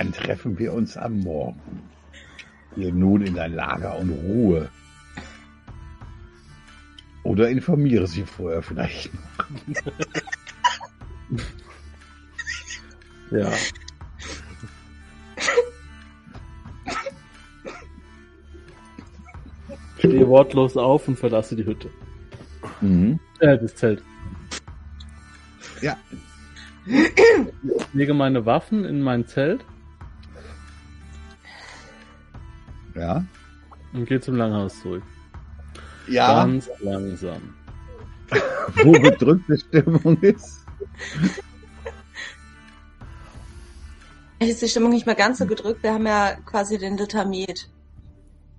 Dann 0.00 0.12
treffen 0.12 0.58
wir 0.58 0.72
uns 0.72 0.96
am 0.96 1.20
Morgen. 1.20 1.82
Hier 2.74 2.90
nun 2.90 3.20
in 3.20 3.34
dein 3.34 3.52
Lager 3.52 3.98
und 3.98 4.08
Ruhe. 4.08 4.70
Oder 7.22 7.50
informiere 7.50 8.06
sie 8.06 8.22
vorher 8.22 8.62
vielleicht 8.62 9.10
noch. 9.66 9.92
Ja. 13.30 13.52
Stehe 19.98 20.26
wortlos 20.26 20.78
auf 20.78 21.08
und 21.08 21.18
verlasse 21.18 21.56
die 21.56 21.66
Hütte. 21.66 21.90
Mhm. 22.80 23.20
Äh, 23.40 23.58
das 23.58 23.74
Zelt. 23.74 24.02
Ja. 25.82 25.98
Ich 26.86 27.92
lege 27.92 28.14
meine 28.14 28.46
Waffen 28.46 28.86
in 28.86 29.02
mein 29.02 29.26
Zelt 29.26 29.62
Ja. 32.94 33.24
und 33.92 34.06
gehe 34.06 34.20
zum 34.20 34.36
Langhaus 34.36 34.80
zurück. 34.80 35.02
Ja, 36.08 36.44
Ganz 36.44 36.68
langsam. 36.80 37.54
wo 38.84 38.92
bedrückte 38.92 39.58
Stimmung 39.58 40.16
ist. 40.20 40.64
Ist 44.38 44.62
die 44.62 44.68
Stimmung 44.68 44.90
nicht 44.90 45.06
mehr 45.06 45.14
ganz 45.14 45.38
so 45.38 45.46
gedrückt? 45.46 45.82
Wir 45.82 45.94
haben 45.94 46.06
ja 46.06 46.36
quasi 46.46 46.78
den 46.78 46.96
Litamet. 46.96 47.68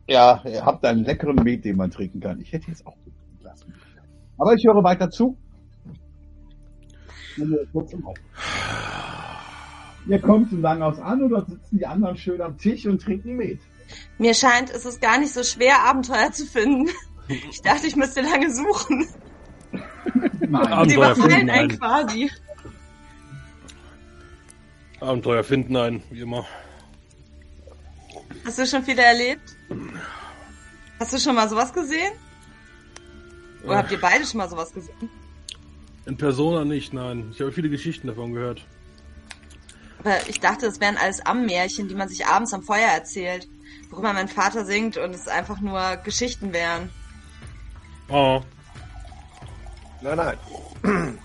Ja, 0.07 0.41
ihr 0.45 0.63
habt 0.65 0.85
einen 0.85 1.03
leckeren 1.03 1.35
Met, 1.35 1.65
den 1.65 1.77
man 1.77 1.89
trinken 1.89 2.19
kann. 2.19 2.39
Ich 2.41 2.51
hätte 2.51 2.67
jetzt 2.67 2.85
auch 2.85 2.97
lassen. 3.41 3.73
Aber 4.37 4.53
ich 4.53 4.65
höre 4.65 4.83
weiter 4.83 5.09
zu. 5.09 5.37
Ihr 10.07 10.19
kommt 10.21 10.49
zum 10.49 10.61
Langhaus 10.61 10.99
an 10.99 11.23
und 11.23 11.29
dort 11.29 11.49
sitzen 11.49 11.77
die 11.77 11.85
anderen 11.85 12.17
schön 12.17 12.41
am 12.41 12.57
Tisch 12.57 12.85
und 12.85 13.01
trinken 13.01 13.37
Met. 13.37 13.59
Mir 14.17 14.33
scheint, 14.33 14.69
es 14.69 14.85
ist 14.85 15.01
gar 15.01 15.17
nicht 15.17 15.33
so 15.33 15.43
schwer, 15.43 15.83
Abenteuer 15.83 16.31
zu 16.31 16.45
finden. 16.45 16.89
Ich 17.49 17.61
dachte, 17.61 17.87
ich 17.87 17.95
müsste 17.95 18.21
lange 18.21 18.53
suchen. 18.53 19.07
Nein. 19.71 20.87
Die 20.87 20.97
Abenteuer 20.97 20.97
überfallen 20.97 21.31
finden 21.31 21.49
einen 21.49 21.79
quasi. 21.79 22.31
Abenteuer 24.99 25.43
finden 25.43 25.75
einen, 25.77 26.03
wie 26.11 26.21
immer. 26.21 26.45
Hast 28.45 28.59
du 28.59 28.65
schon 28.65 28.83
viele 28.83 29.01
erlebt? 29.01 29.55
Hast 30.99 31.13
du 31.13 31.17
schon 31.17 31.35
mal 31.35 31.49
sowas 31.49 31.73
gesehen? 31.73 32.11
Oder 33.63 33.77
habt 33.77 33.91
ihr 33.91 34.01
beide 34.01 34.25
schon 34.25 34.39
mal 34.39 34.49
sowas 34.49 34.73
gesehen? 34.73 35.09
In 36.05 36.17
Persona 36.17 36.65
nicht, 36.65 36.93
nein. 36.93 37.31
Ich 37.33 37.41
habe 37.41 37.51
viele 37.51 37.69
Geschichten 37.69 38.07
davon 38.07 38.33
gehört. 38.33 38.65
Aber 39.99 40.27
ich 40.27 40.39
dachte, 40.39 40.65
es 40.65 40.79
wären 40.79 40.97
alles 40.97 41.23
Ammärchen, 41.25 41.87
die 41.87 41.95
man 41.95 42.09
sich 42.09 42.25
abends 42.25 42.53
am 42.53 42.63
Feuer 42.63 42.87
erzählt. 42.87 43.47
Worüber 43.91 44.13
mein 44.13 44.27
Vater 44.27 44.65
singt 44.65 44.97
und 44.97 45.13
es 45.13 45.27
einfach 45.27 45.59
nur 45.59 45.97
Geschichten 45.97 46.53
wären. 46.53 46.89
Oh, 48.09 48.41
Nein, 50.01 50.17
nein. 50.17 51.17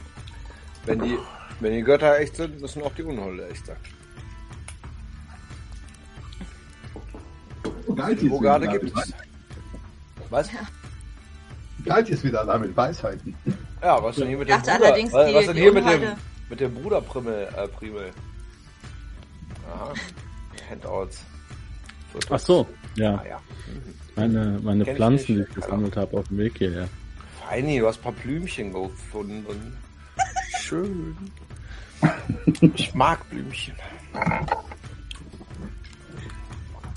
Wenn 0.84 1.00
die, 1.00 1.18
wenn 1.60 1.72
die 1.72 1.80
Götter 1.82 2.18
echt 2.18 2.36
sind, 2.36 2.60
müssen 2.60 2.82
auch 2.82 2.92
die 2.94 3.02
Unholde 3.04 3.48
echt 3.48 3.64
sein. 3.64 3.76
Galt 7.94 8.30
Wo 8.30 8.38
gerade 8.38 8.68
gibt 8.68 8.84
es. 8.96 9.12
Was? 10.30 10.50
Galt 11.84 12.08
ist 12.10 12.22
wieder 12.24 12.44
da 12.44 12.58
mit 12.58 12.76
Weisheiten. 12.76 13.34
Ja, 13.82 14.02
was 14.02 14.16
denn 14.16 14.28
hier 14.28 14.38
mit 14.38 14.48
dem 14.48 14.60
Bruder? 14.60 14.72
allerdings, 14.74 15.12
was, 15.12 15.28
die- 15.28 15.34
was 15.34 15.46
denn 15.46 15.56
hier 15.56 15.72
mit 15.72 15.86
dem, 15.88 16.02
mit 16.50 16.60
dem 16.60 16.74
Bruderprimmel, 16.74 17.48
äh, 17.56 17.68
Primel? 17.68 18.10
Aha. 19.72 19.94
Handouts. 20.70 21.20
Ach 22.30 22.38
so, 22.38 22.66
ja. 22.96 23.14
Ah, 23.16 23.24
ja. 23.28 23.40
Meine, 24.16 24.58
meine 24.62 24.84
Kenn 24.84 24.92
ich 24.92 24.96
Pflanzen, 24.96 25.34
die 25.36 25.42
ich 25.42 25.54
gesammelt 25.54 25.96
habe 25.96 26.16
auf 26.16 26.28
dem 26.28 26.38
Weg 26.38 26.56
hierher. 26.58 26.88
Feini, 27.46 27.78
du 27.78 27.86
hast 27.86 27.98
ein 27.98 28.02
paar 28.02 28.12
Blümchen 28.12 28.72
gefunden. 28.72 29.76
Schön. 30.60 31.16
Ich 32.74 32.94
mag 32.94 33.28
Blümchen. 33.30 33.74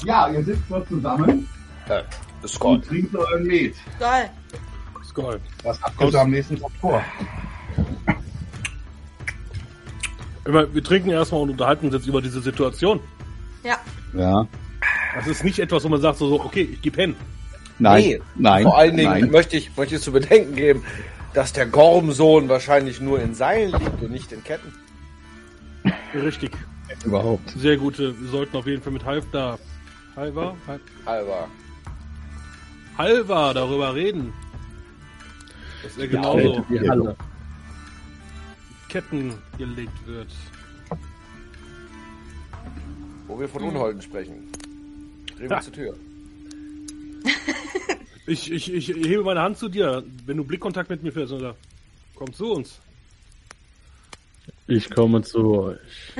Ja, 0.06 0.30
ihr 0.30 0.44
sitzt 0.44 0.63
dort 0.69 0.88
zusammen 0.88 1.47
Äh, 1.90 2.03
das 2.41 2.51
ist 2.51 2.62
und 2.62 2.80
Gott. 2.81 2.88
trinkt 2.88 3.16
euren 3.16 3.44
Met. 3.44 3.75
Toll. 4.00 4.30
Skull. 5.03 5.40
Was 5.63 5.81
habt 5.81 6.00
ihr 6.01 6.12
so 6.12 6.19
am 6.19 6.30
nächsten 6.31 6.57
Tag 6.59 6.72
vor? 6.80 7.03
Immer, 10.46 10.74
wir 10.74 10.84
trinken 10.84 11.10
erstmal 11.10 11.42
und 11.42 11.50
unterhalten 11.51 11.88
uns 11.88 11.95
jetzt 11.95 12.07
über 12.07 12.22
diese 12.22 12.42
Situation. 12.42 13.00
Ja. 13.63 13.77
Ja. 14.13 14.48
Das 15.15 15.27
ist 15.27 15.44
nicht 15.44 15.59
etwas, 15.59 15.83
wo 15.83 15.89
man 15.89 16.01
sagt 16.01 16.17
so, 16.19 16.27
so 16.29 16.41
okay, 16.44 16.69
ich 16.73 16.81
geb 16.81 16.95
hin. 16.95 17.15
Nein, 17.79 18.03
Nee, 18.03 18.21
nein, 18.35 18.63
Vor 18.63 18.77
allen 18.77 18.97
Dingen 18.97 19.09
nein. 19.11 19.31
möchte 19.31 19.57
ich, 19.57 19.75
möchte 19.77 19.95
ich 19.95 20.01
zu 20.01 20.11
bedenken 20.11 20.56
geben, 20.56 20.83
dass 21.33 21.53
der 21.53 21.65
Gormsohn 21.65 22.50
wahrscheinlich 22.50 23.00
nur 23.00 23.21
in 23.21 23.33
Seilen 23.33 23.71
liegt 23.71 24.01
und 24.01 24.11
nicht 24.11 24.31
in 24.31 24.44
Ketten. 24.44 24.73
Richtig. 26.13 26.51
Überhaupt. 27.06 27.50
Sehr 27.51 27.77
gute. 27.77 28.19
Wir 28.19 28.29
sollten 28.29 28.57
auf 28.57 28.65
jeden 28.67 28.81
Fall 28.81 28.91
mit 28.91 29.06
Halv 29.06 29.25
da. 29.31 29.57
Halva? 30.15 30.56
Hal- 30.67 30.79
Halber. 31.06 31.47
Halva 32.97 33.53
darüber 33.53 33.95
reden. 33.95 34.33
Dass 35.83 35.97
er 35.97 36.07
genauso. 36.07 36.65
Ketten 38.89 39.33
gelegt 39.57 40.05
wird. 40.07 40.27
Wo 43.27 43.39
wir 43.39 43.47
von 43.47 43.63
Unholden 43.63 44.01
sprechen. 44.01 44.49
Drehen 45.39 45.50
wir 45.50 45.56
Ja. 45.57 45.62
zur 45.62 45.74
Tür. 45.74 45.95
Ich, 48.27 48.51
ich, 48.51 48.71
ich 48.71 48.89
hebe 48.89 49.24
meine 49.24 49.41
Hand 49.41 49.57
zu 49.57 49.69
dir, 49.69 50.03
wenn 50.27 50.38
du 50.38 50.44
Blickkontakt 50.44 50.88
mit 50.91 51.01
mir 51.01 51.12
fährst 51.12 51.33
oder 51.33 51.56
komm 52.13 52.31
zu 52.31 52.51
uns. 52.51 52.77
Ich 54.68 54.88
komme 54.91 55.24
zu 55.24 55.39
euch. 55.62 55.80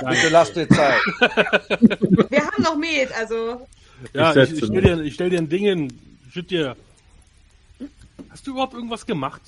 Bitte 0.00 0.28
lass 0.30 0.52
dir 0.52 0.68
Zeit. 0.68 0.98
Wir 1.20 2.44
haben 2.44 2.62
noch 2.64 2.76
Met, 2.76 3.12
also 3.12 3.64
Ja, 4.12 4.34
Ich 4.34 4.50
ich, 4.50 4.58
ich, 4.58 4.64
stell 4.64 4.82
dir, 4.82 5.00
ich 5.02 5.14
stell 5.14 5.30
dir 5.30 5.38
ein 5.38 5.48
Ding 5.48 5.62
hin. 5.62 6.00
Würd 6.32 6.50
dir. 6.50 6.76
Hast 8.30 8.44
du 8.48 8.50
überhaupt 8.50 8.74
irgendwas 8.74 9.06
gemacht? 9.06 9.42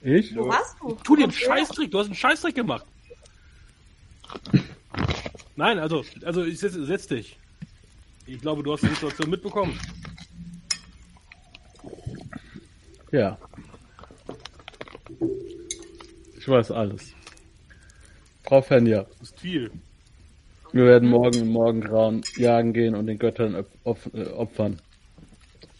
Ich? 0.00 0.34
wo 0.34 0.48
warst 0.48 0.76
du? 0.80 0.96
Tu 1.04 1.14
dir 1.16 1.24
einen? 1.24 1.32
Scheißtrick, 1.32 1.90
du 1.90 1.98
hast 1.98 2.06
einen 2.06 2.14
Scheißtrick 2.14 2.54
gemacht. 2.54 2.86
Nein, 5.58 5.80
also, 5.80 6.04
also 6.24 6.44
ich 6.44 6.60
setz, 6.60 6.74
setz 6.74 7.08
dich. 7.08 7.36
Ich 8.26 8.40
glaube, 8.40 8.62
du 8.62 8.72
hast 8.72 8.84
die 8.84 8.90
Situation 8.90 9.28
mitbekommen. 9.28 9.76
Ja. 13.10 13.36
Ich 16.38 16.46
weiß 16.46 16.70
alles. 16.70 17.12
Frau 18.44 18.62
Fenja, 18.62 19.04
Das 19.18 19.30
ist 19.30 19.40
viel. 19.40 19.72
wir 20.70 20.84
werden 20.84 21.08
morgen 21.08 21.40
im 21.40 21.48
Morgengrauen 21.48 22.22
jagen 22.36 22.72
gehen 22.72 22.94
und 22.94 23.08
den 23.08 23.18
Göttern 23.18 23.56
äh, 23.56 23.64
opfern. 23.82 24.80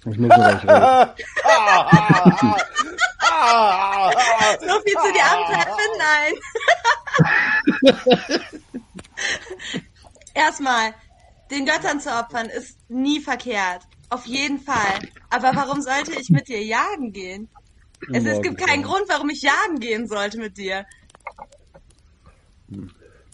Ich 0.01 0.07
muss 0.07 0.17
mit 0.17 0.33
euch 0.33 0.65
reden. 0.65 1.09
So 4.61 4.81
viel 4.81 4.95
zu 4.95 5.13
die 5.15 5.23
Amtreffen, 5.23 5.91
nein. 5.99 6.35
Erstmal, 10.35 10.95
den 11.51 11.67
Göttern 11.67 12.01
zu 12.01 12.11
opfern 12.11 12.49
ist 12.49 12.79
nie 12.89 13.21
verkehrt. 13.21 13.83
Auf 14.11 14.27
jeden 14.27 14.59
Fall. 14.59 14.99
Aber 15.31 15.55
warum 15.55 15.81
sollte 15.83 16.13
ich 16.19 16.31
mit 16.31 16.49
dir 16.49 16.63
jagen 16.63 17.13
gehen? 17.13 17.49
Es, 18.13 18.25
es 18.25 18.41
gibt 18.41 18.59
keinen. 18.59 18.83
Grund, 18.83 19.05
warum 19.09 19.29
ich 19.31 19.43
jagen 19.43 19.81
gehen 19.81 20.07
sollte 20.07 20.39
mit 20.39 20.57
dir. 20.57 20.87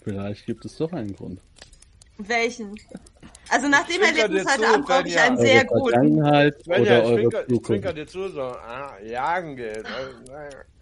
Vielleicht 0.03 0.45
gibt 0.45 0.65
es 0.65 0.77
doch 0.77 0.91
einen 0.91 1.15
Grund. 1.15 1.39
Welchen? 2.17 2.75
Also 3.49 3.67
nach 3.67 3.85
dem 3.85 4.01
Erlebnis 4.01 4.45
heute 4.45 4.61
zu, 4.61 4.67
Abend 4.67 4.85
brauche 4.87 5.07
ich 5.07 5.19
einen 5.19 5.37
sehr 5.37 5.65
guten. 5.65 5.89
Vergangenheit 5.89 6.67
oder 6.67 6.79
ich 6.79 6.89
eure 6.89 7.47
Zukunft. 7.47 7.97
dir 7.97 8.07
zu, 8.07 8.29
so, 8.29 8.41
ah, 8.41 8.97
jagen 9.03 9.55
geht. 9.55 9.83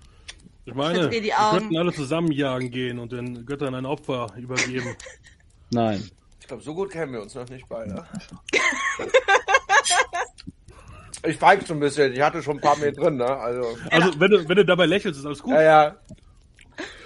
Ich 0.65 0.74
meine, 0.74 1.12
wir 1.12 1.33
könnten 1.51 1.77
alle 1.77 1.92
zusammen 1.94 2.31
jagen 2.31 2.71
gehen 2.71 2.98
und 3.00 3.12
den 3.12 3.45
Göttern 3.45 3.75
ein 3.75 3.86
Opfer 3.86 4.27
übergeben. 4.38 4.95
Nein. 5.71 6.10
Ich 6.39 6.48
glaube, 6.48 6.63
so 6.63 6.74
gut 6.74 6.92
kennen 6.92 7.12
wir 7.13 7.21
uns 7.21 7.36
noch 7.36 7.50
nicht 7.50 7.68
beide. 7.68 8.06
Ich 11.25 11.38
feig 11.38 11.65
so 11.65 11.74
ein 11.74 11.80
bisschen. 11.80 12.12
Ich 12.13 12.21
hatte 12.21 12.44
schon 12.44 12.57
ein 12.57 12.62
paar 12.62 12.77
mehr 12.77 12.92
drin, 12.92 13.15
ne? 13.15 13.25
Also, 13.25 13.77
Also, 13.92 14.19
wenn 14.19 14.30
du, 14.31 14.50
wenn 14.50 14.57
du 14.57 14.65
dabei 14.65 14.86
lächelst, 14.88 15.19
ist 15.19 15.25
alles 15.25 15.42
gut. 15.42 15.54
ja, 15.54 15.62
ja. 15.62 15.95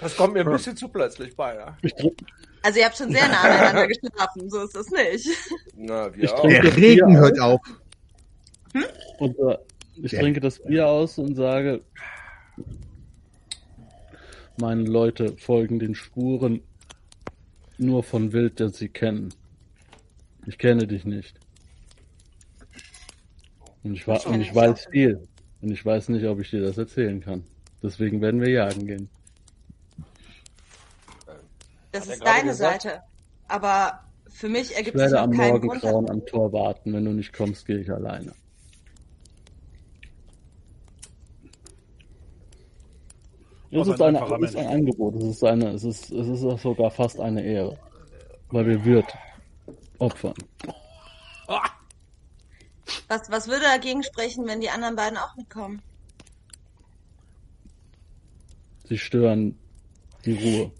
Das 0.00 0.16
kommt 0.16 0.34
mir 0.34 0.40
ein 0.40 0.50
bisschen 0.50 0.76
zu 0.76 0.88
plötzlich 0.88 1.36
bei, 1.36 1.54
trink- 1.82 2.16
Also 2.62 2.80
ihr 2.80 2.86
habt 2.86 2.96
schon 2.96 3.12
sehr 3.12 3.28
nah 3.28 3.42
aneinander 3.42 3.86
geschlafen, 3.86 4.50
so 4.50 4.62
ist 4.64 4.74
das 4.74 4.88
nicht. 4.90 5.28
Na, 5.76 6.12
wir 6.14 6.24
Ich 6.24 6.32
auch. 6.32 6.42
Der 6.48 6.76
Regen 6.76 7.16
hört 7.16 7.38
auf. 7.38 7.60
und, 9.18 9.38
äh, 9.38 9.58
ich 10.02 10.10
Ja. 10.12 10.20
trinke 10.20 10.40
das 10.40 10.58
Bier 10.64 10.88
aus 10.88 11.18
und 11.18 11.36
sage, 11.36 11.82
meine 14.60 14.82
Leute 14.82 15.36
folgen 15.36 15.78
den 15.78 15.94
Spuren 15.94 16.60
nur 17.78 18.02
von 18.02 18.32
Wild, 18.32 18.60
das 18.60 18.76
sie 18.76 18.88
kennen. 18.88 19.32
Ich 20.46 20.58
kenne 20.58 20.86
dich 20.86 21.04
nicht. 21.04 21.38
Und 23.84 23.94
ich, 23.94 24.06
wa- 24.08 24.16
Ich 24.16 24.26
und 24.26 24.40
ich 24.40 24.54
weiß 24.54 24.86
viel. 24.90 25.22
Und 25.60 25.70
ich 25.70 25.84
weiß 25.84 26.08
nicht, 26.10 26.24
ob 26.26 26.40
ich 26.40 26.50
dir 26.50 26.62
das 26.62 26.78
erzählen 26.78 27.20
kann. 27.20 27.44
Deswegen 27.82 28.20
werden 28.20 28.40
wir 28.40 28.50
jagen 28.50 28.86
gehen. 28.86 29.08
Das 31.92 32.02
Hat 32.02 32.08
er 32.08 32.14
ist 32.14 32.20
gerade 32.20 32.38
deine 32.38 32.48
gesagt? 32.50 32.82
Seite. 32.82 33.00
Aber 33.48 34.00
für 34.28 34.48
mich 34.48 34.70
Ich 34.72 34.76
ergibt 34.76 34.98
sich 34.98 35.02
werde 35.04 35.20
auch 35.20 35.24
am 35.24 35.32
keinen 35.32 35.60
Grund. 35.60 35.64
Morgengrauen 35.82 36.10
am 36.10 36.26
Tor 36.26 36.52
warten. 36.52 36.92
Wenn 36.92 37.04
du 37.04 37.12
nicht 37.12 37.32
kommst, 37.32 37.66
gehe 37.66 37.78
ich 37.78 37.90
alleine. 37.90 38.32
Es 43.70 43.78
Was 43.80 43.88
ist, 43.88 44.00
ein 44.02 44.16
eine, 44.16 44.44
ist 44.46 44.56
ein. 44.56 44.66
Angebot, 44.66 45.14
es 45.16 45.24
ist, 45.24 45.44
eine, 45.44 45.68
es, 45.72 45.84
ist, 45.84 46.10
es 46.10 46.26
ist 46.28 46.44
auch 46.44 46.58
sogar 46.58 46.90
fast 46.90 47.20
eine 47.20 47.42
Ehre. 47.44 47.78
Weil 48.50 48.66
wir 48.66 48.84
Wirt 48.84 49.12
opfern. 49.98 50.34
Was, 53.08 53.30
was 53.30 53.46
würde 53.48 53.62
dagegen 53.64 54.02
sprechen, 54.02 54.46
wenn 54.46 54.60
die 54.60 54.70
anderen 54.70 54.96
beiden 54.96 55.18
auch 55.18 55.36
mitkommen? 55.36 55.82
Sie 58.84 58.96
stören 58.96 59.58
die 60.24 60.32
Ruhe. 60.32 60.72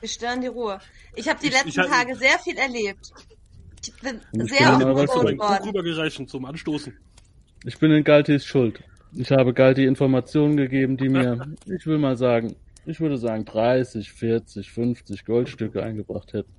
Wir 0.00 0.08
stören 0.10 0.42
die 0.42 0.46
Ruhe. 0.48 0.78
Ich 1.14 1.26
habe 1.28 1.40
die 1.40 1.46
Ich- 1.46 1.52
letzten 1.52 1.68
ich 1.70 1.78
hab- 1.78 1.86
Tage 1.88 2.14
sehr 2.16 2.38
viel 2.40 2.56
erlebt. 2.58 3.12
Ich 3.82 3.94
bin 4.00 4.20
ich 4.32 4.50
sehr 4.52 4.72
bin 4.76 4.88
in 4.88 4.94
oft 4.94 5.14
worden. 5.16 5.64
rübergereicht 5.68 6.28
zum 6.28 6.44
Anstoßen. 6.44 6.94
Ich 7.64 7.78
bin 7.78 7.90
in 7.92 8.04
Galtis 8.04 8.44
Schuld. 8.44 8.82
Ich 9.18 9.30
habe 9.30 9.54
Galti 9.54 9.86
Informationen 9.86 10.56
gegeben, 10.56 10.96
die 10.96 11.08
mir, 11.08 11.46
ich 11.66 11.86
will 11.86 11.98
mal 11.98 12.16
sagen, 12.16 12.54
ich 12.84 13.00
würde 13.00 13.16
sagen 13.16 13.44
30, 13.44 14.12
40, 14.12 14.70
50 14.70 15.24
Goldstücke 15.24 15.82
eingebracht 15.82 16.32
hätten. 16.34 16.52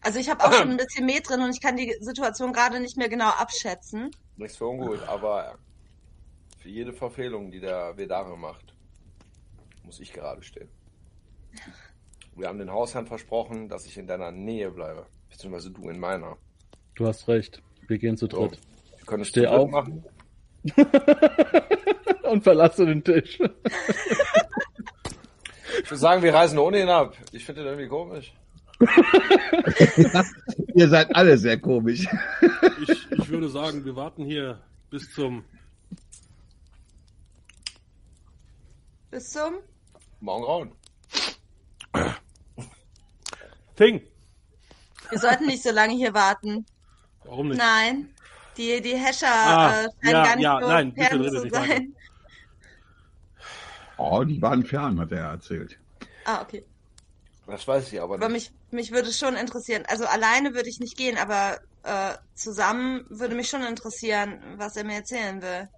Also 0.00 0.18
ich 0.18 0.28
habe 0.30 0.44
auch 0.44 0.52
schon 0.52 0.70
ein 0.70 0.76
bisschen 0.76 1.04
Met 1.06 1.28
drin 1.28 1.40
und 1.40 1.50
ich 1.50 1.60
kann 1.60 1.76
die 1.76 1.96
Situation 2.00 2.52
gerade 2.52 2.78
nicht 2.78 2.96
mehr 2.96 3.08
genau 3.08 3.30
abschätzen. 3.30 4.10
Nichts 4.36 4.56
für 4.56 4.66
ungut, 4.66 5.02
aber 5.08 5.58
für 6.58 6.68
jede 6.68 6.92
Verfehlung, 6.92 7.50
die 7.50 7.60
der 7.60 7.96
Vedare 7.96 8.38
macht, 8.38 8.74
muss 9.82 10.00
ich 10.00 10.12
gerade 10.12 10.42
stehen. 10.42 10.68
Wir 12.36 12.48
haben 12.48 12.58
den 12.58 12.70
Hausherrn 12.70 13.06
versprochen, 13.06 13.68
dass 13.68 13.86
ich 13.86 13.96
in 13.98 14.06
deiner 14.06 14.30
Nähe 14.30 14.70
bleibe. 14.70 15.06
Beziehungsweise 15.28 15.70
du 15.70 15.88
in 15.88 15.98
meiner. 15.98 16.36
Du 16.94 17.06
hast 17.06 17.26
recht. 17.28 17.60
Wir 17.88 17.98
gehen 17.98 18.16
zu 18.16 18.26
So. 18.30 18.46
dritt. 18.48 18.58
Wir 18.98 19.06
können 19.06 19.22
es 19.22 19.28
Steh 19.28 19.46
auf. 19.46 19.70
machen. 19.70 20.04
Und 22.22 22.42
verlasse 22.42 22.86
den 22.86 23.04
Tisch. 23.04 23.38
Ich 25.82 25.90
würde 25.90 25.96
sagen, 25.96 26.22
wir 26.22 26.32
reisen 26.32 26.58
ohne 26.58 26.80
ihn 26.80 26.88
ab. 26.88 27.14
Ich 27.32 27.44
finde 27.44 27.62
den 27.62 27.68
irgendwie 27.72 27.88
komisch. 27.88 28.32
Ihr 30.74 30.88
seid 30.88 31.14
alle 31.14 31.36
sehr 31.38 31.60
komisch. 31.60 32.06
Ich, 32.82 33.10
ich 33.12 33.28
würde 33.28 33.48
sagen, 33.48 33.84
wir 33.84 33.94
warten 33.96 34.24
hier 34.24 34.60
bis 34.90 35.12
zum. 35.12 35.44
Bis 39.10 39.30
zum? 39.30 39.54
Morgengrauen. 40.20 40.72
Thing! 43.76 44.00
Wir 45.10 45.18
sollten 45.18 45.46
nicht 45.46 45.62
so 45.62 45.70
lange 45.70 45.94
hier 45.94 46.14
warten. 46.14 46.64
Warum 47.24 47.48
nicht? 47.48 47.58
Nein. 47.58 48.08
Die, 48.56 48.80
die 48.80 48.96
Hescher 48.96 49.26
Ah, 49.26 49.84
äh, 49.84 49.88
scheinen 50.02 50.12
ja, 50.12 50.22
gar 50.24 50.36
nicht 50.36 50.44
ja, 50.44 50.60
so 50.60 50.68
nein, 50.68 50.94
bitte 50.94 51.08
fern 51.08 51.20
redet 51.20 51.42
zu 51.42 51.48
sein. 51.50 51.94
Oh, 53.96 54.24
die 54.24 54.40
waren 54.42 54.64
fern, 54.64 55.00
hat 55.00 55.12
er 55.12 55.24
erzählt. 55.30 55.78
Ah, 56.24 56.42
okay. 56.42 56.64
Das 57.46 57.66
weiß 57.66 57.92
ich 57.92 58.00
aber 58.00 58.14
Aber 58.14 58.28
nicht. 58.28 58.52
mich, 58.70 58.72
mich 58.72 58.92
würde 58.92 59.12
schon 59.12 59.36
interessieren. 59.36 59.84
Also 59.88 60.06
alleine 60.06 60.54
würde 60.54 60.68
ich 60.68 60.80
nicht 60.80 60.96
gehen, 60.96 61.18
aber 61.18 61.60
äh, 61.82 62.14
zusammen 62.34 63.04
würde 63.10 63.34
mich 63.34 63.48
schon 63.50 63.62
interessieren, 63.62 64.40
was 64.56 64.76
er 64.76 64.84
mir 64.84 64.94
erzählen 64.96 65.42
will. 65.42 65.68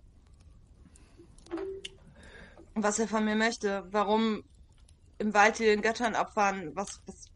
Und 2.74 2.82
was 2.82 2.98
er 2.98 3.08
von 3.08 3.24
mir 3.24 3.34
möchte. 3.36 3.84
Warum 3.90 4.44
im 5.18 5.34
Wald 5.34 5.56
hier 5.56 5.68
den 5.68 5.82
Göttern 5.82 6.14
opfern? 6.14 6.70
Was, 6.74 7.00
was 7.06 7.30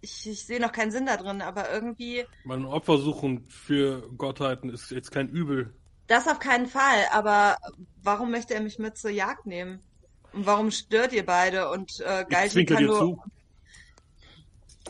ich, 0.00 0.28
ich 0.28 0.44
sehe 0.46 0.60
noch 0.60 0.72
keinen 0.72 0.90
Sinn 0.90 1.06
da 1.06 1.16
drin, 1.16 1.42
aber 1.42 1.70
irgendwie. 1.72 2.24
Mein 2.44 2.64
Opfer 2.64 2.98
suchen 2.98 3.46
für 3.48 4.08
Gottheiten 4.16 4.70
ist 4.70 4.90
jetzt 4.90 5.10
kein 5.10 5.28
Übel. 5.28 5.74
Das 6.06 6.26
auf 6.26 6.38
keinen 6.40 6.66
Fall, 6.66 7.04
aber 7.12 7.56
warum 8.02 8.30
möchte 8.30 8.54
er 8.54 8.60
mich 8.62 8.78
mit 8.78 8.96
zur 8.98 9.10
Jagd 9.10 9.46
nehmen? 9.46 9.80
Und 10.32 10.46
warum 10.46 10.70
stört 10.70 11.12
ihr 11.12 11.24
beide? 11.26 11.70
Und 11.70 12.00
äh, 12.00 12.22
Ich 12.22 12.28
Galti 12.28 12.50
zwinker 12.50 12.74
kann 12.74 12.84
dir 12.84 12.90
nur. 12.90 12.98
zu. 12.98 13.22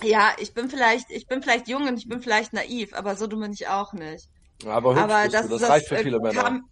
Ja, 0.02 0.32
ich 0.38 0.54
bin 0.54 0.70
vielleicht, 0.70 1.10
ich 1.10 1.26
bin 1.26 1.42
vielleicht 1.42 1.68
jung 1.68 1.86
und 1.88 1.98
ich 1.98 2.08
bin 2.08 2.22
vielleicht 2.22 2.52
naiv, 2.52 2.94
aber 2.94 3.16
so 3.16 3.26
dumm 3.26 3.40
bin 3.40 3.52
ich 3.52 3.68
auch 3.68 3.92
nicht. 3.92 4.28
Aber 4.64 4.92
hübsch 4.94 5.02
aber 5.02 5.28
das. 5.28 5.48
Das, 5.48 5.60
das 5.60 5.68
reicht 5.70 5.88
für 5.88 5.96
äh, 5.98 6.02
viele 6.02 6.20
Männer. 6.20 6.42
kam- 6.42 6.68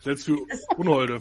Selbst 0.00 0.24
für 0.26 0.36
Unholde. 0.76 1.20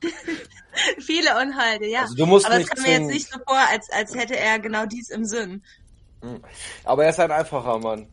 viele 1.00 1.40
Unheilde, 1.40 1.86
ja. 1.86 2.02
Also 2.02 2.14
du 2.14 2.26
musst 2.26 2.46
aber 2.46 2.56
es 2.56 2.60
nicht 2.60 2.74
kam 2.74 2.84
mir 2.84 2.98
jetzt 2.98 3.12
nicht 3.12 3.30
so 3.30 3.38
vor, 3.46 3.58
als, 3.70 3.90
als 3.90 4.14
hätte 4.14 4.36
er 4.36 4.58
genau 4.58 4.86
dies 4.86 5.10
im 5.10 5.24
Sinn. 5.24 5.62
Aber 6.84 7.04
er 7.04 7.10
ist 7.10 7.20
ein 7.20 7.30
einfacher 7.30 7.78
Mann. 7.78 8.08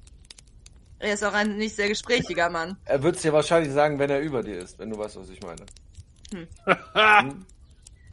Er 0.99 1.13
ist 1.13 1.23
auch 1.23 1.33
ein 1.33 1.57
nicht 1.57 1.75
sehr 1.75 1.87
gesprächiger 1.87 2.49
Mann. 2.49 2.77
Er 2.85 3.03
wird 3.03 3.15
es 3.17 3.21
dir 3.21 3.33
wahrscheinlich 3.33 3.73
sagen, 3.73 3.99
wenn 3.99 4.09
er 4.09 4.21
über 4.21 4.41
dir 4.41 4.57
ist, 4.59 4.79
wenn 4.79 4.89
du 4.89 4.97
weißt, 4.97 5.17
was 5.17 5.29
ich 5.29 5.41
meine. 5.41 5.65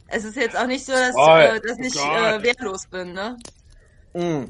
Es 0.07 0.25
ist 0.25 0.35
jetzt 0.35 0.55
auch 0.55 0.67
nicht 0.67 0.85
so, 0.85 0.91
dass, 0.91 1.15
Oh, 1.15 1.37
äh, 1.37 1.59
dass 1.59 1.79
ich 1.79 1.95
äh, 1.95 2.43
wehrlos 2.43 2.85
bin, 2.85 3.13
ne? 3.13 3.35
Mm. 4.13 4.43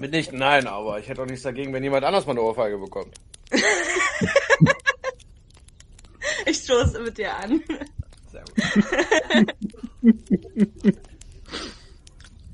Mitnichten, 0.00 0.36
nein, 0.38 0.66
aber 0.66 0.98
ich 0.98 1.08
hätte 1.08 1.22
auch 1.22 1.26
nichts 1.26 1.42
dagegen, 1.42 1.72
wenn 1.72 1.84
jemand 1.84 2.04
anders 2.04 2.26
mal 2.26 2.32
eine 2.32 2.42
Ohrfeige 2.42 2.76
bekommt. 2.76 3.14
Ich 6.46 6.58
stoße 6.58 7.00
mit 7.00 7.18
dir 7.18 7.36
an. 7.36 7.62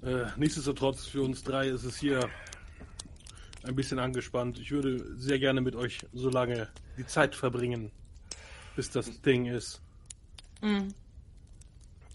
Äh, 0.02 0.26
nichtsdestotrotz, 0.37 1.07
für 1.07 1.23
uns 1.23 1.43
drei 1.43 1.66
ist 1.66 1.83
es 1.83 1.97
hier 1.97 2.28
ein 3.64 3.75
bisschen 3.75 3.99
angespannt. 3.99 4.61
Ich 4.61 4.71
würde 4.71 5.05
sehr 5.16 5.40
gerne 5.40 5.61
mit 5.61 5.75
euch 5.75 6.07
so 6.12 6.31
lange 6.31 6.69
die 6.97 7.05
Zeit 7.07 7.35
verbringen, 7.35 7.90
bis 8.76 8.88
das 8.88 9.21
Ding 9.23 9.47
ist. 9.47 9.81
Mhm. 10.62 10.95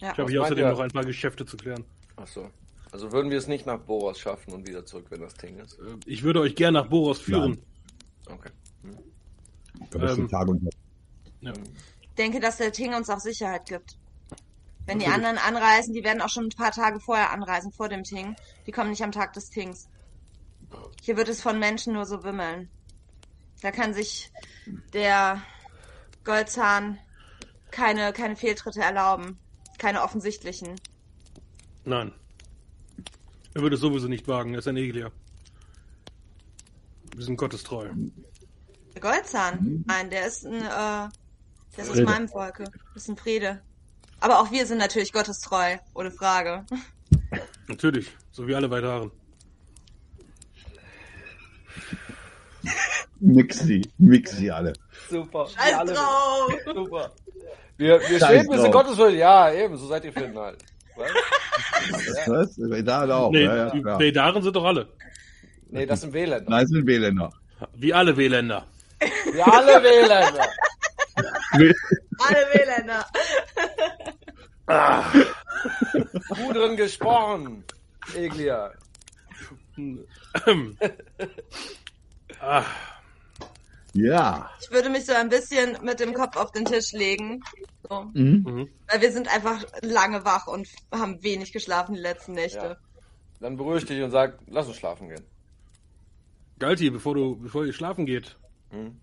Ja. 0.00 0.12
Ich 0.12 0.18
habe 0.18 0.30
hier 0.30 0.40
außerdem 0.42 0.64
ihr? 0.64 0.70
noch 0.70 0.80
ein 0.80 0.90
paar 0.90 1.04
Geschäfte 1.04 1.44
zu 1.44 1.58
klären. 1.58 1.84
Ach 2.16 2.26
so. 2.26 2.48
Also 2.92 3.12
würden 3.12 3.30
wir 3.30 3.36
es 3.36 3.46
nicht 3.46 3.66
nach 3.66 3.78
Boros 3.78 4.18
schaffen 4.18 4.54
und 4.54 4.66
wieder 4.66 4.86
zurück, 4.86 5.06
wenn 5.10 5.20
das 5.20 5.34
Ding 5.34 5.58
ist. 5.58 5.78
Äh, 5.78 5.96
Ich 6.06 6.22
würde 6.22 6.40
euch 6.40 6.54
gerne 6.54 6.78
nach 6.80 6.88
Boros 6.88 7.20
führen. 7.20 7.58
Okay. 8.26 8.50
Da 9.90 9.98
bist 9.98 10.16
du 10.16 10.22
Ähm, 10.22 10.28
Tag 10.28 10.48
und 10.48 10.62
Nacht. 10.62 10.76
Ja. 11.42 11.52
Ich 12.12 12.16
denke, 12.16 12.40
dass 12.40 12.58
der 12.58 12.72
Ting 12.72 12.92
uns 12.92 13.08
auch 13.08 13.20
Sicherheit 13.20 13.64
gibt. 13.64 13.96
Wenn 14.84 14.98
die 14.98 15.06
anderen 15.06 15.38
anreisen, 15.38 15.94
die 15.94 16.04
werden 16.04 16.20
auch 16.20 16.28
schon 16.28 16.44
ein 16.44 16.50
paar 16.50 16.70
Tage 16.70 17.00
vorher 17.00 17.30
anreisen, 17.30 17.72
vor 17.72 17.88
dem 17.88 18.04
Ting. 18.04 18.36
Die 18.66 18.70
kommen 18.70 18.90
nicht 18.90 19.02
am 19.02 19.12
Tag 19.12 19.32
des 19.32 19.48
Tings. 19.48 19.88
Hier 21.00 21.16
wird 21.16 21.30
es 21.30 21.40
von 21.40 21.58
Menschen 21.58 21.94
nur 21.94 22.04
so 22.04 22.22
wimmeln. 22.22 22.68
Da 23.62 23.70
kann 23.70 23.94
sich 23.94 24.30
der 24.92 25.40
Goldzahn 26.22 26.98
keine, 27.70 28.12
keine 28.12 28.36
Fehltritte 28.36 28.82
erlauben. 28.82 29.38
Keine 29.78 30.02
offensichtlichen. 30.02 30.78
Nein. 31.86 32.12
Er 33.54 33.62
würde 33.62 33.76
es 33.76 33.80
sowieso 33.80 34.06
nicht 34.06 34.28
wagen. 34.28 34.52
Er 34.52 34.58
ist 34.58 34.68
ein 34.68 34.76
Eglier. 34.76 35.12
Wir 37.16 37.24
sind 37.24 37.38
gottestreu. 37.38 37.88
Der 38.92 39.00
Goldzahn? 39.00 39.82
Nein, 39.86 40.10
der 40.10 40.26
ist 40.26 40.44
ein, 40.44 40.60
äh, 40.60 41.08
ist 41.78 41.90
aus 41.90 41.96
Frede. 41.96 42.04
meinem 42.04 42.28
Volke. 42.28 42.64
Das 42.94 43.04
ist 43.04 43.08
ein 43.08 43.16
Friede. 43.16 43.60
Aber 44.20 44.40
auch 44.40 44.50
wir 44.50 44.66
sind 44.66 44.78
natürlich 44.78 45.12
gottestreu, 45.12 45.78
ohne 45.94 46.10
Frage. 46.10 46.64
Natürlich, 47.66 48.12
so 48.30 48.46
wie 48.46 48.54
alle 48.54 48.70
Weiteren. 48.70 49.10
Mix 53.18 53.60
sie, 53.60 53.82
mix 53.98 54.32
sie 54.32 54.50
alle. 54.50 54.72
Super. 55.08 55.48
Scheiß 55.48 55.92
drauf! 55.92 56.52
Super. 56.74 57.12
Wir, 57.76 58.00
wir 58.00 58.18
stehen 58.18 58.46
bis 58.48 58.58
in 58.58 58.70
drauf. 58.70 58.72
Gottes 58.72 58.98
Willen. 58.98 59.18
Ja, 59.18 59.52
eben, 59.52 59.76
so 59.76 59.86
seid 59.86 60.04
ihr 60.04 60.12
finden 60.12 60.38
halt. 60.38 60.58
Was? 60.96 61.10
Was? 62.58 62.84
Da 62.84 63.16
auch. 63.16 63.30
nee, 63.30 63.44
ja, 63.44 63.56
ja, 63.56 63.70
die. 63.70 63.84
Veldaren 63.84 64.42
sind 64.42 64.54
doch 64.54 64.64
alle. 64.64 64.88
Nee, 65.70 65.86
das 65.86 66.02
sind 66.02 66.12
Wähler. 66.12 66.42
Nein, 66.46 66.64
es 66.64 66.70
sind 66.70 66.86
Wähländer. 66.86 67.30
Wie 67.74 67.94
alle 67.94 68.16
Wähländer. 68.16 68.66
Wir 69.32 69.46
alle 69.46 69.82
Wähler. 69.82 70.32
Alle 72.18 72.46
Wähländer. 72.52 73.06
Gut 76.28 76.56
drin 76.56 76.76
gesprochen. 76.76 77.64
Eglia. 78.14 78.72
ah, 82.40 82.64
Ja. 83.92 84.50
Ich 84.60 84.70
würde 84.70 84.88
mich 84.90 85.04
so 85.06 85.12
ein 85.12 85.28
bisschen 85.28 85.78
mit 85.84 86.00
dem 86.00 86.14
Kopf 86.14 86.36
auf 86.36 86.50
den 86.52 86.64
Tisch 86.64 86.92
legen. 86.92 87.42
So. 87.88 88.04
Mhm. 88.14 88.44
mhm. 88.46 88.68
Weil 88.88 89.00
wir 89.00 89.12
sind 89.12 89.32
einfach 89.32 89.62
lange 89.82 90.24
wach 90.24 90.46
und 90.46 90.68
haben 90.92 91.22
wenig 91.22 91.52
geschlafen 91.52 91.94
die 91.94 92.00
letzten 92.00 92.32
Nächte. 92.32 92.58
Ja. 92.58 92.76
Dann 93.40 93.56
beruhig 93.56 93.84
dich 93.84 94.02
und 94.02 94.10
sag, 94.10 94.38
lass 94.46 94.66
uns 94.68 94.76
schlafen 94.76 95.08
gehen. 95.08 95.24
Galti, 96.58 96.90
bevor 96.90 97.14
du, 97.14 97.36
bevor 97.36 97.64
ihr 97.66 97.72
schlafen 97.72 98.06
geht, 98.06 98.36
Hm? 98.70 99.00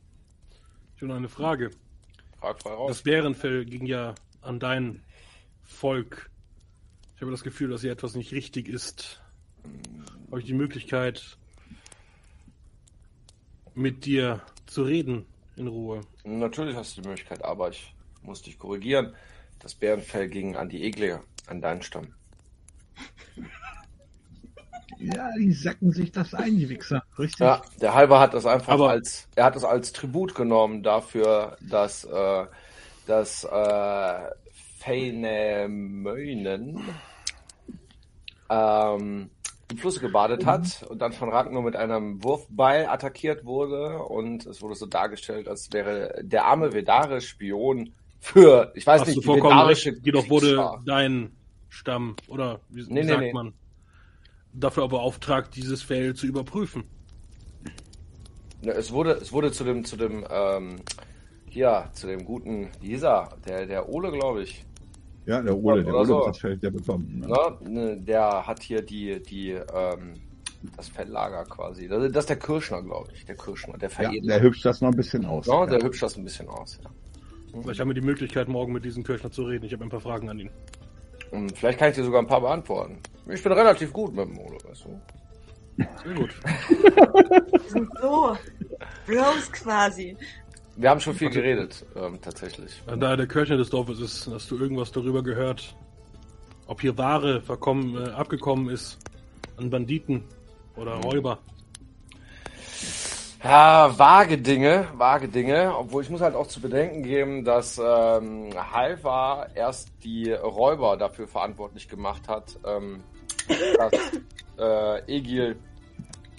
ich 0.95 1.01
habe 1.01 1.07
noch 1.09 1.17
eine 1.17 1.29
Frage. 1.29 1.71
Frag 2.39 2.61
frei 2.61 2.73
raus. 2.73 2.89
Das 2.89 3.01
Bärenfell 3.03 3.65
ging 3.65 3.85
ja 3.85 4.15
an 4.41 4.59
dein 4.59 5.03
Volk. 5.63 6.29
Ich 7.15 7.21
habe 7.21 7.31
das 7.31 7.43
Gefühl, 7.43 7.69
dass 7.69 7.81
hier 7.81 7.91
etwas 7.91 8.15
nicht 8.15 8.31
richtig 8.31 8.67
ist. 8.67 9.21
Habe 10.27 10.39
ich 10.39 10.45
die 10.45 10.53
Möglichkeit, 10.53 11.37
mit 13.75 14.05
dir 14.05 14.41
zu 14.67 14.83
reden 14.83 15.25
in 15.57 15.67
Ruhe? 15.67 16.01
Natürlich 16.23 16.75
hast 16.75 16.97
du 16.97 17.01
die 17.01 17.09
Möglichkeit, 17.09 17.43
aber 17.43 17.69
ich 17.69 17.93
muss 18.21 18.41
dich 18.41 18.57
korrigieren. 18.57 19.15
Das 19.59 19.75
Bärenfell 19.75 20.29
ging 20.29 20.55
an 20.55 20.69
die 20.69 20.83
Eglia, 20.83 21.21
an 21.47 21.61
deinen 21.61 21.81
Stamm. 21.81 22.13
Ja, 24.99 25.29
die 25.37 25.53
sacken 25.53 25.91
sich 25.91 26.11
das 26.11 26.33
ein, 26.33 26.57
die 26.57 26.69
Wichser. 26.69 27.03
Richtig. 27.17 27.39
Ja, 27.39 27.61
der 27.81 27.93
Halber 27.93 28.19
hat 28.19 28.33
das 28.33 28.45
einfach 28.45 28.73
Aber- 28.73 28.89
als, 28.89 29.27
er 29.35 29.45
hat 29.45 29.55
es 29.55 29.63
als 29.63 29.93
Tribut 29.93 30.35
genommen 30.35 30.83
dafür, 30.83 31.57
dass, 31.61 32.03
äh, 32.03 32.45
dass 33.07 33.43
äh, 33.45 34.19
Feinemöinen 34.79 36.81
ähm, 38.49 39.29
im 39.71 39.77
Fluss 39.77 39.99
gebadet 39.99 40.45
hat 40.45 40.83
und 40.89 40.99
dann 41.01 41.13
von 41.13 41.29
Ragnar 41.29 41.61
mit 41.61 41.75
einem 41.75 42.23
Wurfbeil 42.23 42.87
attackiert 42.87 43.45
wurde 43.45 43.99
und 43.99 44.45
es 44.47 44.61
wurde 44.61 44.75
so 44.75 44.87
dargestellt, 44.87 45.47
als 45.47 45.71
wäre 45.71 46.19
der 46.23 46.45
arme 46.45 46.73
Vedare-Spion 46.73 47.93
für, 48.19 48.71
ich 48.75 48.85
weiß 48.87 49.01
Hast 49.01 49.07
nicht, 49.09 49.23
die 49.23 49.27
vedarische 49.27 49.91
recht. 49.91 50.05
Jedoch 50.05 50.29
wurde 50.29 50.71
dein 50.85 51.31
Stamm, 51.69 52.15
oder 52.27 52.59
wie, 52.69 52.85
wie 52.87 52.93
Nee, 52.93 53.01
nee, 53.03 53.07
sagt 53.07 53.19
nee. 53.21 53.33
man, 53.33 53.53
dafür 54.59 54.87
beauftragt, 54.87 55.55
dieses 55.55 55.81
Fell 55.81 56.13
zu 56.15 56.27
überprüfen. 56.27 56.83
Es 58.61 58.91
wurde, 58.91 59.11
es 59.13 59.31
wurde 59.31 59.51
zu 59.51 59.63
dem, 59.63 59.85
zu 59.85 59.95
dem, 59.95 60.25
ähm, 60.29 60.75
hier, 61.49 61.89
zu 61.93 62.07
dem 62.07 62.25
guten, 62.25 62.67
wie 62.81 62.87
hieß 62.89 63.03
er? 63.03 63.29
Der, 63.47 63.65
der 63.65 63.87
Ole, 63.89 64.11
glaube 64.11 64.43
ich. 64.43 64.65
Ja, 65.25 65.41
der 65.41 65.55
Ole, 65.57 65.83
der 65.83 65.93
Ole 65.93 66.05
so. 66.05 66.19
hat 66.21 66.27
das 66.29 66.39
Feld 66.39 66.61
ja 66.63 66.69
bekommen. 66.69 67.19
Ne? 67.19 67.27
Ne? 67.61 67.69
Ne, 67.69 67.97
Der 68.01 68.45
hat 68.45 68.61
hier 68.61 68.81
die, 68.81 69.21
die, 69.21 69.51
ähm, 69.51 70.15
das 70.75 70.89
Feldlager 70.89 71.45
quasi. 71.45 71.87
Das, 71.87 72.11
das 72.11 72.23
ist 72.23 72.29
der 72.29 72.39
Kirschner, 72.39 72.81
glaube 72.83 73.09
ich. 73.13 73.25
Der 73.25 73.35
Kirschner, 73.35 73.77
der 73.77 73.89
Ja, 73.89 73.95
Veredler. 73.95 74.33
der 74.35 74.41
hübscht 74.41 74.65
das 74.65 74.81
noch 74.81 74.89
ein 74.89 74.95
bisschen 74.97 75.25
aus. 75.25 75.45
Ja, 75.45 75.65
der 75.65 75.79
Ja. 75.79 75.85
hübscht 75.85 76.03
das 76.03 76.17
ein 76.17 76.23
bisschen 76.25 76.49
aus. 76.49 76.79
Ja. 76.83 76.89
Vielleicht 77.61 77.79
haben 77.79 77.87
wir 77.89 77.93
die 77.95 78.01
Möglichkeit, 78.01 78.47
morgen 78.49 78.73
mit 78.73 78.83
diesem 78.83 79.03
Kirchner 79.03 79.31
zu 79.31 79.43
reden. 79.43 79.65
Ich 79.65 79.73
habe 79.73 79.83
ein 79.83 79.89
paar 79.89 80.01
Fragen 80.01 80.29
an 80.29 80.39
ihn. 80.39 80.49
Und 81.31 81.57
vielleicht 81.57 81.79
kann 81.79 81.89
ich 81.89 81.95
dir 81.95 82.03
sogar 82.03 82.21
ein 82.21 82.27
paar 82.27 82.41
beantworten. 82.41 82.99
Ich 83.27 83.43
bin 83.43 83.51
relativ 83.51 83.93
gut 83.93 84.15
mit 84.15 84.27
dem 84.27 84.37
Ole, 84.39 84.57
weißt 84.67 84.85
du. 84.85 85.01
Sehr 86.03 86.13
gut. 86.13 86.35
Wir 87.51 87.69
sind 87.69 87.89
so 88.01 88.37
Bros 89.05 89.51
quasi. 89.51 90.17
Wir 90.75 90.89
haben 90.89 90.99
schon 90.99 91.13
viel 91.13 91.29
geredet, 91.29 91.85
ähm, 91.95 92.19
tatsächlich. 92.21 92.81
Da 92.85 93.11
er 93.11 93.17
der 93.17 93.27
Kirchner 93.27 93.57
des 93.57 93.69
Dorfes 93.69 93.99
ist, 93.99 94.27
hast 94.27 94.49
du 94.49 94.57
irgendwas 94.57 94.91
darüber 94.91 95.21
gehört, 95.21 95.75
ob 96.67 96.81
hier 96.81 96.97
Ware 96.97 97.41
verkommen, 97.41 97.97
äh, 97.97 98.09
abgekommen 98.11 98.69
ist 98.69 98.97
an 99.57 99.69
Banditen 99.69 100.23
oder 100.77 100.93
Räuber? 100.95 101.39
Ja, 103.43 103.97
vage 103.97 104.37
Dinge, 104.37 104.87
vage 104.95 105.29
Dinge. 105.29 105.73
Obwohl 105.77 106.03
ich 106.03 106.09
muss 106.09 106.21
halt 106.21 106.35
auch 106.35 106.47
zu 106.47 106.59
bedenken 106.59 107.03
geben, 107.03 107.45
dass 107.45 107.77
ähm, 107.77 108.49
Halva 108.55 109.47
erst 109.55 109.89
die 110.03 110.31
Räuber 110.31 110.97
dafür 110.97 111.27
verantwortlich 111.27 111.87
gemacht 111.87 112.27
hat, 112.27 112.59
ähm, 112.65 113.01
dass 113.77 113.93
äh, 114.59 115.17
Egil 115.17 115.57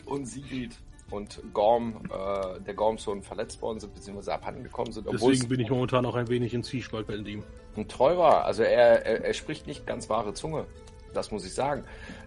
und 0.04 0.26
Sigrid 0.26 0.76
und 1.10 1.40
Gorm, 1.54 2.02
äh, 2.04 2.60
der 2.60 2.74
Gormsohn 2.74 3.22
verletzt 3.22 3.60
worden 3.62 3.80
sind, 3.80 3.94
beziehungsweise 3.94 4.34
abhanden 4.34 4.62
gekommen 4.62 4.92
sind, 4.92 5.06
Deswegen 5.10 5.48
bin 5.48 5.60
ich 5.60 5.70
momentan 5.70 6.04
auch 6.06 6.14
ein 6.14 6.28
wenig 6.28 6.54
in 6.54 6.62
Zwiespalt 6.62 7.06
bei 7.06 7.14
ihm. 7.14 7.42
ein 7.76 7.88
treu 7.88 8.16
war. 8.18 8.44
Also 8.44 8.62
er, 8.62 9.04
er, 9.06 9.24
er 9.24 9.34
spricht 9.34 9.66
nicht 9.66 9.86
ganz 9.86 10.08
wahre 10.08 10.34
Zunge. 10.34 10.66
Das 11.14 11.32
muss 11.32 11.44
ich 11.44 11.54
sagen. 11.54 11.84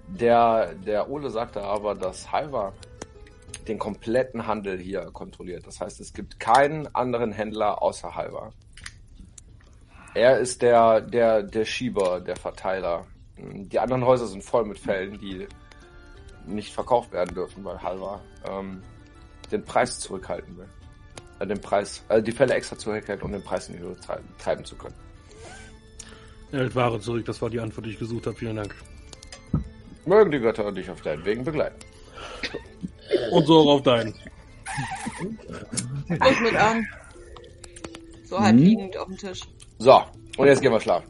Der, 0.08 0.74
der 0.74 1.10
Ole 1.10 1.30
sagte 1.30 1.62
aber, 1.62 1.96
dass 1.96 2.32
Halva 2.32 2.74
den 3.68 3.80
kompletten 3.80 4.48
Handel 4.48 4.78
hier 4.78 5.02
kontrolliert. 5.12 5.66
Das 5.68 5.80
heißt, 5.80 6.00
es 6.00 6.14
gibt 6.14 6.40
keinen 6.40 6.94
anderen 6.96 7.32
Händler 7.32 7.82
außer 7.82 8.16
Halva. 8.16 8.52
Er 10.14 10.40
ist 10.40 10.62
der, 10.62 11.02
der, 11.02 11.44
der 11.44 11.66
Schieber, 11.66 12.22
der 12.22 12.36
Verteiler. 12.36 13.08
Die 13.38 13.80
anderen 13.80 14.06
Häuser 14.06 14.28
sind 14.28 14.44
voll 14.44 14.66
mit 14.66 14.78
Fällen, 14.78 15.18
die 15.20 15.48
nicht 16.46 16.74
verkauft 16.74 17.12
werden 17.12 17.34
dürfen, 17.34 17.64
weil 17.64 17.82
Halva 17.82 18.22
ähm, 18.48 18.84
den 19.52 19.64
Preis 19.64 20.00
zurückhalten 20.00 20.58
will. 20.58 20.68
Äh, 21.40 21.48
den 21.48 21.60
Preis, 21.60 22.04
äh, 22.10 22.22
die 22.22 22.32
Fälle 22.32 22.54
extra 22.54 22.78
zurückhält, 22.78 23.24
um 23.24 23.32
den 23.32 23.44
Preis 23.44 23.70
in 23.70 23.76
die 23.76 23.80
Höhe 23.80 23.96
treiben, 24.00 24.28
treiben 24.38 24.66
zu 24.66 24.76
können. 24.76 24.96
Er 26.52 26.60
hält 26.60 26.76
Ware 26.76 27.00
zurück, 27.00 27.26
das 27.26 27.42
war 27.42 27.50
die 27.50 27.60
Antwort, 27.60 27.88
die 27.88 27.92
ich 27.92 28.00
gesucht 28.00 28.28
habe. 28.28 28.36
Vielen 28.36 28.58
Dank. 28.58 28.76
Mögen 30.06 30.32
die 30.32 30.40
Götter 30.40 30.72
dich 30.72 30.90
auf 30.90 31.02
deinen 31.02 31.26
Wegen 31.26 31.44
begleiten. 31.44 31.80
Und 33.32 33.46
so 33.46 33.60
auch 33.60 33.76
auf 33.76 33.84
deinen. 33.84 34.14
Guck 36.08 36.42
mit 36.42 36.56
an. 36.56 36.86
So 38.26 38.40
halb 38.40 38.56
Mhm. 38.56 38.62
liegend 38.64 38.98
auf 38.98 39.08
dem 39.08 39.18
Tisch. 39.18 39.42
So, 39.78 40.02
und 40.38 40.48
jetzt 40.48 40.62
gehen 40.62 40.72
wir 40.72 40.80
schlafen. 40.80 41.10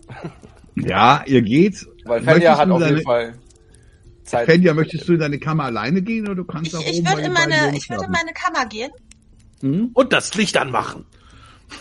Ja, 0.75 1.23
ihr 1.25 1.41
geht. 1.41 1.85
Weil 2.05 2.21
Fenja 2.21 2.57
hat 2.57 2.69
auf 2.69 2.79
deine- 2.79 2.95
jeden 2.95 3.05
Fall 3.05 3.33
Zeit. 4.23 4.45
Fenja, 4.45 4.73
möchtest 4.73 5.07
du 5.07 5.13
in 5.13 5.19
deine 5.19 5.39
Kammer 5.39 5.65
alleine 5.65 6.01
gehen 6.01 6.25
oder 6.25 6.35
du 6.35 6.43
kannst 6.43 6.69
Ich, 6.73 6.75
auch 6.75 6.81
ich 6.81 6.95
oben 6.97 7.03
bei 7.03 7.11
würde 7.11 7.23
in 7.27 7.33
meine, 7.33 7.77
ich 7.77 7.89
würde 7.89 8.05
in 8.05 8.11
meine 8.11 8.33
Kammer 8.33 8.65
gehen. 8.65 8.91
Hm? 9.61 9.91
Und 9.93 10.11
das 10.13 10.33
Licht 10.35 10.57
anmachen. 10.57 11.05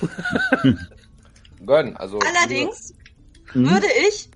Gönn, 1.66 1.96
also. 1.96 2.18
Allerdings 2.20 2.94
Hm? 3.52 3.70
würde 3.70 3.86
ich 4.08 4.28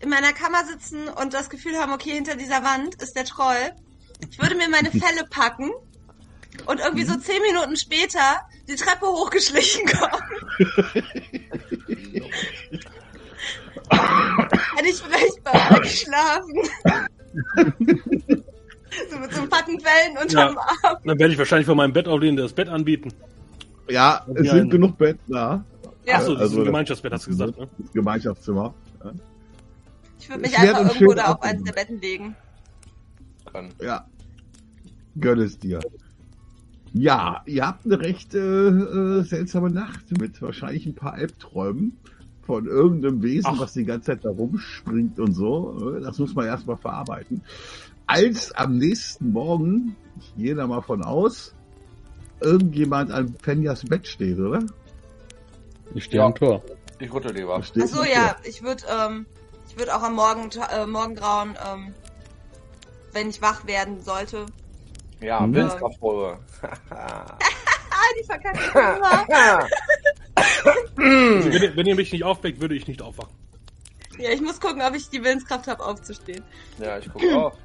in 0.00 0.08
meiner 0.08 0.32
Kammer 0.32 0.64
sitzen 0.64 1.08
und 1.08 1.34
das 1.34 1.50
Gefühl 1.50 1.76
haben, 1.76 1.92
okay, 1.92 2.10
hinter 2.12 2.36
dieser 2.36 2.62
Wand 2.64 2.94
ist 3.02 3.14
der 3.16 3.24
Troll. 3.24 3.72
Ich 4.30 4.40
würde 4.40 4.54
mir 4.56 4.68
meine 4.68 4.90
Felle 4.90 5.24
packen 5.30 5.70
und 6.66 6.80
irgendwie 6.80 7.04
so 7.04 7.16
zehn 7.18 7.40
Minuten 7.42 7.76
später 7.76 8.40
die 8.68 8.74
Treppe 8.76 9.06
hochgeschlichen 9.06 9.86
kommen. 9.86 10.22
Hätte 14.76 14.88
ich 14.88 14.96
vielleicht 15.02 15.42
bei 15.44 15.52
euch 15.78 15.82
geschlafen. 15.82 16.54
so 19.10 19.18
mit 19.18 19.32
so 19.32 19.40
einem 19.40 19.48
Packen 19.48 19.80
Fellen 19.80 20.16
unterm 20.22 20.58
Arm. 20.58 20.96
Dann 21.04 21.18
werde 21.18 21.32
ich 21.32 21.38
wahrscheinlich 21.38 21.66
von 21.66 21.76
meinem 21.76 21.92
Bett 21.92 22.06
auflehnen, 22.08 22.36
das 22.36 22.52
Bett 22.52 22.68
anbieten. 22.68 23.12
Ja, 23.88 24.24
es 24.34 24.46
Ja, 24.46 24.52
sind 24.54 24.62
ein- 24.66 24.70
genug 24.70 24.98
Betten 24.98 25.32
da. 25.32 25.64
Ja. 26.06 26.16
Achso, 26.16 26.34
das 26.34 26.42
ist 26.44 26.48
Also- 26.50 26.60
ein 26.60 26.64
Gemeinschaftsbett, 26.66 27.12
hast 27.12 27.26
du 27.26 27.30
gesagt, 27.30 27.58
ne? 27.58 27.68
Gemeinschaftszimmer. 27.92 28.74
Ja. 29.04 29.12
Ich 30.18 30.28
würde 30.28 30.42
mich 30.42 30.52
Ich 30.52 30.62
werd 30.62 30.76
einfach 30.76 30.94
irgendwo 30.94 31.14
da 31.14 31.24
auf 31.32 31.42
eins 31.42 31.62
der 31.64 31.72
Betten 31.72 32.00
legen. 32.00 32.36
Gönn. 33.52 33.68
Ja. 33.80 34.06
Gönn 35.18 35.40
es 35.40 35.58
dir. 35.58 35.80
Ja, 36.92 37.42
ihr 37.46 37.66
habt 37.66 37.84
eine 37.86 38.00
recht 38.00 38.34
äh, 38.34 38.38
äh, 38.38 39.22
seltsame 39.22 39.70
Nacht 39.70 40.10
mit 40.18 40.40
wahrscheinlich 40.42 40.86
ein 40.86 40.94
paar 40.94 41.14
Albträumen 41.14 41.96
von 42.42 42.66
irgendeinem 42.66 43.22
Wesen, 43.22 43.52
Ach. 43.54 43.60
was 43.60 43.74
die 43.74 43.84
ganze 43.84 44.06
Zeit 44.12 44.24
da 44.24 44.30
rumspringt 44.30 45.20
und 45.20 45.32
so. 45.32 45.96
Äh, 45.96 46.00
Das 46.00 46.18
muss 46.18 46.34
man 46.34 46.46
erstmal 46.46 46.76
verarbeiten. 46.76 47.42
Als 48.06 48.50
am 48.52 48.76
nächsten 48.78 49.30
Morgen, 49.30 49.94
ich 50.18 50.34
gehe 50.36 50.54
da 50.56 50.66
mal 50.66 50.80
von 50.80 51.04
aus, 51.04 51.54
irgendjemand 52.40 53.12
an 53.12 53.34
Fenjas 53.40 53.84
Bett 53.84 54.06
steht, 54.08 54.38
oder? 54.40 54.64
Ich 55.94 56.04
stehe 56.04 56.20
Ja. 56.20 56.26
am 56.26 56.34
Tor. 56.34 56.62
Ich 56.98 57.12
rüttel 57.12 57.32
die 57.32 57.46
Waffe. 57.46 57.64
Steht 57.64 57.84
Ach 57.84 57.88
so, 57.88 58.02
nicht 58.02 58.14
ja, 58.14 58.36
ich 58.42 58.62
würde 58.64 58.82
ähm, 58.90 59.26
ich 59.68 59.78
würd 59.78 59.90
auch 59.90 60.02
am 60.02 60.14
Morgen, 60.16 60.50
äh, 60.50 60.86
Morgengrauen, 60.86 61.50
ähm, 61.50 61.94
wenn 63.12 63.30
ich 63.30 63.40
wach 63.42 63.66
werden 63.66 64.00
sollte. 64.02 64.46
Ja, 65.20 65.40
Mhm. 65.40 65.54
Willenskraftprobe. 65.54 66.38
Die 68.18 68.24
verkacke 68.24 68.58
immer. 68.78 69.26
Also, 70.34 71.52
wenn, 71.52 71.62
ihr, 71.62 71.76
wenn 71.76 71.86
ihr 71.86 71.94
mich 71.94 72.12
nicht 72.12 72.24
aufweckt, 72.24 72.60
würde 72.60 72.74
ich 72.74 72.88
nicht 72.88 73.02
aufwachen. 73.02 73.32
Ja, 74.18 74.30
ich 74.30 74.40
muss 74.40 74.60
gucken, 74.60 74.82
ob 74.82 74.94
ich 74.94 75.08
die 75.10 75.22
Willenskraft 75.22 75.66
habe, 75.68 75.84
aufzustehen. 75.84 76.42
ja, 76.78 76.98
ich 76.98 77.10
gucke 77.12 77.36
auch. 77.36 77.56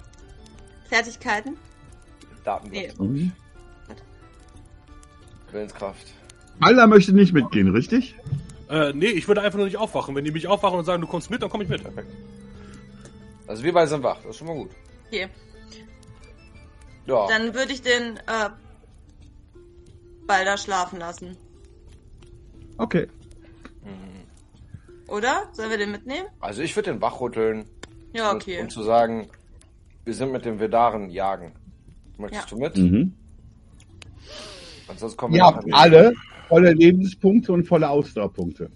Fertigkeiten? 0.90 1.58
Datenblatt. 2.44 3.00
Nee. 3.00 3.06
Mhm. 3.06 3.32
Willenskraft. 5.52 6.06
Alter 6.60 6.88
möchte 6.88 7.14
nicht 7.14 7.34
mitgehen, 7.34 7.70
richtig? 7.72 8.16
Äh, 8.70 8.94
nee, 8.94 9.08
ich 9.08 9.28
würde 9.28 9.42
einfach 9.42 9.58
nur 9.58 9.66
nicht 9.66 9.78
aufwachen. 9.78 10.16
Wenn 10.16 10.26
die 10.26 10.32
mich 10.32 10.48
aufwachen 10.48 10.80
und 10.80 10.86
sagen, 10.86 11.02
du 11.02 11.08
kommst 11.08 11.30
mit, 11.30 11.42
dann 11.42 11.50
komme 11.50 11.64
ich 11.64 11.70
mit. 11.70 11.82
Perfekt. 11.84 12.12
Also 13.48 13.64
wir 13.64 13.74
beide 13.74 13.88
sind 13.88 14.04
wach, 14.04 14.18
das 14.18 14.32
ist 14.32 14.38
schon 14.38 14.48
mal 14.48 14.56
gut. 14.56 14.72
Okay, 15.08 15.28
Ja, 17.06 17.28
dann 17.28 17.54
würde 17.54 17.72
ich 17.74 17.82
den 17.82 18.18
äh, 18.18 18.50
Balder 20.28 20.58
schlafen 20.58 21.00
lassen. 21.00 21.38
Okay. 22.78 23.08
Oder? 25.08 25.48
Sollen 25.54 25.70
wir 25.70 25.78
den 25.78 25.92
mitnehmen? 25.92 26.26
also 26.40 26.64
ich 26.64 26.76
würde 26.76 26.92
den 26.92 27.00
wachrütteln, 27.02 27.66
Ja, 28.14 28.32
um- 28.32 28.38
okay. 28.38 28.60
um 28.60 28.70
zu 28.70 28.82
sagen, 28.82 29.30
wir 30.04 30.14
sind 30.16 30.32
mit 30.32 30.46
dem 30.46 30.60
Vedaren 30.60 31.10
jagen. 31.12 31.54
Möchtest 32.18 32.50
Ja. 32.52 32.58
du 32.58 32.64
mit? 32.64 32.76
Mhm. 32.78 33.14
Ansonsten 34.88 35.18
kommen 35.18 35.34
wir 35.36 35.42
nachher. 35.42 35.64
alle 35.74 36.14
volle 36.48 36.74
Lebenspunkte 36.74 37.52
und 37.54 37.66
volle 37.68 37.90
Ausdauerpunkte. 37.90 38.72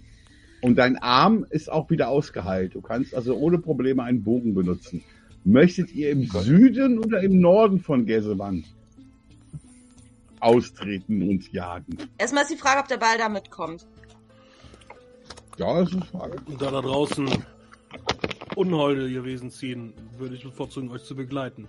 Und 0.62 0.76
dein 0.76 0.98
Arm 0.98 1.44
ist 1.50 1.70
auch 1.70 1.90
wieder 1.90 2.08
ausgeheilt. 2.08 2.74
Du 2.74 2.80
kannst 2.80 3.14
also 3.14 3.34
ohne 3.36 3.58
Probleme 3.58 4.02
einen 4.04 4.22
Bogen 4.22 4.54
benutzen. 4.54 5.02
Möchtet 5.44 5.92
ihr 5.92 6.10
im 6.10 6.24
Süden 6.24 6.98
oder 6.98 7.22
im 7.22 7.40
Norden 7.40 7.80
von 7.80 8.04
Gäsewand 8.04 8.66
austreten 10.40 11.22
und 11.28 11.50
jagen? 11.52 11.96
Erstmal 12.18 12.42
ist 12.42 12.52
die 12.52 12.56
Frage, 12.56 12.80
ob 12.80 12.88
der 12.88 12.98
Balder 12.98 13.28
mitkommt. 13.28 13.86
Ja, 15.58 15.80
das 15.80 15.90
ist 15.90 15.96
eine 15.96 16.04
Frage. 16.04 16.36
Und 16.46 16.60
da 16.60 16.70
da 16.70 16.80
draußen 16.80 17.28
Unholde 18.56 19.08
ihr 19.08 19.24
Wesen 19.24 19.50
ziehen, 19.50 19.94
würde 20.18 20.34
ich 20.34 20.42
bevorzugen, 20.42 20.90
euch 20.90 21.04
zu 21.04 21.14
begleiten. 21.14 21.68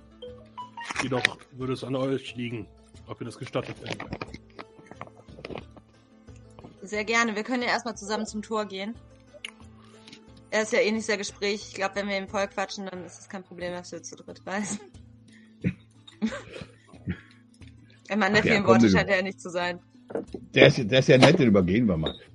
Jedoch 1.04 1.24
würde 1.54 1.74
es 1.74 1.84
an 1.84 1.96
euch 1.96 2.36
liegen, 2.36 2.68
ob 3.08 3.22
ihr 3.22 3.26
das 3.26 3.38
gestattet 3.38 3.76
werdet. 3.82 4.02
Sehr 6.82 7.04
gerne. 7.04 7.36
Wir 7.36 7.44
können 7.44 7.64
ja 7.64 7.70
erstmal 7.70 7.96
zusammen 7.96 8.26
zum 8.26 8.42
Tor 8.42 8.66
gehen. 8.66 8.96
Er 10.52 10.64
ist 10.64 10.74
ja 10.74 10.80
eh 10.80 10.92
nicht 10.92 11.06
sehr 11.06 11.18
gesprächig. 11.18 11.70
Ich 11.70 11.76
glaube, 11.76 11.96
wenn 11.96 12.10
wir 12.10 12.18
ihm 12.18 12.28
voll 12.28 12.46
quatschen, 12.48 12.86
dann 12.86 13.06
ist 13.06 13.20
es 13.20 13.30
kein 13.30 13.42
Problem, 13.44 13.72
dass 13.72 13.94
wir 13.94 14.04
zu 14.04 14.18
dritt 14.18 14.46
reisen. 14.46 14.82
ich 18.10 18.16
meine, 18.18 18.34
der 18.34 18.44
Ach 18.44 18.48
vielen 18.48 18.68
Worte 18.68 18.90
scheint 18.90 19.10
er 19.10 19.16
ja 19.18 19.22
nicht 19.22 19.40
zu 19.40 19.50
sein. 19.50 19.80
Der 20.54 20.68
ist, 20.68 20.78
der 20.78 21.00
ist 21.00 21.08
ja 21.08 21.18
nett, 21.18 21.40
den 21.40 21.48
übergehen 21.48 21.88
wir 21.88 21.98
mal. 21.98 22.14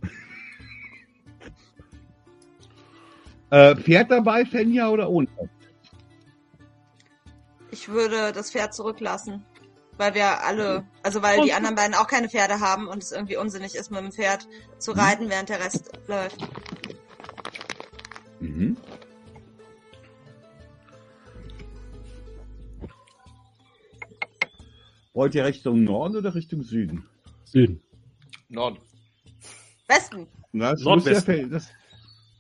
Äh, 3.49 3.77
Pferd 3.77 4.11
dabei, 4.11 4.45
Fenja 4.45 4.89
oder 4.89 5.09
ohne? 5.09 5.29
Ich 7.71 7.89
würde 7.89 8.33
das 8.33 8.51
Pferd 8.51 8.75
zurücklassen. 8.75 9.45
Weil 9.99 10.15
wir 10.15 10.43
alle, 10.43 10.85
also 11.05 11.23
weil 11.23 11.43
die 11.43 11.53
anderen 11.53 11.77
beiden 11.77 11.95
auch 11.95 12.09
keine 12.09 12.29
Pferde 12.29 12.59
haben 12.59 12.89
und 12.89 13.05
es 13.05 13.13
irgendwie 13.13 13.37
unsinnig 13.37 13.77
ist, 13.77 13.93
mit 13.93 14.01
dem 14.01 14.11
Pferd 14.11 14.49
zu 14.79 14.91
reiten, 14.91 15.31
während 15.31 15.49
der 15.49 15.61
Rest 15.61 15.91
läuft. 16.09 16.39
Mhm. 18.47 18.77
Wollt 25.15 25.35
ihr 25.35 25.45
Richtung 25.45 25.85
Norden 25.85 26.17
oder 26.17 26.35
Richtung 26.35 26.63
Süden? 26.63 27.07
Süden. 27.45 27.81
Norden. 28.49 28.79
Westen. 29.89 30.27
Na, 30.53 30.73
das, 30.73 30.81
muss 30.81 30.85
ja, 30.85 30.91
Nordwesten. 31.13 31.35
Fe- 31.35 31.49
das, 31.49 31.69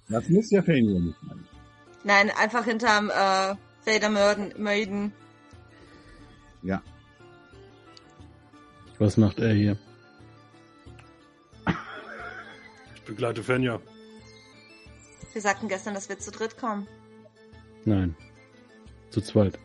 das 0.09 0.29
muss 0.29 0.51
ja 0.51 0.63
Fenja 0.63 0.99
nicht 1.01 1.17
sein. 1.27 1.45
Nein, 2.05 2.31
einfach 2.39 2.65
hinterm 2.65 3.11
äh, 3.11 3.57
Maiden. 4.59 5.13
Ja. 6.63 6.83
Was 8.99 9.17
macht 9.17 9.39
er 9.39 9.55
hier? 9.55 9.77
Ich 12.95 13.03
begleite 13.03 13.43
Fenja. 13.43 13.81
Wir 15.37 15.43
sagten 15.43 15.69
gestern, 15.69 15.93
dass 15.93 16.09
wir 16.09 16.19
zu 16.19 16.31
dritt 16.31 16.57
kommen. 16.57 16.89
Nein. 17.85 18.17
Zu 19.11 19.21
zweit. 19.21 19.59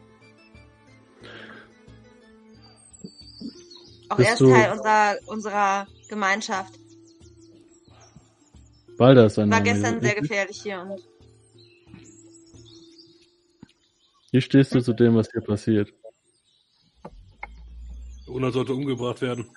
Auch 4.09 4.17
Bist 4.17 4.27
er 4.27 4.33
ist 4.33 4.41
du- 4.41 4.51
Teil 4.51 4.71
unserer, 4.73 5.17
unserer 5.27 5.87
Gemeinschaft. 6.09 6.77
Balder 8.97 9.27
ist 9.27 9.39
ein 9.39 9.49
War 9.49 9.61
Name, 9.61 9.71
gestern 9.71 10.01
sehr 10.01 10.15
gefährlich 10.15 10.61
hier 10.61 10.81
und 10.81 11.01
Wie 14.33 14.41
stehst 14.41 14.75
du 14.75 14.81
zu 14.81 14.91
dem, 14.91 15.15
was 15.15 15.31
hier 15.31 15.39
passiert? 15.39 15.93
Una 18.27 18.51
sollte 18.51 18.73
umgebracht 18.73 19.21
werden. 19.21 19.49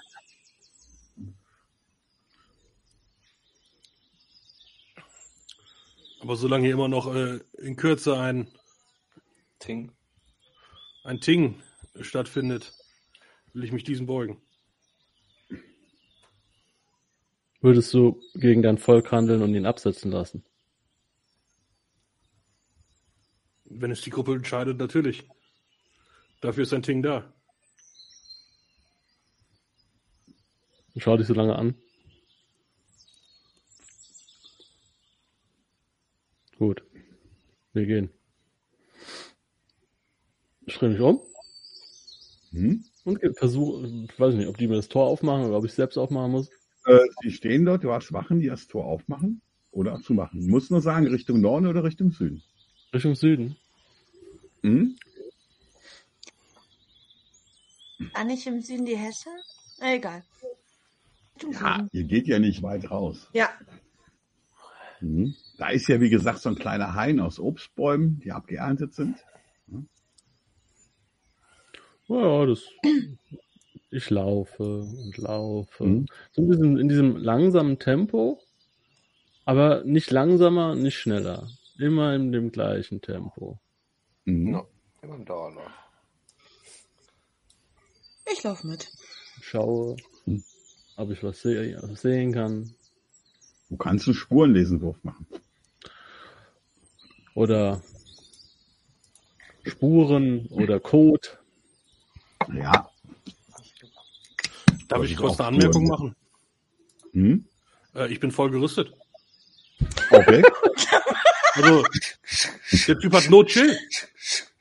Aber 6.25 6.37
solange 6.37 6.65
hier 6.65 6.73
immer 6.73 6.89
noch 6.89 7.15
äh, 7.15 7.41
in 7.59 7.77
Kürze 7.77 8.19
ein, 8.19 8.49
Ting. 9.59 9.93
ein 11.05 11.21
Ting 11.21 11.63
stattfindet, 12.01 12.73
will 13.53 13.63
ich 13.63 13.73
mich 13.73 13.85
diesem 13.85 14.07
beugen. 14.07 14.41
Würdest 17.61 17.93
du 17.93 18.23
gegen 18.37 18.63
dein 18.63 18.79
Volk 18.79 19.13
handeln 19.13 19.43
und 19.43 19.55
ihn 19.55 19.67
absetzen 19.67 20.11
lassen? 20.11 20.47
Wenn 23.67 23.91
es 23.91 24.01
die 24.01 24.09
Gruppe 24.09 24.33
entscheidet, 24.33 24.79
natürlich. 24.79 25.29
Dafür 26.41 26.63
ist 26.63 26.73
ein 26.73 26.83
Ting 26.83 27.03
da. 27.03 27.35
Schau 30.97 31.19
dich 31.19 31.27
so 31.27 31.35
lange 31.35 31.55
an. 31.55 31.75
Gut. 36.59 36.83
Wir 37.73 37.87
gehen. 37.87 38.11
Ich 40.67 40.77
drehe 40.79 40.91
mich 40.91 41.01
um 41.01 41.21
Hm? 42.53 42.85
und 43.05 43.21
versuche, 43.37 43.87
ich 44.09 44.19
weiß 44.19 44.35
nicht, 44.35 44.47
ob 44.49 44.57
die 44.57 44.69
mir 44.69 44.77
das 44.77 44.89
Tor 44.89 45.07
aufmachen 45.07 45.47
oder 45.47 45.59
ob 45.59 45.65
ich 45.65 45.73
es 45.73 45.77
selbst 45.77 45.99
aufmachen 45.99 46.31
muss. 46.31 46.49
Äh, 46.87 47.01
die 47.23 47.31
stehen 47.33 47.65
dort, 47.65 47.85
du 47.85 47.93
hast 47.93 48.13
Wachen, 48.13 48.41
die 48.41 48.47
das 48.47 48.67
Tor 48.67 48.85
aufmachen 48.87 49.43
oder 49.73 50.01
zumachen. 50.01 50.41
Du 50.41 50.49
musst 50.49 50.71
nur 50.71 50.81
sagen, 50.81 51.07
Richtung 51.09 51.41
Norden 51.41 51.67
oder 51.67 51.83
Richtung 51.83 52.13
Süden. 52.13 52.43
Richtung 52.95 53.15
Süden. 53.15 53.57
Hm? 54.63 54.97
Ah, 58.15 58.25
nicht 58.25 58.47
im 58.47 58.61
Süden 58.63 58.87
die 58.87 58.97
Hesse? 58.97 59.31
Na, 59.81 59.95
egal. 59.95 60.23
Ja, 61.51 61.87
ihr 61.93 62.05
geht 62.05 62.29
ja 62.29 62.39
nicht 62.39 62.63
weit 62.63 62.91
raus. 62.91 63.29
Ja. 63.33 63.51
Mhm. 65.05 65.35
Da 65.59 65.69
ist 65.69 65.87
ja, 65.89 66.01
wie 66.01 66.09
gesagt, 66.11 66.41
so 66.41 66.49
ein 66.49 66.55
kleiner 66.57 66.95
Hain 66.95 67.21
aus 67.21 67.39
Obstbäumen, 67.39 68.21
die 68.21 68.33
abgeerntet 68.33 68.95
sind. 68.95 69.23
Ja, 72.09 72.47
das. 72.47 72.63
Ich 73.91 74.11
laufe 74.11 74.63
und 74.81 75.17
laufe. 75.19 75.85
Mhm. 75.85 76.07
So 76.33 76.43
ein 76.43 76.49
bisschen 76.49 76.79
in 76.79 76.89
diesem 76.89 77.17
langsamen 77.17 77.79
Tempo, 77.79 78.41
aber 79.45 79.85
nicht 79.85 80.11
langsamer, 80.11 80.75
nicht 80.75 80.97
schneller. 80.99 81.49
Immer 81.79 82.15
in 82.15 82.33
dem 82.33 82.51
gleichen 82.51 83.01
Tempo. 83.01 83.59
Mhm. 84.25 84.51
No, 84.51 84.67
immer 85.03 85.15
im 85.17 85.25
Dauerlauf. 85.25 85.71
Ich 88.33 88.43
laufe 88.43 88.67
mit. 88.67 88.91
Schaue, 89.41 89.97
Hm. 90.25 90.43
ob 90.97 91.11
ich 91.11 91.23
was 91.23 91.41
se 91.41 91.79
sehen 91.95 92.33
kann. 92.33 92.75
Du 93.75 93.79
kannst 93.79 94.07
einen 94.07 94.15
Spurenlesenwurf 94.15 95.03
machen. 95.03 95.27
Oder 97.35 97.83
Spuren 99.65 100.47
oder 100.47 100.79
Code. 100.79 101.27
Ja. 102.53 102.89
Darf 104.87 105.03
ich 105.03 105.17
kurz 105.17 105.41
eine 105.41 105.49
Anmerkung 105.49 105.89
machen? 105.89 106.15
Hm? 107.15 107.47
Äh, 107.97 108.13
ich 108.13 108.21
bin 108.21 108.31
voll 108.31 108.53
gerüstet. 108.53 108.95
Okay. 110.11 110.45
Also, 111.57 111.85
der 112.89 112.99
Typ 112.99 113.13
hat 113.13 113.31
no 113.31 113.45
chill. 113.45 113.79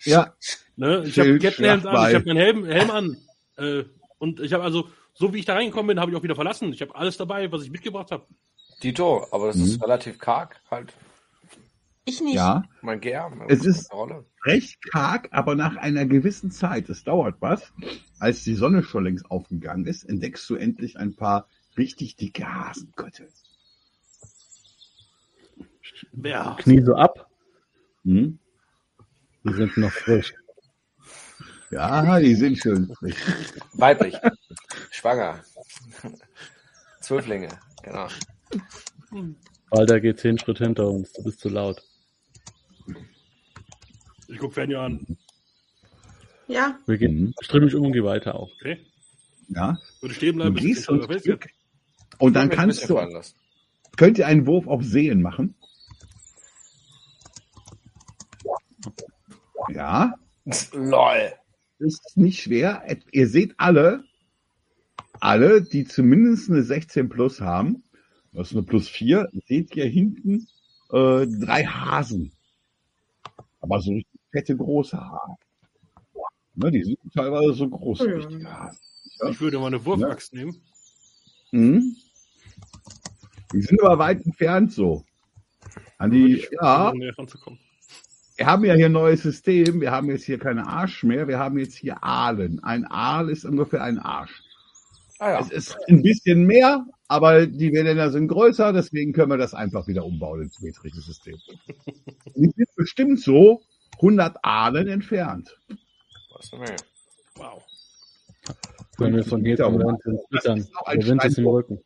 ja. 0.04 0.32
Ne? 0.76 1.04
Ich 1.08 1.17
habe 1.17 1.39
Kettenhelm 1.39 1.88
an, 1.88 2.10
ich 2.10 2.15
habe 2.15 2.26
meinen 2.26 2.38
Helm, 2.38 2.65
Helm 2.65 2.91
an. 2.91 3.17
Äh, 3.58 3.86
und 4.19 4.39
ich 4.39 4.54
habe 4.54 4.63
also, 4.63 4.89
so 5.15 5.34
wie 5.34 5.39
ich 5.39 5.45
da 5.45 5.56
reingekommen 5.56 5.88
bin, 5.88 5.99
habe 5.99 6.12
ich 6.12 6.17
auch 6.17 6.21
wieder 6.21 6.36
verlassen. 6.36 6.71
Ich 6.71 6.84
habe 6.84 6.93
alles 6.93 7.17
dabei, 7.17 7.52
was 7.52 7.63
ich 7.63 7.71
mitgebracht 7.71 8.12
habe. 8.12 8.28
Dito, 8.84 9.28
aber 9.32 9.48
das 9.48 9.56
Mhm. 9.58 9.63
ist 9.63 9.82
relativ 9.84 10.19
karg, 10.19 10.60
halt. 10.69 10.93
Ich 12.06 12.19
nicht. 12.22 12.36
Ja. 12.36 12.63
Mein 12.82 13.00
GR. 13.00 13.32
Es 13.48 13.65
ist-. 13.65 13.89
Recht 14.46 14.78
karg, 14.91 15.30
aber 15.32 15.56
nach 15.56 15.78
einer 15.78 16.06
gewissen 16.06 16.52
Zeit, 16.52 16.89
es 16.89 17.04
dauert 17.06 17.38
was, 17.39 17.72
als 18.19 18.43
die 18.43 18.56
Sonne 18.56 18.84
schon 18.84 19.06
längst 19.06 19.32
aufgegangen 19.32 19.86
ist, 19.86 20.04
entdeckst 20.04 20.50
du 20.50 20.56
endlich 20.56 20.98
ein 20.98 21.15
paar 21.15 21.48
richtig 21.78 22.17
dicke 22.17 22.46
Hasenkötte. 22.46 23.30
Ja. 26.24 26.56
Knie 26.60 26.82
so 26.82 26.96
ab. 26.96 27.28
Hm? 28.04 28.38
Die 29.46 29.54
sind 29.54 29.78
noch 29.78 29.91
frisch. 29.91 30.34
Ja, 31.72 32.19
die 32.19 32.36
sind 32.36 32.58
schön 32.58 32.93
frisch. 32.93 33.15
Weiblich. 33.74 34.15
Schwanger. 34.91 35.41
Zwölflinge, 37.02 37.50
genau. 37.82 38.08
Walter 39.70 40.00
geht 40.00 40.20
zehn 40.20 40.38
Schritt 40.38 40.58
hinter 40.60 40.88
uns. 40.89 41.13
Du 41.13 41.24
bist 41.24 41.39
zu 41.39 41.50
laut. 41.50 41.82
Ich 44.28 44.38
guck 44.38 44.54
Fernio 44.54 44.82
an. 44.82 45.18
Ja. 46.48 46.78
Wir 46.86 46.98
gehen, 46.98 47.16
Mhm. 47.26 47.34
ich 47.42 47.48
drehe 47.48 47.62
mich 47.62 47.76
um 47.76 47.86
und 47.86 47.94
gehe 47.94 48.04
weiter 48.04 48.36
auch. 48.36 48.52
Okay. 48.60 48.80
Ja. 49.50 49.78
Würde 50.02 50.13
stehen 50.16 50.34
Du 50.38 50.44
bleiben, 50.52 50.58
ich 50.58 50.63
gehst 50.63 50.89
und 50.89 51.02
dann 51.02 51.10
will 51.10 51.18
mich 51.20 51.42
ein 52.44 52.50
kannst 52.50 52.89
du, 52.89 53.00
könnt 53.98 54.18
ihr 54.18 54.28
einen 54.28 54.46
Wurf 54.48 54.68
auf 54.68 54.84
Sehen 54.84 55.22
machen. 55.22 55.56
Ja, 59.70 60.16
LOL. 60.74 61.34
ist 61.80 62.18
nicht 62.18 62.42
schwer. 62.44 62.84
Ihr 63.12 63.28
seht 63.28 63.56
alle, 63.58 64.04
alle, 65.20 65.62
die 65.62 65.86
zumindest 65.86 66.50
eine 66.50 66.63
16 66.63 67.10
plus 67.10 67.39
haben, 67.42 67.84
das 68.34 68.50
ist 68.50 68.54
eine 68.54 68.63
plus 68.63 68.88
4, 68.89 69.30
seht 69.48 69.76
ihr 69.76 69.86
hinten 69.86 70.48
äh, 70.91 71.26
drei 71.28 71.63
Hasen. 71.65 72.32
Aber 73.62 73.80
so 73.80 73.91
richtig 73.91 74.19
fette, 74.32 74.56
große 74.58 74.98
Hasen. 75.00 75.36
Ne, 76.56 76.72
die 76.72 76.84
sind 76.84 77.00
teilweise 77.13 77.54
so 77.54 77.69
groß, 77.69 78.00
Ja. 78.00 78.06
richtige 78.06 78.52
Hasen. 78.52 78.80
Ich 79.30 79.39
würde 79.39 79.60
meine 79.60 79.84
Wurfaxt 79.86 80.34
nehmen. 80.34 80.62
Mhm. 81.52 81.96
Die 83.54 83.62
sind 83.62 83.82
aber 83.84 84.00
weit 84.00 84.26
entfernt 84.26 84.74
so. 84.74 85.04
An 85.98 86.12
die, 86.12 86.46
ja, 86.60 86.91
versuchen, 87.15 87.60
wir 88.36 88.46
haben 88.48 88.65
ja 88.65 88.74
hier 88.74 88.88
ein 88.88 88.91
neues 88.91 89.22
System. 89.22 89.80
Wir 89.80 89.91
haben 89.91 90.10
jetzt 90.10 90.26
hier 90.26 90.39
keine 90.39 90.67
Arsch 90.67 91.04
mehr. 91.04 91.28
Wir 91.28 91.38
haben 91.38 91.58
jetzt 91.60 91.76
hier 91.76 92.04
Aalen. 92.04 92.63
Ein 92.63 92.86
Aal 92.86 93.30
ist 93.30 93.46
ungefähr 93.46 93.84
ein 93.84 94.00
Arsch. 94.00 94.41
Ah 95.19 95.30
ja. 95.30 95.39
Es 95.39 95.52
ist 95.52 95.78
ein 95.88 96.02
bisschen 96.02 96.46
mehr, 96.46 96.86
aber 97.08 97.46
die 97.48 97.70
Länder 97.70 98.12
sind 98.12 98.28
größer. 98.28 98.74
Deswegen 98.74 99.13
können 99.13 99.32
wir 99.32 99.38
das 99.38 99.54
einfach 99.54 99.88
wieder 99.88 100.06
umbauen 100.06 100.42
ins 100.44 100.62
metrische 100.62 101.02
System. 101.02 101.38
Die 102.36 102.50
sind 102.50 102.76
bestimmt 102.76 103.20
so 103.22 103.62
100 103.96 104.38
Aalen 104.44 104.88
entfernt. 104.88 105.56
Was 106.34 106.52
Menge. 106.54 106.76
Wow. 107.36 107.63
Wenn 108.98 109.16
wir 109.16 109.24
von 109.24 109.44
hier. 109.44 109.58
Wind 109.60 110.00
ins 110.06 110.22
Zittern. 110.32 110.68
Der 110.92 111.06
Wind 111.08 111.24
ist 111.26 111.38
im. 111.38 111.48
Rücken. 111.48 111.80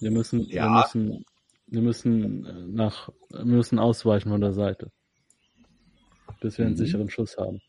Wir 0.00 0.10
müssen, 0.10 0.46
wir 0.48 0.54
Ja. 0.54 0.80
müssen, 0.82 1.24
wir 1.66 1.80
müssen 1.82 2.44
äh, 2.46 2.52
nach, 2.66 3.08
wir 3.30 3.44
müssen 3.44 3.78
ausweichen 3.78 4.30
von 4.30 4.40
der 4.40 4.52
Seite. 4.52 4.90
Bis 6.40 6.58
wir 6.58 6.66
einen 6.66 6.74
Mhm. 6.74 6.78
sicheren 6.78 7.10
Schuss 7.10 7.36
haben. 7.38 7.60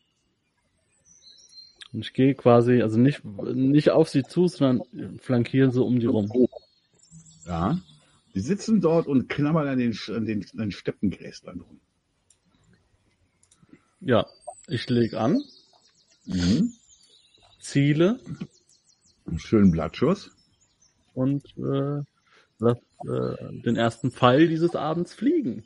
Und 1.96 2.02
ich 2.04 2.12
gehe 2.12 2.34
quasi, 2.34 2.82
also 2.82 2.98
nicht, 2.98 3.24
nicht 3.24 3.88
auf 3.88 4.10
sie 4.10 4.22
zu, 4.22 4.48
sondern 4.48 5.18
flankiere 5.18 5.70
so 5.72 5.86
um 5.86 5.98
die 5.98 6.04
rum. 6.04 6.30
Ja. 7.46 7.80
Die 8.34 8.40
sitzen 8.40 8.82
dort 8.82 9.06
und 9.06 9.30
knabbern 9.30 9.66
an 9.66 9.78
den, 9.78 9.98
an 10.08 10.26
den, 10.26 10.42
an 10.52 10.58
den 10.58 10.72
Steppengräslern 10.72 11.62
rum. 11.62 11.80
Ja, 14.00 14.26
ich 14.68 14.86
lege 14.90 15.18
an, 15.18 15.40
Mhm. 16.26 16.74
ziele 17.60 18.20
Einen 19.26 19.38
schönen 19.38 19.70
Blattschuss. 19.70 20.32
und 21.14 21.46
äh, 21.56 22.02
lass 22.58 22.76
äh, 23.08 23.62
den 23.62 23.76
ersten 23.76 24.10
Pfeil 24.10 24.48
dieses 24.48 24.76
Abends 24.76 25.14
fliegen. 25.14 25.64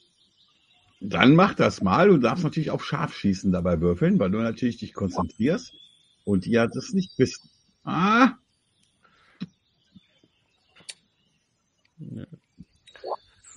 Dann 1.00 1.34
mach 1.34 1.54
das 1.54 1.82
mal. 1.82 2.06
Du 2.06 2.18
darfst 2.18 2.44
natürlich 2.44 2.70
auf 2.70 2.84
Scharfschießen 2.84 3.50
dabei 3.50 3.80
würfeln, 3.80 4.20
weil 4.20 4.30
du 4.30 4.38
natürlich 4.38 4.76
dich 4.76 4.94
konzentrierst 4.94 5.74
und 6.24 6.46
ihr 6.46 6.66
das 6.66 6.92
nicht 6.92 7.18
wissen. 7.18 7.48
Ah, 7.84 8.34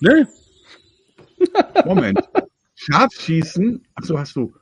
Nee, 0.00 0.26
Moment. 1.86 2.18
Scharfschießen. 2.74 3.86
Achso, 3.94 4.18
hast 4.18 4.36
du 4.36 4.54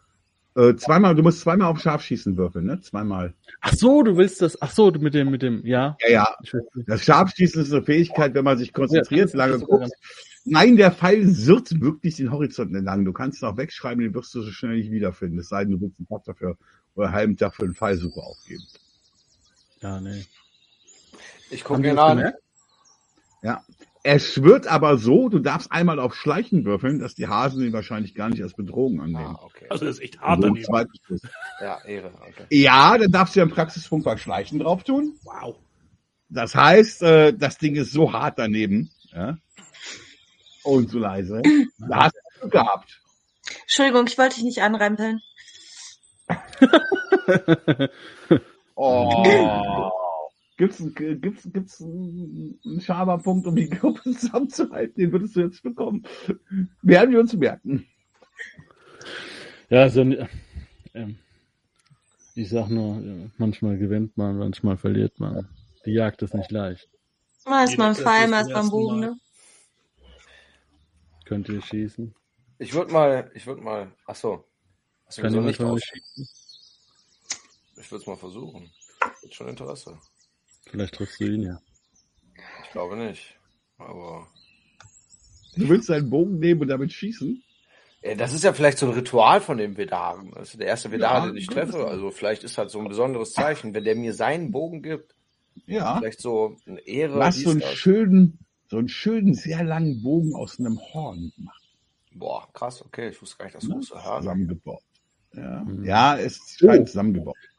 äh, 0.54 0.74
zweimal, 0.76 1.14
du 1.14 1.22
musst 1.22 1.40
zweimal 1.40 1.68
auf 1.68 1.80
Scharfschießen 1.80 2.36
würfeln, 2.36 2.66
ne? 2.66 2.80
Zweimal. 2.80 3.34
ach 3.60 3.72
so, 3.74 4.02
du 4.02 4.16
willst 4.16 4.42
das, 4.42 4.60
ach 4.60 4.70
so, 4.70 4.90
du 4.90 5.00
mit 5.00 5.14
dem, 5.14 5.30
mit 5.30 5.42
dem, 5.42 5.64
ja. 5.64 5.96
Ja, 6.02 6.10
ja. 6.10 6.28
Das 6.86 7.04
Scharfschießen 7.04 7.62
ist 7.62 7.72
eine 7.72 7.82
Fähigkeit, 7.82 8.34
wenn 8.34 8.44
man 8.44 8.58
sich 8.58 8.72
konzentriert, 8.72 9.32
Ja, 9.32 9.38
lange 9.38 9.58
guckt. 9.60 9.90
Nein, 10.44 10.76
der 10.76 10.92
Pfeil 10.92 11.24
wird 11.46 11.80
wirklich 11.80 12.16
den 12.16 12.30
Horizont 12.32 12.74
entlang. 12.74 13.04
Du 13.04 13.12
kannst 13.12 13.42
ihn 13.42 13.46
auch 13.46 13.56
wegschreiben, 13.56 14.02
den 14.02 14.14
wirst 14.14 14.34
du 14.34 14.42
so 14.42 14.50
schnell 14.50 14.76
nicht 14.76 14.90
wiederfinden. 14.90 15.38
Es 15.38 15.48
sei 15.48 15.64
denn, 15.64 15.72
du 15.72 15.80
willst 15.80 15.98
einen 15.98 16.08
Tag 16.08 16.24
dafür 16.24 16.56
oder 16.94 17.06
einen 17.06 17.14
halben 17.14 17.36
Tag 17.36 17.54
für 17.54 17.64
einen 17.64 17.74
Pfeilsuche 17.74 18.20
aufgeben. 18.20 18.66
Ja, 19.80 20.00
nee. 20.00 20.24
Ich 21.50 21.64
gucke 21.64 21.82
das 21.82 21.98
an. 21.98 22.32
Ja. 23.42 23.64
Er 24.04 24.18
schwört 24.18 24.66
aber 24.66 24.98
so, 24.98 25.28
du 25.28 25.38
darfst 25.38 25.70
einmal 25.70 26.00
auf 26.00 26.16
Schleichen 26.16 26.64
würfeln, 26.64 26.98
dass 26.98 27.14
die 27.14 27.28
Hasen 27.28 27.64
ihn 27.64 27.72
wahrscheinlich 27.72 28.16
gar 28.16 28.28
nicht 28.30 28.42
als 28.42 28.54
Bedrohung 28.54 29.00
annehmen. 29.00 29.36
Ah, 29.38 29.44
okay. 29.44 29.66
Also 29.70 29.84
das 29.84 29.96
ist 29.96 30.02
echt 30.02 30.20
hart 30.20 30.42
so. 30.42 31.16
Ja, 31.60 31.84
Ehre. 31.84 32.12
Okay. 32.20 32.46
Ja, 32.50 32.98
dann 32.98 33.12
darfst 33.12 33.36
du 33.36 33.40
ja 33.40 33.44
im 33.44 33.52
Praxispunkt 33.52 34.04
bei 34.04 34.16
Schleichen 34.16 34.58
drauf 34.58 34.82
tun. 34.82 35.18
Wow. 35.22 35.56
Das 36.28 36.54
heißt, 36.54 37.02
äh, 37.02 37.32
das 37.32 37.58
Ding 37.58 37.76
ist 37.76 37.92
so 37.92 38.12
hart 38.12 38.40
daneben. 38.40 38.90
Ja? 39.12 39.36
Und 40.64 40.90
so 40.90 40.98
leise. 40.98 41.42
Da 41.78 42.04
hast 42.04 42.14
du 42.14 42.40
Glück 42.40 42.52
gehabt. 42.52 43.00
Entschuldigung, 43.62 44.06
ich 44.06 44.18
wollte 44.18 44.36
dich 44.36 44.44
nicht 44.44 44.62
anrempeln. 44.62 45.20
Oh. 48.74 49.90
Gibt's, 50.56 50.82
gibt's, 50.94 51.48
gibt's 51.52 51.80
einen 51.80 52.80
Schaberpunkt, 52.80 53.46
um 53.46 53.56
die 53.56 53.68
Gruppe 53.68 54.02
zusammenzuhalten? 54.12 54.94
Den 54.96 55.12
würdest 55.12 55.36
du 55.36 55.40
jetzt 55.40 55.62
bekommen. 55.62 56.04
Werden 56.82 57.12
wir 57.12 57.20
uns 57.20 57.32
merken. 57.34 57.86
Ja, 59.70 59.82
also, 59.82 60.02
ähm, 60.94 61.18
ich 62.34 62.48
sag 62.50 62.68
nur, 62.68 63.30
manchmal 63.38 63.78
gewinnt 63.78 64.16
man, 64.16 64.38
manchmal 64.38 64.76
verliert 64.76 65.18
man. 65.18 65.48
Die 65.84 65.92
Jagd 65.92 66.22
ist 66.22 66.34
nicht 66.34 66.50
leicht. 66.50 66.88
Mal 67.44 67.64
ist 67.64 67.76
trifft 67.76 68.00
Pfeil, 68.00 68.24
es 68.24 68.30
mal 68.30 68.40
ist 68.42 68.48
beim 68.48 68.56
ersten 68.56 68.70
Bogen, 68.70 69.00
Mal. 69.00 69.10
ne? 69.10 69.16
Könnt 71.24 71.48
ihr 71.48 71.62
schießen? 71.62 72.14
Ich 72.58 72.74
würde 72.74 72.92
mal, 72.92 73.30
ich 73.34 73.46
würde 73.46 73.62
mal, 73.62 73.90
ach 74.06 74.14
so. 74.14 74.44
Hast 75.06 75.18
du 75.18 75.22
Kann 75.22 75.32
so 75.32 75.40
nicht 75.40 75.58
drauf? 75.58 75.72
euch 75.72 75.84
schießen? 75.84 76.28
Ich 77.82 77.90
würde 77.90 78.00
es 78.02 78.06
mal 78.06 78.16
versuchen. 78.16 78.70
Hat 79.00 79.34
schon 79.34 79.48
Interesse. 79.48 79.98
Vielleicht 80.70 80.94
triffst 80.94 81.20
du 81.20 81.24
ihn 81.24 81.42
ja. 81.42 81.58
Ich 82.64 82.70
glaube 82.70 82.96
nicht. 82.96 83.38
Aber 83.78 84.26
Du 85.56 85.68
willst 85.68 85.90
deinen 85.90 86.08
Bogen 86.08 86.38
nehmen 86.38 86.62
und 86.62 86.68
damit 86.68 86.92
schießen? 86.92 87.42
Ja, 88.02 88.14
das 88.14 88.32
ist 88.32 88.42
ja 88.44 88.52
vielleicht 88.52 88.78
so 88.78 88.86
ein 88.86 88.92
Ritual 88.94 89.40
von 89.40 89.58
dem 89.58 89.76
Vedaren. 89.76 90.30
Das 90.34 90.50
ist 90.50 90.60
der 90.60 90.66
erste 90.68 90.90
Vedar, 90.90 91.20
Ja, 91.20 91.26
den 91.26 91.36
ich 91.36 91.46
treffe. 91.46 91.86
Also 91.86 92.10
vielleicht 92.10 92.42
ist 92.42 92.56
halt 92.58 92.70
so 92.70 92.78
ein 92.80 92.88
besonderes 92.88 93.32
Zeichen, 93.32 93.74
wenn 93.74 93.84
der 93.84 93.94
mir 93.96 94.14
seinen 94.14 94.50
Bogen 94.50 94.82
gibt. 94.82 95.14
Ja. 95.66 95.98
Vielleicht 95.98 96.20
so 96.20 96.56
eine 96.66 96.80
Ehre. 96.80 97.14
Du 97.14 97.22
hast 97.22 97.36
dies, 97.36 97.44
so 97.44 97.50
einen 97.50 97.60
das. 97.60 97.74
schönen, 97.74 98.38
so 98.70 98.78
einen 98.78 98.88
schönen, 98.88 99.34
sehr 99.34 99.62
langen 99.62 100.02
Bogen 100.02 100.34
aus 100.34 100.58
einem 100.58 100.80
Horn 100.80 101.32
gemacht. 101.36 101.62
Boah, 102.12 102.48
krass, 102.52 102.82
okay. 102.84 103.10
Ich 103.10 103.20
wusste 103.20 103.36
gar 103.36 103.44
nicht, 103.46 103.56
dass 103.56 103.64
du 103.64 103.70
Ne? 103.70 103.76
das 103.76 103.86
so 103.88 103.94
hörst. 103.96 104.18
Zusammengebaut. 104.22 104.82
Ja, 105.34 105.60
Mhm. 105.64 105.84
ja 105.84 106.16
es 106.18 106.40
scheint 106.58 106.88
zusammengebaut 106.88 107.36
zu 107.40 107.46
sein. 107.48 107.51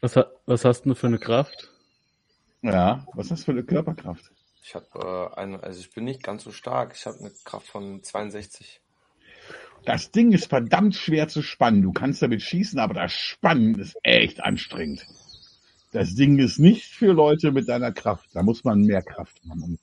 Was, 0.00 0.16
ha- 0.16 0.30
was 0.46 0.64
hast 0.64 0.86
du 0.86 0.94
für 0.94 1.08
eine 1.08 1.18
Kraft? 1.18 1.70
Ja, 2.62 3.06
was 3.14 3.26
ist 3.26 3.30
das 3.32 3.44
für 3.44 3.52
eine 3.52 3.64
Körperkraft? 3.64 4.30
Ich 4.62 4.74
habe 4.74 5.30
äh, 5.34 5.36
eine, 5.40 5.62
also 5.62 5.80
ich 5.80 5.92
bin 5.92 6.04
nicht 6.04 6.22
ganz 6.22 6.44
so 6.44 6.52
stark. 6.52 6.94
Ich 6.94 7.06
habe 7.06 7.18
eine 7.18 7.32
Kraft 7.44 7.66
von 7.68 8.02
62. 8.04 8.80
Das 9.84 10.10
Ding 10.10 10.32
ist 10.32 10.46
verdammt 10.48 10.94
schwer 10.94 11.28
zu 11.28 11.42
spannen. 11.42 11.82
Du 11.82 11.92
kannst 11.92 12.22
damit 12.22 12.42
schießen, 12.42 12.78
aber 12.78 12.94
das 12.94 13.12
Spannen 13.12 13.78
ist 13.78 13.96
echt 14.02 14.40
anstrengend. 14.42 15.06
Das 15.92 16.14
Ding 16.14 16.38
ist 16.38 16.58
nicht 16.58 16.84
für 16.84 17.12
Leute 17.12 17.50
mit 17.50 17.68
deiner 17.68 17.92
Kraft. 17.92 18.28
Da 18.34 18.42
muss 18.42 18.62
man 18.64 18.82
mehr 18.82 19.02
Kraft 19.02 19.40
haben. 19.48 19.62
um- 19.62 19.78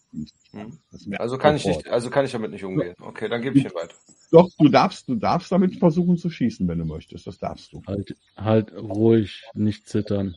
Hm. 0.51 0.77
Also 1.17 1.37
kann 1.37 1.55
ich 1.55 1.65
nicht, 1.65 1.87
also 1.89 2.09
kann 2.09 2.23
ich 2.25 2.31
damit 2.31 2.51
nicht 2.51 2.63
umgehen. 2.63 2.95
Okay, 3.01 3.27
dann 3.27 3.41
gebe 3.41 3.57
ich 3.57 3.65
ihn 3.65 3.73
weiter. 3.73 3.95
Doch, 4.31 4.49
du 4.57 4.69
darfst, 4.69 5.09
du 5.09 5.15
darfst 5.15 5.51
damit 5.51 5.77
versuchen 5.77 6.17
zu 6.17 6.29
schießen, 6.29 6.67
wenn 6.67 6.77
du 6.79 6.85
möchtest. 6.85 7.27
Das 7.27 7.37
darfst 7.39 7.73
du. 7.73 7.81
Halt, 7.87 8.15
halt 8.37 8.71
ruhig, 8.73 9.43
nicht 9.53 9.89
zittern. 9.89 10.35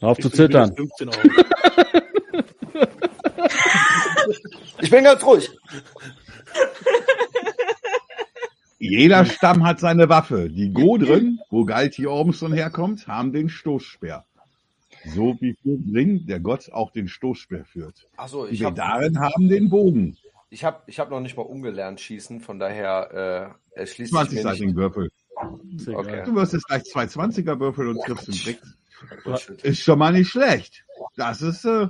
Hör 0.00 0.08
auf 0.10 0.18
Ich 0.18 0.24
zu 0.24 0.30
bin 0.30 0.36
zittern. 0.38 0.74
minus 0.76 0.90
15 0.98 1.08
Euro. 1.10 1.46
Ich 4.80 4.90
bin 4.90 5.04
ganz 5.04 5.24
ruhig. 5.24 5.50
Jeder 8.78 9.24
Stamm 9.24 9.64
hat 9.64 9.78
seine 9.78 10.08
Waffe. 10.08 10.50
Die 10.50 10.72
Godren, 10.72 11.38
wo 11.50 11.64
Galti 11.64 12.06
Ormson 12.06 12.52
herkommt, 12.52 13.06
haben 13.06 13.32
den 13.32 13.48
Stoßspeer. 13.48 14.24
So 15.06 15.36
wie 15.40 15.56
Ring, 15.64 16.26
der 16.26 16.40
Gott, 16.40 16.70
auch 16.72 16.90
den 16.92 17.08
Stoßspeer 17.08 17.64
führt. 17.64 18.08
Achso, 18.16 18.46
Die 18.46 18.54
ich 18.54 18.64
habe 18.64 18.76
Vedaren 18.76 19.18
haben 19.18 19.48
den 19.48 19.68
Bogen. 19.68 20.16
ich 20.50 20.64
hab, 20.64 20.88
ich 20.88 21.00
hab 21.00 21.10
noch 21.10 21.20
nicht 21.20 21.36
mal 21.36 21.42
umgelernt 21.42 22.00
schießen, 22.00 22.40
von 22.40 22.58
daher 22.58 23.56
äh, 23.74 23.80
erschließt 23.80 24.10
sich 24.12 24.18
20 24.18 24.30
mir 24.30 24.34
nicht. 24.36 24.42
seitigen 24.44 24.76
Würfel. 24.76 25.10
Okay. 25.94 26.22
Du 26.24 26.34
wirst 26.34 26.52
jetzt 26.52 26.66
gleich 26.68 26.84
zwei 26.84 27.04
20er 27.04 27.58
Würfel 27.58 27.88
und 27.88 28.00
triffst 28.02 28.28
den 28.28 28.38
Blick. 28.38 28.60
Bullshit. 29.24 29.60
Ist 29.62 29.80
schon 29.80 29.98
mal 29.98 30.12
nicht 30.12 30.28
schlecht. 30.30 30.84
Das 31.16 31.42
ist, 31.42 31.64
äh, 31.64 31.88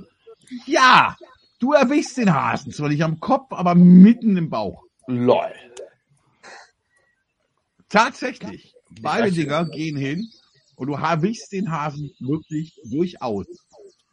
ja, 0.65 1.15
du 1.59 1.73
erwischst 1.73 2.17
den 2.17 2.33
Hasen. 2.33 2.71
Zwar 2.71 2.89
nicht 2.89 3.03
am 3.03 3.19
Kopf, 3.19 3.51
aber 3.51 3.75
mitten 3.75 4.35
im 4.37 4.49
Bauch. 4.49 4.83
LOL. 5.05 5.51
Tatsächlich. 7.89 8.73
Beide 9.01 9.31
Dinger 9.31 9.65
gehen 9.69 9.97
hin 9.97 10.29
und 10.83 10.89
du 10.89 10.95
erwischst 10.95 11.51
den 11.53 11.71
Hasen 11.71 12.11
wirklich 12.19 12.77
durchaus. 12.83 13.47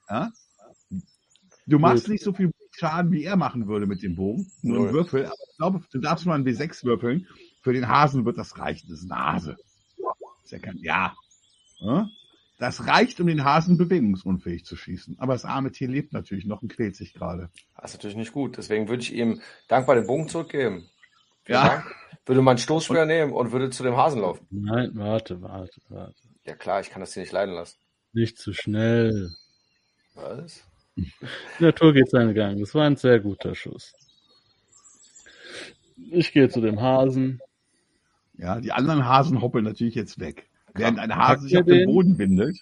Ja? 0.08 0.30
Du 1.66 1.78
machst 1.78 2.08
nicht 2.08 2.22
so 2.22 2.32
viel 2.32 2.52
Schaden, 2.72 3.10
wie 3.10 3.24
er 3.24 3.36
machen 3.36 3.66
würde 3.66 3.86
mit 3.86 4.02
dem 4.02 4.14
Bogen. 4.14 4.50
Nur 4.62 4.78
Null. 4.78 4.88
im 4.88 4.94
Würfel. 4.94 5.26
Aber 5.26 5.34
ich 5.50 5.56
glaube, 5.56 5.82
du 5.90 5.98
darfst 5.98 6.26
mal 6.26 6.34
ein 6.36 6.44
W6 6.44 6.84
würfeln. 6.84 7.26
Für 7.62 7.72
den 7.72 7.88
Hasen 7.88 8.24
wird 8.24 8.38
das 8.38 8.56
reichen. 8.58 8.88
Das 8.88 9.00
ist 9.00 9.10
eine 9.10 9.20
Hase. 9.20 9.56
Ist 10.44 10.52
ja 10.52 10.58
kein, 10.60 10.78
ja. 10.78 11.14
Ja? 11.80 12.08
Das 12.58 12.86
reicht, 12.86 13.20
um 13.20 13.26
den 13.26 13.42
Hasen 13.44 13.76
bewegungsunfähig 13.78 14.64
zu 14.64 14.76
schießen. 14.76 15.18
Aber 15.18 15.32
das 15.32 15.44
arme 15.44 15.72
Tier 15.72 15.88
lebt 15.88 16.12
natürlich 16.12 16.44
noch 16.46 16.62
und 16.62 16.72
quält 16.72 16.94
sich 16.94 17.14
gerade. 17.14 17.50
Das 17.76 17.90
ist 17.90 17.96
natürlich 17.96 18.16
nicht 18.16 18.32
gut. 18.32 18.56
Deswegen 18.58 18.88
würde 18.88 19.02
ich 19.02 19.12
ihm 19.12 19.40
dankbar 19.66 19.96
den 19.96 20.06
Bogen 20.06 20.28
zurückgeben. 20.28 20.88
Vielen 21.44 21.58
Ja. 21.58 21.68
Dank. 21.68 21.94
Würde 22.26 22.42
meinen 22.42 22.58
Stoßspeer 22.58 23.06
nehmen 23.06 23.32
und 23.32 23.50
würde 23.50 23.70
zu 23.70 23.82
dem 23.82 23.96
Hasen 23.96 24.20
laufen. 24.20 24.46
Nein, 24.50 24.90
warte, 24.94 25.42
warte, 25.42 25.80
warte. 25.88 26.29
Ja 26.44 26.54
klar, 26.54 26.80
ich 26.80 26.90
kann 26.90 27.00
das 27.00 27.14
hier 27.14 27.22
nicht 27.22 27.32
leiden 27.32 27.54
lassen. 27.54 27.78
Nicht 28.12 28.38
zu 28.38 28.52
schnell. 28.52 29.30
Was? 30.14 30.64
Die 30.96 31.64
Natur 31.64 31.92
geht 31.92 32.10
seinen 32.10 32.34
Gang. 32.34 32.58
Das 32.58 32.74
war 32.74 32.84
ein 32.84 32.96
sehr 32.96 33.20
guter 33.20 33.54
Schuss. 33.54 33.92
Ich 36.10 36.32
gehe 36.32 36.48
zu 36.48 36.60
dem 36.60 36.80
Hasen. 36.80 37.40
Ja, 38.36 38.58
die 38.58 38.72
anderen 38.72 39.04
Hasen 39.04 39.42
hoppeln 39.42 39.64
natürlich 39.64 39.94
jetzt 39.94 40.18
weg. 40.18 40.48
Während 40.74 40.98
ein 40.98 41.14
Hase 41.14 41.42
sich 41.44 41.58
auf 41.58 41.66
den 41.66 41.80
den? 41.80 41.86
Boden 41.86 42.16
bindet. 42.16 42.56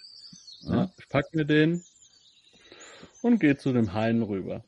Ja, 0.61 0.91
ich 0.99 1.07
pack 1.07 1.33
mir 1.33 1.45
den 1.45 1.83
und 3.21 3.39
gehe 3.39 3.55
zu 3.57 3.71
dem 3.71 3.93
Hain 3.93 4.21
rüber. 4.21 4.63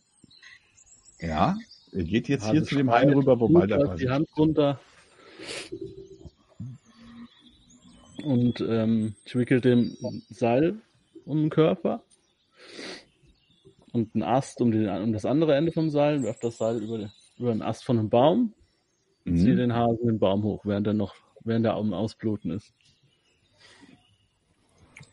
Ja, 1.20 1.58
er 1.92 2.04
geht 2.04 2.30
jetzt 2.30 2.44
Hase 2.44 2.52
hier 2.54 2.64
zu 2.64 2.76
dem 2.76 2.92
Hain 2.92 3.10
rüber, 3.10 3.40
wobei 3.40 3.68
der 3.68 3.96
die 3.96 4.10
Hand 4.10 4.30
runter. 4.38 4.80
Und 8.24 8.62
ähm, 8.62 9.16
ich 9.26 9.36
wickel 9.36 9.62
dem 9.62 9.98
ein 10.04 10.24
Seil 10.30 10.82
um 11.26 11.38
den 11.44 11.50
Körper 11.50 12.04
und 13.92 14.14
einen 14.16 14.24
Ast 14.24 14.62
um, 14.62 14.72
den, 14.72 14.88
um 14.90 15.14
das 15.14 15.26
andere 15.26 15.56
Ende 15.56 15.72
vom 15.72 15.90
Seil, 15.90 16.24
werf 16.24 16.40
das 16.40 16.58
Seil 16.58 16.82
über, 16.82 16.98
den- 16.98 17.12
über 17.38 17.52
einen 17.52 17.62
Ast 17.62 17.84
von 17.84 17.98
einem 18.00 18.10
Baum 18.10 18.54
und 19.26 19.38
ziehe 19.38 19.54
Mhm. 19.54 19.58
den 19.58 19.74
Hasen 19.76 20.08
den 20.08 20.20
Baum 20.20 20.44
hoch, 20.44 20.66
während 20.66 20.88
er 20.88 20.94
noch, 20.94 21.14
während 21.44 21.66
er 21.66 21.76
am 21.76 21.94
Ausbluten 21.94 22.52
ist. 22.52 22.74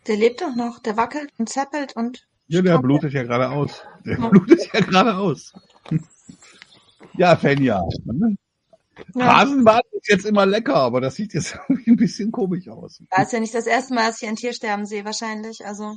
Der 0.06 0.16
lebt 0.16 0.40
doch 0.40 0.54
noch, 0.54 0.78
der 0.78 0.96
wackelt 0.96 1.30
und 1.38 1.48
zappelt 1.48 1.94
und. 1.96 2.26
Ja, 2.48 2.62
der 2.62 2.78
blutet 2.78 3.12
ja 3.12 3.22
gerade 3.24 3.50
aus. 3.50 3.82
Der 4.06 4.16
blutet 4.16 4.72
ja 4.72 4.80
gerade 4.80 5.16
aus. 5.16 5.52
Ja, 7.16 7.34
Fenja. 7.36 7.80
Ja. 9.14 9.38
Hasenbad 9.38 9.84
ist 9.92 10.08
jetzt 10.08 10.26
immer 10.26 10.46
lecker, 10.46 10.76
aber 10.76 11.00
das 11.00 11.14
sieht 11.14 11.34
jetzt 11.34 11.54
irgendwie 11.68 11.90
ein 11.90 11.96
bisschen 11.96 12.32
komisch 12.32 12.68
aus. 12.68 13.02
Da 13.10 13.22
ist 13.22 13.32
ja 13.32 13.40
nicht 13.40 13.54
das 13.54 13.66
erste 13.66 13.94
Mal, 13.94 14.06
dass 14.08 14.20
ich 14.22 14.28
ein 14.28 14.36
Tier 14.36 14.52
sterben 14.52 14.86
sehe, 14.86 15.04
wahrscheinlich. 15.04 15.64
Also, 15.66 15.96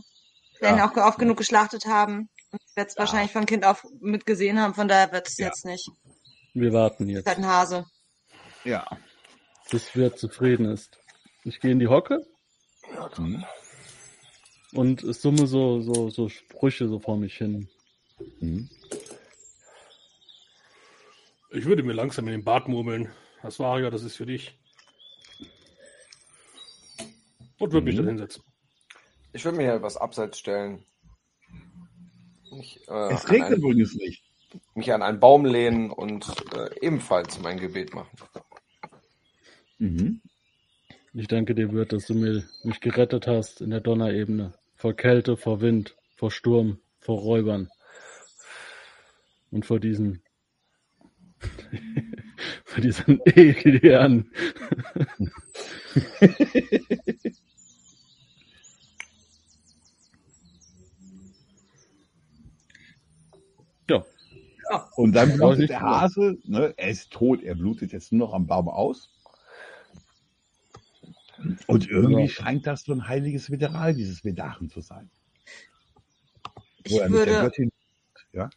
werden 0.59 0.77
Ja. 0.77 0.89
auch 0.89 0.95
oft 0.97 1.17
genug 1.19 1.37
geschlachtet 1.37 1.85
haben. 1.85 2.29
Ich 2.51 2.75
werde 2.75 2.89
es 2.89 2.97
wahrscheinlich 2.97 3.31
von 3.31 3.45
Kind 3.45 3.65
auf 3.65 3.85
mitgesehen 3.99 4.59
haben, 4.59 4.73
von 4.73 4.87
daher 4.87 5.11
wird 5.11 5.27
es 5.27 5.37
Ja. 5.37 5.47
jetzt 5.47 5.65
nicht. 5.65 5.89
Wir 6.53 6.73
warten 6.73 7.07
Ist 7.09 7.15
jetzt, 7.15 7.27
halt 7.27 7.37
ein 7.39 7.47
Hase. 7.47 7.85
Ja. 8.63 8.85
bis 9.71 9.95
Wirt 9.95 10.19
zufrieden 10.19 10.65
ist. 10.65 10.99
Ich 11.45 11.59
gehe 11.61 11.71
in 11.71 11.79
die 11.79 11.87
Hocke 11.87 12.25
Mhm. 13.17 13.43
und 14.73 15.01
summe 15.15 15.47
so, 15.47 15.81
so, 15.81 16.09
so 16.09 16.27
Sprüche 16.29 16.87
so 16.89 16.99
vor 16.99 17.17
mich 17.17 17.37
hin. 17.37 17.69
Mhm. 18.39 18.69
Ich 21.51 21.65
würde 21.65 21.83
mir 21.83 21.93
langsam 21.93 22.27
in 22.27 22.31
den 22.33 22.43
Bart 22.43 22.67
murmeln. 22.67 23.09
Asvaria, 23.41 23.89
das 23.89 24.03
ist 24.03 24.15
für 24.15 24.25
dich. 24.25 24.57
Und 27.59 27.73
würde 27.73 27.85
mich 27.85 27.95
Mhm. 27.95 27.99
dann 27.99 28.07
hinsetzen. 28.09 28.43
Ich 29.33 29.43
würde 29.45 29.57
mir 29.57 29.63
hier 29.71 29.81
was 29.81 29.97
abseits 29.97 30.39
stellen. 30.39 30.85
Mich, 32.51 32.79
äh, 32.87 33.13
Es 33.13 33.25
an 33.25 33.31
regnet 33.31 33.47
einen, 33.51 33.57
übrigens 33.57 33.95
nicht. 33.95 34.23
mich 34.75 34.91
an 34.93 35.01
einen 35.01 35.19
Baum 35.19 35.45
lehnen 35.45 35.89
und 35.91 36.27
äh, 36.53 36.69
ebenfalls 36.85 37.39
mein 37.39 37.57
Gebet 37.59 37.93
machen. 37.93 38.09
Mhm. 39.77 40.21
Ich 41.13 41.27
danke 41.27 41.55
dir, 41.55 41.71
Wirt, 41.73 41.91
dass 41.93 42.07
du 42.07 42.13
mir, 42.13 42.43
mich 42.63 42.79
gerettet 42.79 43.27
hast 43.27 43.61
in 43.61 43.69
der 43.69 43.81
Donnerebene. 43.81 44.53
Vor 44.75 44.93
Kälte, 44.93 45.37
vor 45.37 45.61
Wind, 45.61 45.95
vor 46.15 46.31
Sturm, 46.31 46.79
vor 46.99 47.19
Räubern. 47.19 47.69
Und 49.51 49.65
vor 49.65 49.79
diesen, 49.79 50.23
vor 52.65 52.81
diesen 52.81 53.19
Ekelherren. 53.25 54.31
ja, 64.71 64.89
Und 64.95 65.13
dann 65.13 65.33
blutet 65.33 65.69
der. 65.69 65.81
Hase, 65.81 66.37
ne, 66.45 66.73
er 66.77 66.89
ist 66.89 67.11
tot, 67.11 67.43
er 67.43 67.55
blutet 67.55 67.91
jetzt 67.91 68.11
nur 68.11 68.27
noch 68.27 68.33
am 68.33 68.47
Baum 68.47 68.69
aus. 68.69 69.09
Und 71.67 71.89
irgendwie 71.89 72.23
Ja. 72.23 72.29
scheint 72.29 72.67
das 72.67 72.83
so 72.83 72.93
ein 72.93 73.07
heiliges 73.07 73.51
Veteran, 73.51 73.95
dieses 73.95 74.23
Vedaren 74.23 74.69
zu 74.69 74.81
sein. 74.81 75.09
Ich 76.83 76.91
Wo 76.93 76.99
er 76.99 77.09
mit 77.09 77.25
der 77.25 77.33
würde. 77.33 77.41
Göttin, 77.45 77.71
ja. 78.31 78.49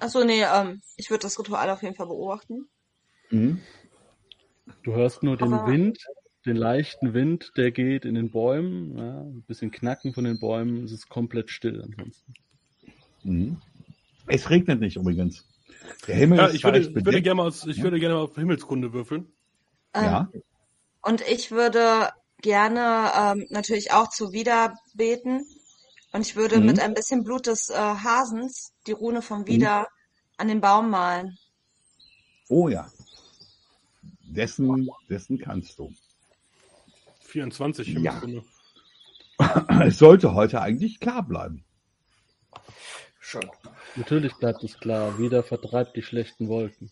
Achso, 0.00 0.24
nee, 0.24 0.42
ähm, 0.42 0.80
ich 0.96 1.10
würde 1.10 1.22
das 1.22 1.38
Ritual 1.38 1.70
auf 1.70 1.82
jeden 1.82 1.94
Fall 1.94 2.06
beobachten. 2.06 2.68
Mhm. 3.30 3.60
du 4.84 4.94
hörst 4.94 5.22
nur 5.22 5.36
den 5.36 5.52
Aber- 5.52 5.70
Wind, 5.70 5.98
den 6.46 6.56
leichten 6.56 7.12
Wind, 7.14 7.52
der 7.56 7.70
geht 7.72 8.04
in 8.06 8.14
den 8.14 8.30
Bäumen. 8.30 8.96
Ja, 8.96 9.20
ein 9.22 9.42
bisschen 9.46 9.70
Knacken 9.70 10.14
von 10.14 10.24
den 10.24 10.38
Bäumen. 10.40 10.84
Es 10.84 10.92
ist 10.92 11.08
komplett 11.10 11.50
still 11.50 11.82
ansonsten. 11.82 12.32
Mhm. 13.24 13.60
Es 14.28 14.48
regnet 14.48 14.80
nicht 14.80 14.96
übrigens. 14.96 15.44
Der 16.06 16.14
Himmel 16.16 16.38
Ja, 16.38 16.46
ist 16.46 16.54
ich 16.54 16.64
würde, 16.64 16.78
ich 16.78 16.86
würde 16.88 17.02
bedeckt. 17.02 17.24
gerne 17.24 17.34
mal, 17.42 17.48
ich 17.48 17.82
würde 17.82 17.98
gerne 18.00 18.14
mal 18.14 18.20
auf 18.22 18.34
Himmelskunde 18.34 18.92
würfeln. 18.92 19.26
Ähm, 19.94 20.04
Ja. 20.04 20.30
Und 21.02 21.20
ich 21.28 21.50
würde 21.50 22.10
gerne 22.40 23.10
ähm, 23.16 23.46
natürlich 23.50 23.92
auch 23.92 24.08
zu 24.10 24.32
Wieder 24.32 24.74
beten. 24.94 25.44
Und 26.12 26.22
ich 26.22 26.36
würde 26.36 26.58
Mhm. 26.58 26.66
mit 26.66 26.80
ein 26.80 26.94
bisschen 26.94 27.24
Blut 27.24 27.46
des 27.46 27.68
äh, 27.70 27.74
Hasens 27.76 28.72
die 28.86 28.92
Rune 28.92 29.22
vom 29.22 29.46
Wieder 29.46 29.88
an 30.36 30.48
den 30.48 30.60
Baum 30.60 30.90
malen. 30.90 31.38
Oh 32.48 32.68
ja. 32.68 32.90
Dessen, 34.22 34.88
dessen 35.08 35.38
kannst 35.38 35.78
du. 35.78 35.92
24 37.20 37.88
Ja. 37.88 38.16
Stunde. 38.16 38.44
Es 39.84 39.98
sollte 39.98 40.34
heute 40.34 40.60
eigentlich 40.60 40.98
klar 40.98 41.22
bleiben. 41.22 41.64
Schön. 43.20 43.48
Natürlich 43.96 44.34
bleibt 44.34 44.64
es 44.64 44.78
klar, 44.80 45.18
wieder 45.18 45.42
vertreibt 45.42 45.94
die 45.96 46.02
schlechten 46.02 46.48
Wolken. 46.48 46.90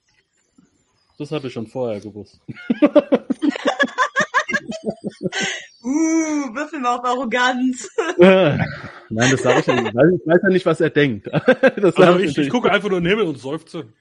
Das 1.19 1.33
habe 1.33 1.49
ich 1.49 1.53
schon 1.55 1.67
vorher 1.67 2.01
gewusst. 2.01 2.39
Uh, 5.87 6.53
würfel 6.55 6.81
mal 6.81 6.97
auf 6.99 7.05
Arroganz. 7.05 7.89
Nein, 8.19 8.67
das 9.09 9.41
sage 9.43 9.61
ich 9.61 9.67
ja 9.67 9.75
nicht. 9.81 9.87
Ich 9.95 10.27
weiß 10.27 10.41
ja 10.43 10.49
nicht, 10.49 10.67
was 10.67 10.81
er 10.81 10.91
denkt. 10.91 11.29
Also 11.33 12.19
ich, 12.19 12.37
ich 12.37 12.51
gucke 12.51 12.71
einfach 12.73 12.89
nur 12.89 12.99
in 12.99 13.05
den 13.05 13.11
Himmel 13.11 13.27
und 13.29 13.39
seufze. 13.39 13.93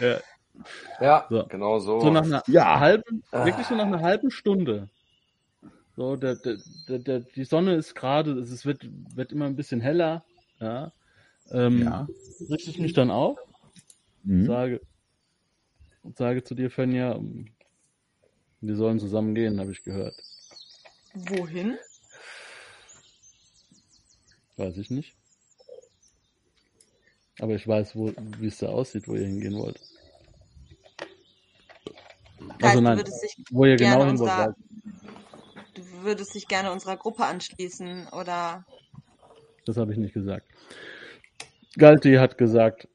Ja. 0.00 0.18
Ja, 1.00 1.26
So. 1.28 1.44
genau 1.46 1.78
so. 1.80 2.00
So 2.00 2.10
nach 2.10 2.24
einer 2.24 2.42
Ja. 2.46 2.80
halben, 2.80 3.22
Ah. 3.30 3.44
wirklich 3.44 3.66
so 3.66 3.74
nach 3.74 3.84
einer 3.86 4.00
halben 4.00 4.30
Stunde. 4.30 4.88
So, 5.96 6.16
der, 6.16 6.36
der, 6.36 6.56
der, 6.88 6.98
der, 7.00 7.20
die 7.20 7.44
Sonne 7.44 7.74
ist 7.74 7.94
gerade, 7.94 8.32
es 8.32 8.64
wird, 8.64 8.88
wird 9.14 9.30
immer 9.32 9.44
ein 9.46 9.56
bisschen 9.56 9.80
heller. 9.82 10.24
Ja. 10.60 10.92
Ähm, 11.50 11.82
Ja. 11.82 12.08
Richte 12.48 12.70
ich 12.70 12.78
mich 12.78 12.94
dann 12.94 13.10
auf, 13.10 13.36
Mhm. 14.22 14.46
sage, 14.46 14.80
sage 16.14 16.42
zu 16.42 16.54
dir, 16.54 16.70
Fenja, 16.70 17.20
wir 18.62 18.76
sollen 18.76 18.98
zusammen 18.98 19.34
gehen, 19.34 19.60
habe 19.60 19.72
ich 19.72 19.82
gehört. 19.84 20.14
Wohin? 21.26 21.78
Weiß 24.56 24.76
ich 24.76 24.90
nicht. 24.90 25.14
Aber 27.40 27.54
ich 27.54 27.66
weiß, 27.66 27.94
wo, 27.96 28.12
wie 28.38 28.48
es 28.48 28.58
da 28.58 28.68
aussieht, 28.68 29.06
wo 29.06 29.14
ihr 29.14 29.26
hingehen 29.26 29.56
wollt. 29.56 29.80
Also 32.62 32.78
du 32.78 32.82
nein, 32.82 32.96
würdest 32.98 33.22
dich 33.22 33.36
wo 33.50 33.64
ihr 33.64 33.76
gerne 33.76 33.94
genau 33.96 34.06
hin 34.06 34.18
wollt. 34.18 34.30
unserer- 34.30 34.56
Du 35.74 36.02
würdest 36.02 36.34
dich 36.34 36.48
gerne 36.48 36.72
unserer 36.72 36.96
Gruppe 36.96 37.24
anschließen 37.24 38.08
oder 38.08 38.64
Das 39.66 39.76
habe 39.76 39.92
ich 39.92 39.98
nicht 39.98 40.14
gesagt. 40.14 40.46
Galti 41.76 42.14
hat 42.14 42.36
gesagt, 42.38 42.88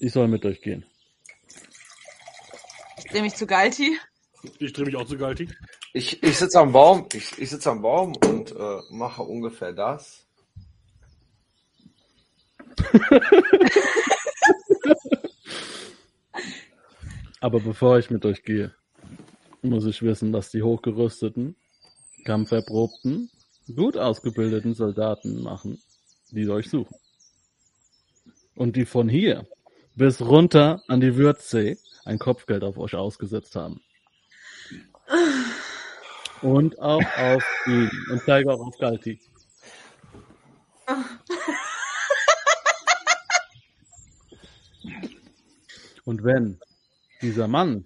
ich 0.00 0.12
soll 0.12 0.28
mit 0.28 0.44
euch 0.44 0.60
gehen. 0.60 0.84
ich 2.98 3.04
dreh 3.04 3.22
mich 3.22 3.34
zu 3.36 3.46
Galti. 3.46 3.98
Ich 4.58 4.72
drehe 4.74 4.84
mich 4.84 4.96
auch 4.96 5.06
zu 5.06 5.16
Galti. 5.16 5.48
Ich, 5.92 6.22
ich 6.22 6.36
sitze 6.36 6.60
am 6.60 6.72
Baum, 6.72 7.06
ich, 7.12 7.38
ich 7.38 7.48
sitze 7.48 7.70
am 7.70 7.80
Baum 7.82 8.14
und 8.16 8.52
äh, 8.52 8.80
mache 8.90 9.22
ungefähr 9.22 9.72
das. 9.72 10.26
Aber 17.40 17.60
bevor 17.60 17.98
ich 17.98 18.10
mit 18.10 18.26
euch 18.26 18.42
gehe, 18.42 18.74
muss 19.62 19.86
ich 19.86 20.02
wissen, 20.02 20.32
was 20.32 20.50
die 20.50 20.62
hochgerüsteten, 20.62 21.56
kampferprobten, 22.24 23.30
gut 23.74 23.96
ausgebildeten 23.96 24.74
Soldaten 24.74 25.42
machen, 25.42 25.80
die 26.30 26.48
euch 26.48 26.68
suchen. 26.68 26.96
Und 28.54 28.76
die 28.76 28.86
von 28.86 29.08
hier 29.08 29.46
bis 29.94 30.20
runter 30.20 30.82
an 30.88 31.00
die 31.00 31.16
Würzsee 31.16 31.78
ein 32.04 32.18
Kopfgeld 32.18 32.62
auf 32.62 32.76
euch 32.76 32.94
ausgesetzt 32.94 33.56
haben. 33.56 33.80
Und 36.42 36.78
auch 36.78 37.02
auf 37.18 37.44
ihn. 37.66 37.90
Und 38.10 38.22
zeige 38.24 38.52
auch 38.52 38.60
auf 38.60 38.78
Galti. 38.78 39.20
Und 46.04 46.24
wenn 46.24 46.58
dieser 47.20 47.48
Mann, 47.48 47.84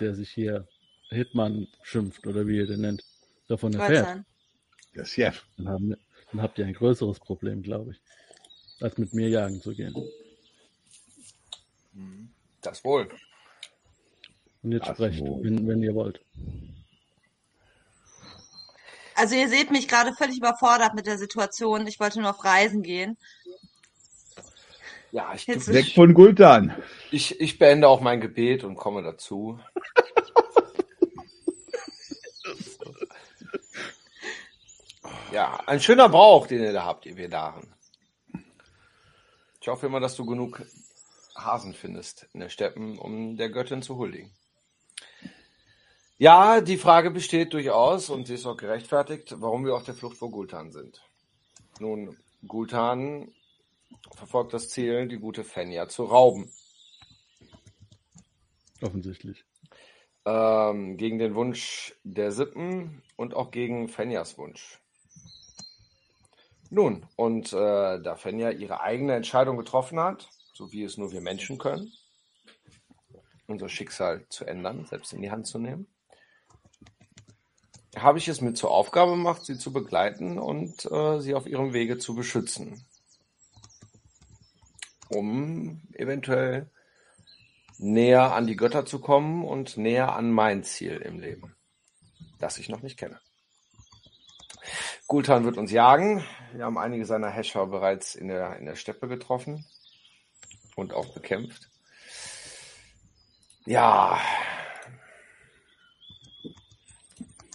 der 0.00 0.14
sich 0.14 0.30
hier 0.30 0.66
Hitman 1.10 1.66
schimpft 1.82 2.26
oder 2.26 2.46
wie 2.46 2.56
ihr 2.56 2.66
den 2.66 2.80
nennt, 2.80 3.04
davon 3.48 3.74
erfährt, 3.74 4.06
Goldstein. 4.06 4.26
Der 4.94 5.04
Chef. 5.04 5.44
dann, 5.56 5.68
haben, 5.68 5.96
dann 6.32 6.42
habt 6.42 6.58
ihr 6.58 6.66
ein 6.66 6.72
größeres 6.72 7.20
Problem, 7.20 7.62
glaube 7.62 7.92
ich, 7.92 8.00
als 8.82 8.96
mit 8.96 9.12
mir 9.12 9.28
jagen 9.28 9.60
zu 9.60 9.74
gehen. 9.74 9.94
Das 12.62 12.84
wohl. 12.84 13.08
Und 14.62 14.72
jetzt 14.72 14.88
Ach 14.88 14.94
sprecht, 14.94 15.22
wenn, 15.22 15.66
wenn 15.66 15.82
ihr 15.82 15.94
wollt. 15.94 16.20
Also 19.20 19.34
ihr 19.34 19.50
seht 19.50 19.70
mich 19.70 19.86
gerade 19.86 20.14
völlig 20.14 20.38
überfordert 20.38 20.94
mit 20.94 21.06
der 21.06 21.18
Situation. 21.18 21.86
Ich 21.86 22.00
wollte 22.00 22.20
nur 22.22 22.30
auf 22.30 22.42
Reisen 22.42 22.82
gehen. 22.82 23.18
Ja, 25.12 25.34
ich, 25.34 25.46
Jetzt- 25.46 25.68
Weg 25.72 25.92
von 25.94 26.14
Gultan. 26.14 26.74
ich, 27.10 27.38
ich 27.38 27.58
beende 27.58 27.86
auch 27.88 28.00
mein 28.00 28.22
Gebet 28.22 28.64
und 28.64 28.76
komme 28.76 29.02
dazu. 29.02 29.60
Ja, 35.32 35.60
ein 35.66 35.80
schöner 35.80 36.08
Brauch, 36.08 36.46
den 36.46 36.62
ihr 36.62 36.72
da 36.72 36.84
habt, 36.84 37.06
ihr 37.06 37.16
Vedaren. 37.16 37.72
Ich 39.60 39.68
hoffe 39.68 39.86
immer, 39.86 40.00
dass 40.00 40.16
du 40.16 40.24
genug 40.24 40.62
Hasen 41.36 41.74
findest 41.74 42.26
in 42.32 42.40
der 42.40 42.48
Steppen, 42.48 42.98
um 42.98 43.36
der 43.36 43.50
Göttin 43.50 43.82
zu 43.82 43.96
huldigen. 43.96 44.30
Ja, 46.20 46.60
die 46.60 46.76
Frage 46.76 47.10
besteht 47.10 47.54
durchaus 47.54 48.10
und 48.10 48.26
sie 48.26 48.34
ist 48.34 48.44
auch 48.44 48.58
gerechtfertigt, 48.58 49.36
warum 49.40 49.64
wir 49.64 49.74
auf 49.74 49.84
der 49.84 49.94
Flucht 49.94 50.18
vor 50.18 50.30
Gultan 50.30 50.70
sind. 50.70 51.00
Nun, 51.78 52.14
Gultan 52.46 53.32
verfolgt 54.14 54.52
das 54.52 54.68
Ziel, 54.68 55.08
die 55.08 55.16
gute 55.16 55.44
Fenja 55.44 55.88
zu 55.88 56.04
rauben. 56.04 56.52
Offensichtlich. 58.82 59.46
Ähm, 60.26 60.98
gegen 60.98 61.18
den 61.18 61.34
Wunsch 61.34 61.94
der 62.04 62.32
Sippen 62.32 63.02
und 63.16 63.32
auch 63.32 63.50
gegen 63.50 63.88
Fenjas 63.88 64.36
Wunsch. 64.36 64.78
Nun, 66.68 67.06
und 67.16 67.50
äh, 67.54 67.98
da 67.98 68.14
Fenja 68.16 68.50
ihre 68.50 68.82
eigene 68.82 69.14
Entscheidung 69.14 69.56
getroffen 69.56 69.98
hat, 69.98 70.28
so 70.52 70.70
wie 70.70 70.84
es 70.84 70.98
nur 70.98 71.12
wir 71.12 71.22
Menschen 71.22 71.56
können, 71.56 71.90
unser 73.46 73.70
Schicksal 73.70 74.26
zu 74.28 74.44
ändern, 74.44 74.84
selbst 74.84 75.14
in 75.14 75.22
die 75.22 75.30
Hand 75.30 75.46
zu 75.46 75.58
nehmen, 75.58 75.86
habe 77.96 78.18
ich 78.18 78.28
es 78.28 78.40
mir 78.40 78.54
zur 78.54 78.70
Aufgabe 78.70 79.12
gemacht, 79.12 79.44
sie 79.44 79.58
zu 79.58 79.72
begleiten 79.72 80.38
und 80.38 80.84
äh, 80.90 81.20
sie 81.20 81.34
auf 81.34 81.46
ihrem 81.46 81.72
Wege 81.72 81.98
zu 81.98 82.14
beschützen, 82.14 82.84
um 85.08 85.82
eventuell 85.92 86.70
näher 87.78 88.34
an 88.34 88.46
die 88.46 88.56
Götter 88.56 88.84
zu 88.84 89.00
kommen 89.00 89.44
und 89.44 89.76
näher 89.76 90.14
an 90.14 90.30
mein 90.30 90.62
Ziel 90.62 90.96
im 90.98 91.18
Leben, 91.18 91.56
das 92.38 92.58
ich 92.58 92.68
noch 92.68 92.82
nicht 92.82 92.98
kenne. 92.98 93.18
Gultan 95.06 95.44
wird 95.44 95.56
uns 95.56 95.72
jagen. 95.72 96.24
Wir 96.52 96.64
haben 96.64 96.78
einige 96.78 97.04
seiner 97.04 97.30
Häscher 97.30 97.66
bereits 97.66 98.14
in 98.14 98.28
der, 98.28 98.56
in 98.58 98.66
der 98.66 98.76
Steppe 98.76 99.08
getroffen 99.08 99.66
und 100.76 100.94
auch 100.94 101.12
bekämpft. 101.14 101.68
Ja, 103.66 104.20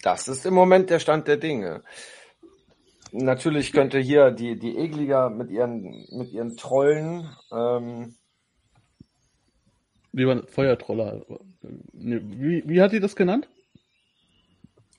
das 0.05 0.27
ist 0.27 0.45
im 0.45 0.53
Moment 0.53 0.89
der 0.91 0.99
Stand 0.99 1.27
der 1.27 1.37
Dinge. 1.37 1.83
Natürlich 3.11 3.73
könnte 3.73 3.99
hier 3.99 4.29
die, 4.29 4.57
die 4.59 4.77
Egliger 4.77 5.29
mit 5.29 5.49
ihren, 5.49 5.81
mit 6.11 6.31
ihren 6.31 6.55
Trollen 6.57 7.29
ähm, 7.51 8.15
Wie 10.11 10.27
war 10.27 10.45
Feuertroller? 10.47 11.25
Wie, 11.93 12.63
wie 12.67 12.81
hat 12.81 12.91
die 12.91 12.99
das 12.99 13.15
genannt? 13.15 13.49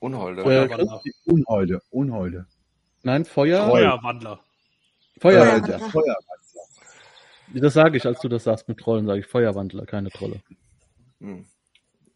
Unholde. 0.01 0.43
Feuer- 0.43 0.67
Feuerwandler. 0.69 1.03
Unholde. 1.27 1.83
Unholde. 1.91 2.47
Nein, 3.03 3.25
Feuer. 3.25 3.69
Feuerwandler. 3.69 4.41
Feuer. 5.21 5.45
Feuerwandler. 5.45 5.79
der 5.79 5.89
Feuer. 5.89 6.17
Das 7.55 7.75
sage 7.75 7.97
ich, 7.97 8.05
als 8.07 8.21
du 8.21 8.29
das 8.29 8.43
sagst 8.45 8.69
mit 8.69 8.79
Trollen, 8.79 9.07
sage 9.07 9.21
ich 9.21 9.27
Feuerwandler, 9.27 9.87
keine 9.87 10.11
Trolle. 10.11 10.41
Hm. 11.21 11.47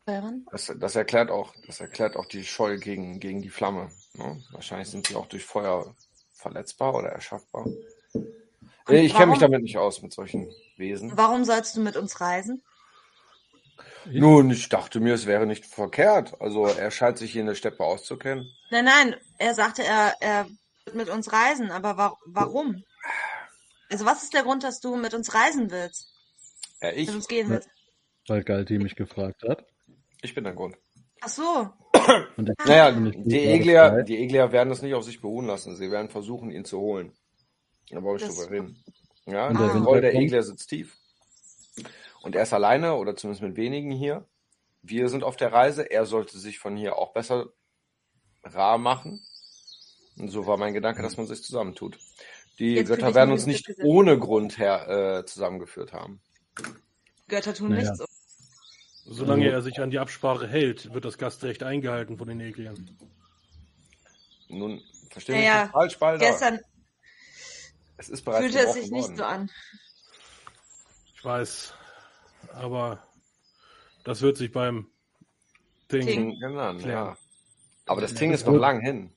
Das, 0.07 0.73
das 0.77 0.97
erklärt 0.97 1.31
auch, 1.31 1.55
das 1.67 1.81
erklärt 1.81 2.17
auch 2.17 2.27
die 2.27 2.45
Scheu 2.45 2.79
gegen, 2.79 3.21
gegen 3.21 3.43
die 3.43 3.51
Flamme. 3.51 3.91
Ne? 4.15 4.43
Wahrscheinlich 4.51 4.89
sind 4.89 5.07
sie 5.07 5.15
auch 5.15 5.27
durch 5.27 5.45
Feuer 5.45 5.95
verletzbar 6.33 6.95
oder 6.95 7.11
erschaffbar. 7.11 7.67
Nee, 8.89 9.03
ich 9.03 9.15
kenne 9.15 9.31
mich 9.33 9.39
damit 9.39 9.63
nicht 9.63 9.79
aus 9.79 10.03
mit 10.03 10.13
solchen 10.13 10.53
Wesen. 10.77 11.13
Warum 11.15 11.45
sollst 11.45 11.77
du 11.77 11.81
mit 11.81 11.97
uns 11.97 12.21
reisen? 12.21 12.63
Nun, 14.07 14.51
ich 14.51 14.69
dachte 14.69 14.99
mir, 14.99 15.15
es 15.15 15.27
wäre 15.27 15.47
nicht 15.47 15.67
verkehrt. 15.67 16.41
Also 16.41 16.67
er 16.67 16.91
scheint 16.91 17.19
sich 17.19 17.33
hier 17.33 17.43
in 17.43 17.47
der 17.47 17.55
Steppe 17.55 17.85
auszukennen. 17.85 18.51
Nein, 18.71 18.87
nein, 18.87 19.17
er 19.39 19.55
sagte, 19.55 19.85
er, 19.85 20.15
er 20.21 20.47
wird 20.85 20.97
mit 20.97 21.09
uns 21.09 21.33
reisen, 21.33 21.71
aber 21.71 21.97
wa 21.97 22.17
warum? 22.27 22.83
Also 23.91 24.07
was 24.07 24.23
ist 24.23 24.35
der 24.35 24.43
Grund, 24.43 24.65
dass 24.65 24.81
du 24.81 24.97
mit 24.97 25.15
uns 25.15 25.35
reisen 25.35 25.71
willst? 25.71 26.09
Ja, 26.81 26.91
ich, 26.91 27.07
Mit 27.07 27.17
uns 27.17 27.29
gehen 27.29 27.51
willst? 27.51 27.69
Weil 28.27 28.43
Galti 28.43 28.79
mich 28.79 28.97
gefragt 28.97 29.43
hat. 29.43 29.67
Ich 30.23 30.35
bin 30.35 30.45
der 30.45 30.55
Grund. 30.55 30.77
Ach 31.21 31.29
so. 31.29 31.69
Und 32.37 32.49
ich- 32.49 32.67
Naja, 32.67 32.91
die 32.93 33.45
Eglia, 33.47 34.03
die 34.03 34.19
Eglia 34.23 34.53
werden 34.53 34.71
es 34.73 34.83
nicht 34.83 34.95
auf 34.95 35.05
sich 35.05 35.21
beruhen 35.21 35.47
lassen. 35.47 35.77
Sie 35.77 35.91
werden 35.91 36.09
versuchen, 36.09 36.51
ihn 36.51 36.65
zu 36.65 36.79
holen. 36.79 37.13
Da 37.91 38.01
brauche 38.01 38.17
ich 38.17 38.23
Das- 38.23 38.37
drüber 38.37 38.51
reden. 38.51 38.85
Ja, 39.27 39.49
Und 39.49 39.59
der 39.61 39.69
Roll 39.83 40.01
der 40.01 40.15
Eglia 40.15 40.43
sitzt 40.43 40.69
tief. 40.71 40.97
Und 42.23 42.35
er 42.37 42.43
ist 42.43 42.53
alleine 42.53 42.95
oder 42.97 43.17
zumindest 43.17 43.43
mit 43.43 43.57
wenigen 43.57 43.91
hier. 43.91 44.27
Wir 44.83 45.09
sind 45.09 45.25
auf 45.25 45.37
der 45.37 45.53
Reise. 45.53 45.83
Er 45.91 46.07
sollte 46.07 46.39
sich 46.39 46.59
von 46.59 46.77
hier 46.77 46.97
auch 46.97 47.13
besser 47.13 47.47
rar 48.43 48.79
machen. 48.79 49.23
Und 50.19 50.29
so 50.29 50.47
war 50.47 50.57
mein 50.57 50.75
Gedanke, 50.75 51.03
dass 51.03 51.17
man 51.17 51.27
sich 51.27 51.43
zusammentut. 51.43 51.99
Die 52.59 52.75
Jetzt 52.75 52.89
Götter 52.89 53.15
werden 53.15 53.33
uns 53.33 53.47
nicht 53.47 53.67
ohne 53.83 54.19
Grund 54.19 54.59
her 54.59 55.21
äh, 55.21 55.25
zusammengeführt 55.27 55.93
haben. 55.93 56.21
Götter 57.29 57.55
tun 57.55 57.71
Naja. 57.71 57.91
nichts. 57.91 58.05
Solange 59.07 59.45
Also- 59.47 59.57
er 59.57 59.63
sich 59.63 59.81
an 59.81 59.91
die 59.91 59.99
Absprache 59.99 60.47
hält, 60.47 60.93
wird 60.95 61.05
das 61.05 61.19
Gastrecht 61.19 61.63
eingehalten 61.63 62.17
von 62.19 62.29
den 62.29 62.41
Egliern. 62.41 62.91
Nun, 64.49 64.83
verstehe 65.11 65.37
mich 65.37 65.45
Naja, 65.45 65.63
nicht 65.65 65.73
falsch, 65.73 65.99
Balder. 65.99 66.27
Gestern 66.27 66.61
es 67.97 68.09
ist 68.09 68.23
bereits 68.25 68.41
fühlte 68.45 68.59
es 68.59 68.75
sich 68.75 68.91
nicht 68.91 69.03
worden. 69.09 69.17
so 69.17 69.25
an. 69.25 69.51
Ich 71.15 71.25
weiß, 71.25 71.75
aber 72.55 73.03
das 74.05 74.23
wird 74.23 74.37
sich 74.37 74.51
beim 74.53 74.87
Ding. 75.93 76.09
Ändern, 76.43 76.79
Klären. 76.79 76.91
ja. 76.91 77.17
Aber 77.87 78.01
das 78.01 78.13
Ja, 78.13 78.19
Ting 78.19 78.31
das 78.33 78.41
ist 78.41 78.47
noch 78.47 78.55
lang 78.55 78.81
hin. 78.81 79.13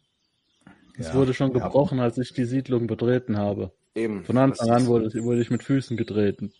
Es 0.97 1.07
Ja. 1.07 1.13
wurde 1.13 1.33
schon 1.33 1.51
Ja. 1.55 1.65
gebrochen, 1.65 1.99
als 1.99 2.17
ich 2.17 2.33
die 2.33 2.45
Siedlung 2.45 2.87
betreten 2.87 3.37
habe. 3.37 3.71
Eben. 3.95 4.25
Von 4.25 4.37
Anfang 4.37 4.69
an 4.71 4.87
wurde, 4.87 5.23
wurde 5.23 5.41
ich 5.41 5.49
mit 5.51 5.63
Füßen 5.63 5.97
getreten. 5.97 6.51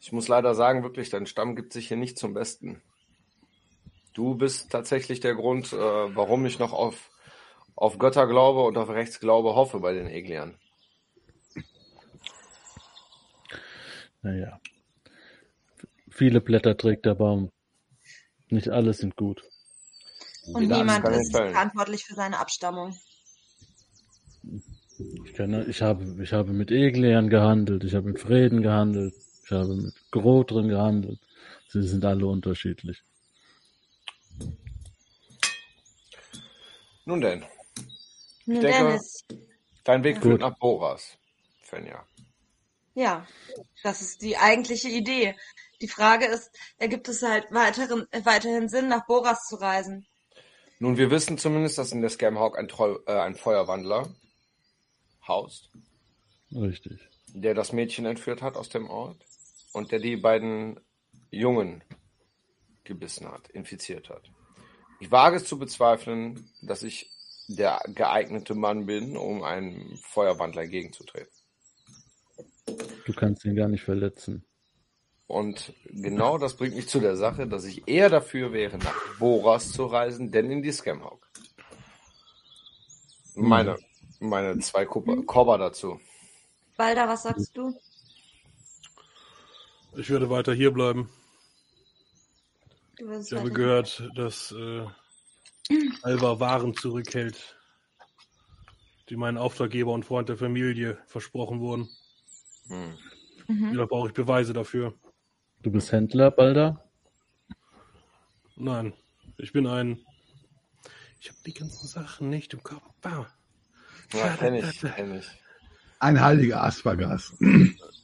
Ich 0.00 0.12
muss 0.12 0.28
leider 0.28 0.54
sagen, 0.54 0.82
wirklich, 0.82 1.10
dein 1.10 1.26
Stamm 1.26 1.56
gibt 1.56 1.72
sich 1.72 1.88
hier 1.88 1.96
nicht 1.96 2.18
zum 2.18 2.34
Besten. 2.34 2.82
Du 4.14 4.34
bist 4.34 4.70
tatsächlich 4.70 5.20
der 5.20 5.34
Grund, 5.34 5.72
äh, 5.72 5.76
warum 5.76 6.44
ich 6.46 6.58
noch 6.58 6.72
auf, 6.72 7.10
auf 7.74 7.98
Götter 7.98 8.26
glaube 8.26 8.62
und 8.62 8.76
auf 8.76 8.88
Rechtsglaube 8.88 9.54
hoffe 9.54 9.80
bei 9.80 9.92
den 9.92 10.06
Egliern. 10.08 10.58
Naja. 14.22 14.60
Viele 16.10 16.40
Blätter 16.40 16.76
trägt 16.76 17.06
der 17.06 17.14
Baum. 17.14 17.52
Nicht 18.48 18.68
alle 18.70 18.92
sind 18.92 19.16
gut. 19.16 19.44
Und 20.52 20.62
Jeder 20.62 20.78
niemand 20.78 21.06
ist 21.08 21.36
fällen. 21.36 21.52
verantwortlich 21.52 22.04
für 22.04 22.14
seine 22.14 22.38
Abstammung. 22.38 22.96
Ich, 25.24 25.34
kenne, 25.34 25.64
ich, 25.66 25.82
habe, 25.82 26.16
ich 26.22 26.32
habe 26.32 26.52
mit 26.52 26.70
Egliern 26.70 27.28
gehandelt, 27.28 27.84
ich 27.84 27.94
habe 27.94 28.08
mit 28.08 28.18
Frieden 28.18 28.62
gehandelt, 28.62 29.14
ich 29.48 29.52
habe 29.56 29.74
mit 29.76 29.94
Grotren 30.10 30.68
gehandelt. 30.68 31.18
Sie 31.68 31.82
sind 31.82 32.04
alle 32.04 32.26
unterschiedlich. 32.26 33.02
Nun 37.06 37.20
denn, 37.22 37.44
Nun, 38.44 38.60
denke- 38.60 38.78
Dennis, 38.84 39.24
dein 39.84 40.04
Weg 40.04 40.20
führt 40.20 40.42
nach 40.42 40.58
Boras, 40.58 41.16
Fenja. 41.62 42.06
ja, 42.94 43.26
das 43.82 44.02
ist 44.02 44.20
die 44.20 44.36
eigentliche 44.36 44.88
Idee. 44.90 45.34
Die 45.80 45.88
Frage 45.88 46.26
ist, 46.26 46.50
ergibt 46.76 47.08
es 47.08 47.22
halt 47.22 47.50
weiteren, 47.50 48.06
äh, 48.10 48.20
weiterhin 48.24 48.68
Sinn, 48.68 48.88
nach 48.88 49.06
Boras 49.06 49.46
zu 49.48 49.56
reisen? 49.56 50.06
Nun, 50.80 50.96
wir 50.98 51.10
wissen 51.10 51.38
zumindest, 51.38 51.78
dass 51.78 51.92
in 51.92 52.02
der 52.02 52.10
Scamhawk 52.10 52.58
ein, 52.58 52.68
Troll, 52.68 53.02
äh, 53.06 53.12
ein 53.12 53.34
Feuerwandler 53.36 54.14
haust, 55.26 55.70
Richtig. 56.52 57.00
der 57.28 57.54
das 57.54 57.72
Mädchen 57.72 58.04
entführt 58.04 58.42
hat 58.42 58.56
aus 58.56 58.68
dem 58.68 58.88
Ort 58.90 59.16
und 59.78 59.92
der 59.92 60.00
die 60.00 60.16
beiden 60.16 60.80
Jungen 61.30 61.84
gebissen 62.84 63.30
hat, 63.30 63.48
infiziert 63.48 64.10
hat. 64.10 64.22
Ich 65.00 65.10
wage 65.10 65.36
es 65.36 65.44
zu 65.44 65.58
bezweifeln, 65.58 66.50
dass 66.62 66.82
ich 66.82 67.10
der 67.46 67.80
geeignete 67.94 68.54
Mann 68.54 68.86
bin, 68.86 69.16
um 69.16 69.42
einem 69.42 69.96
Feuerwandler 70.02 70.62
entgegenzutreten. 70.62 71.32
Du 73.06 73.12
kannst 73.14 73.44
ihn 73.44 73.54
gar 73.54 73.68
nicht 73.68 73.84
verletzen. 73.84 74.44
Und 75.28 75.72
genau 75.84 76.38
das 76.38 76.56
bringt 76.56 76.74
mich 76.74 76.88
zu 76.88 77.00
der 77.00 77.16
Sache, 77.16 77.46
dass 77.46 77.64
ich 77.64 77.86
eher 77.86 78.08
dafür 78.08 78.52
wäre, 78.52 78.78
nach 78.78 79.18
Boras 79.18 79.72
zu 79.72 79.86
reisen, 79.86 80.32
denn 80.32 80.50
in 80.50 80.62
die 80.62 80.72
Scamhawk. 80.72 81.30
Meine, 83.34 83.76
meine 84.18 84.58
zwei 84.58 84.84
Kobber 84.86 85.58
dazu. 85.58 86.00
Balda, 86.76 87.06
was 87.06 87.22
sagst 87.22 87.56
du? 87.56 87.72
Ich 89.98 90.10
würde 90.10 90.30
weiter 90.30 90.54
hier 90.54 90.70
bleiben. 90.70 91.10
Ich 92.98 93.32
habe 93.32 93.50
gehört, 93.50 94.08
dass 94.14 94.52
äh, 94.52 94.86
Alva 96.02 96.38
Waren 96.38 96.76
zurückhält, 96.76 97.56
die 99.08 99.16
meinen 99.16 99.38
Auftraggeber 99.38 99.92
und 99.92 100.04
Freund 100.04 100.28
der 100.28 100.36
Familie 100.36 100.98
versprochen 101.08 101.58
wurden. 101.58 101.88
Hm. 102.68 102.96
Mhm. 103.48 103.76
Da 103.76 103.86
brauche 103.86 104.06
ich 104.06 104.14
Beweise 104.14 104.52
dafür. 104.52 104.94
Du 105.62 105.72
bist 105.72 105.90
Händler, 105.90 106.30
Balda? 106.30 106.88
Nein, 108.54 108.92
ich 109.36 109.52
bin 109.52 109.66
ein. 109.66 109.98
Ich 111.18 111.28
habe 111.28 111.40
die 111.44 111.54
ganzen 111.54 111.88
Sachen 111.88 112.30
nicht 112.30 112.54
im 112.54 112.62
Kopf. 112.62 112.84
Ah. 113.02 113.26
Ja, 114.12 114.36
kenn 114.36 114.54
ich, 114.54 114.80
kenn 114.80 115.18
ich. 115.18 115.26
Ein 115.98 116.20
heiliger 116.20 116.62
Aspergas. 116.62 117.36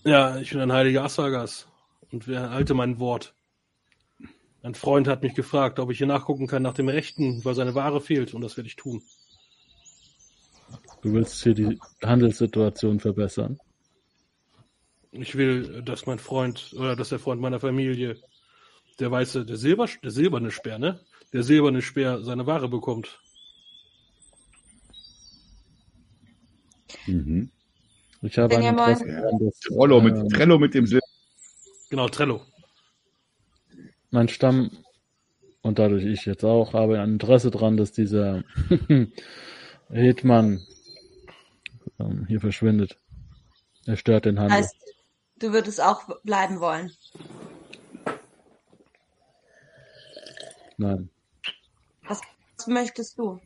Ja, 0.03 0.39
ich 0.39 0.51
bin 0.51 0.61
ein 0.61 0.73
heiliger 0.73 1.05
Assagas 1.05 1.69
und 2.15 2.29
wer 2.29 2.51
halte 2.51 2.75
mein 2.75 3.01
Wort. 3.01 3.35
Ein 4.63 4.75
Freund 4.77 5.09
hat 5.09 5.23
mich 5.25 5.35
gefragt, 5.35 5.81
ob 5.81 5.91
ich 5.91 5.99
hier 5.99 6.07
nachgucken 6.07 6.47
kann 6.47 6.63
nach 6.63 6.73
dem 6.75 6.89
Rechten, 6.89 7.45
weil 7.45 7.55
seine 7.57 7.75
Ware 7.75 8.01
fehlt 8.01 8.33
und 8.35 8.41
das 8.41 8.57
werde 8.57 8.69
ich 8.69 8.77
tun. 8.77 9.03
Du 11.03 11.13
willst 11.13 11.43
hier 11.43 11.55
die 11.55 11.79
Handelssituation 12.03 13.01
verbessern. 13.01 13.59
Ich 15.11 15.35
will, 15.37 15.83
dass 15.83 16.07
mein 16.07 16.19
Freund 16.21 16.73
oder 16.79 16.95
dass 16.97 17.09
der 17.09 17.19
Freund 17.19 17.41
meiner 17.41 17.59
Familie, 17.61 18.17
der 19.01 19.11
weiße, 19.11 19.45
der 19.45 19.57
Silber, 19.57 19.89
der 20.03 20.11
silberne 20.13 20.51
Speer, 20.53 20.79
ne? 20.79 21.01
Der 21.33 21.43
silberne 21.43 21.83
Speer 21.83 22.23
seine 22.23 22.47
Ware 22.47 22.69
bekommt. 22.69 23.21
Mhm. 27.07 27.51
Ich 28.23 28.39
habe 28.39 28.55
Wenn 28.55 28.61
ein 28.61 28.65
ihr 28.67 28.73
mal- 28.73 28.93
Interesse 28.93 29.21
daran, 29.21 29.39
dass 29.45 29.59
Trello 29.61 30.01
mit, 30.01 30.17
ähm, 30.17 30.29
Trello 30.29 30.59
mit 30.59 30.75
dem 30.75 30.87
Silber. 30.87 31.05
Genau, 31.95 32.09
Trello. 32.09 32.41
mein 34.11 34.27
Stamm 34.27 34.73
und 35.63 35.79
dadurch 35.79 36.05
ich 36.05 36.27
jetzt 36.27 36.45
auch 36.45 36.73
habe 36.73 36.99
ein 36.99 37.13
Interesse 37.13 37.53
daran, 37.53 37.77
dass 37.77 37.93
dieser 37.93 38.43
Hetman 39.91 40.61
ähm, 42.01 42.27
hier 42.27 42.41
verschwindet. 42.41 42.99
Er 43.87 43.97
stört 43.97 44.25
den 44.25 44.41
Handel. 44.41 44.59
Heißt, 44.59 44.75
du 45.39 45.53
würdest 45.53 45.81
auch 45.81 46.03
bleiben 46.25 46.59
wollen. 46.59 46.91
Nein, 50.77 51.11
Was 52.09 52.21
möchtest 52.67 53.21
du? 53.21 53.39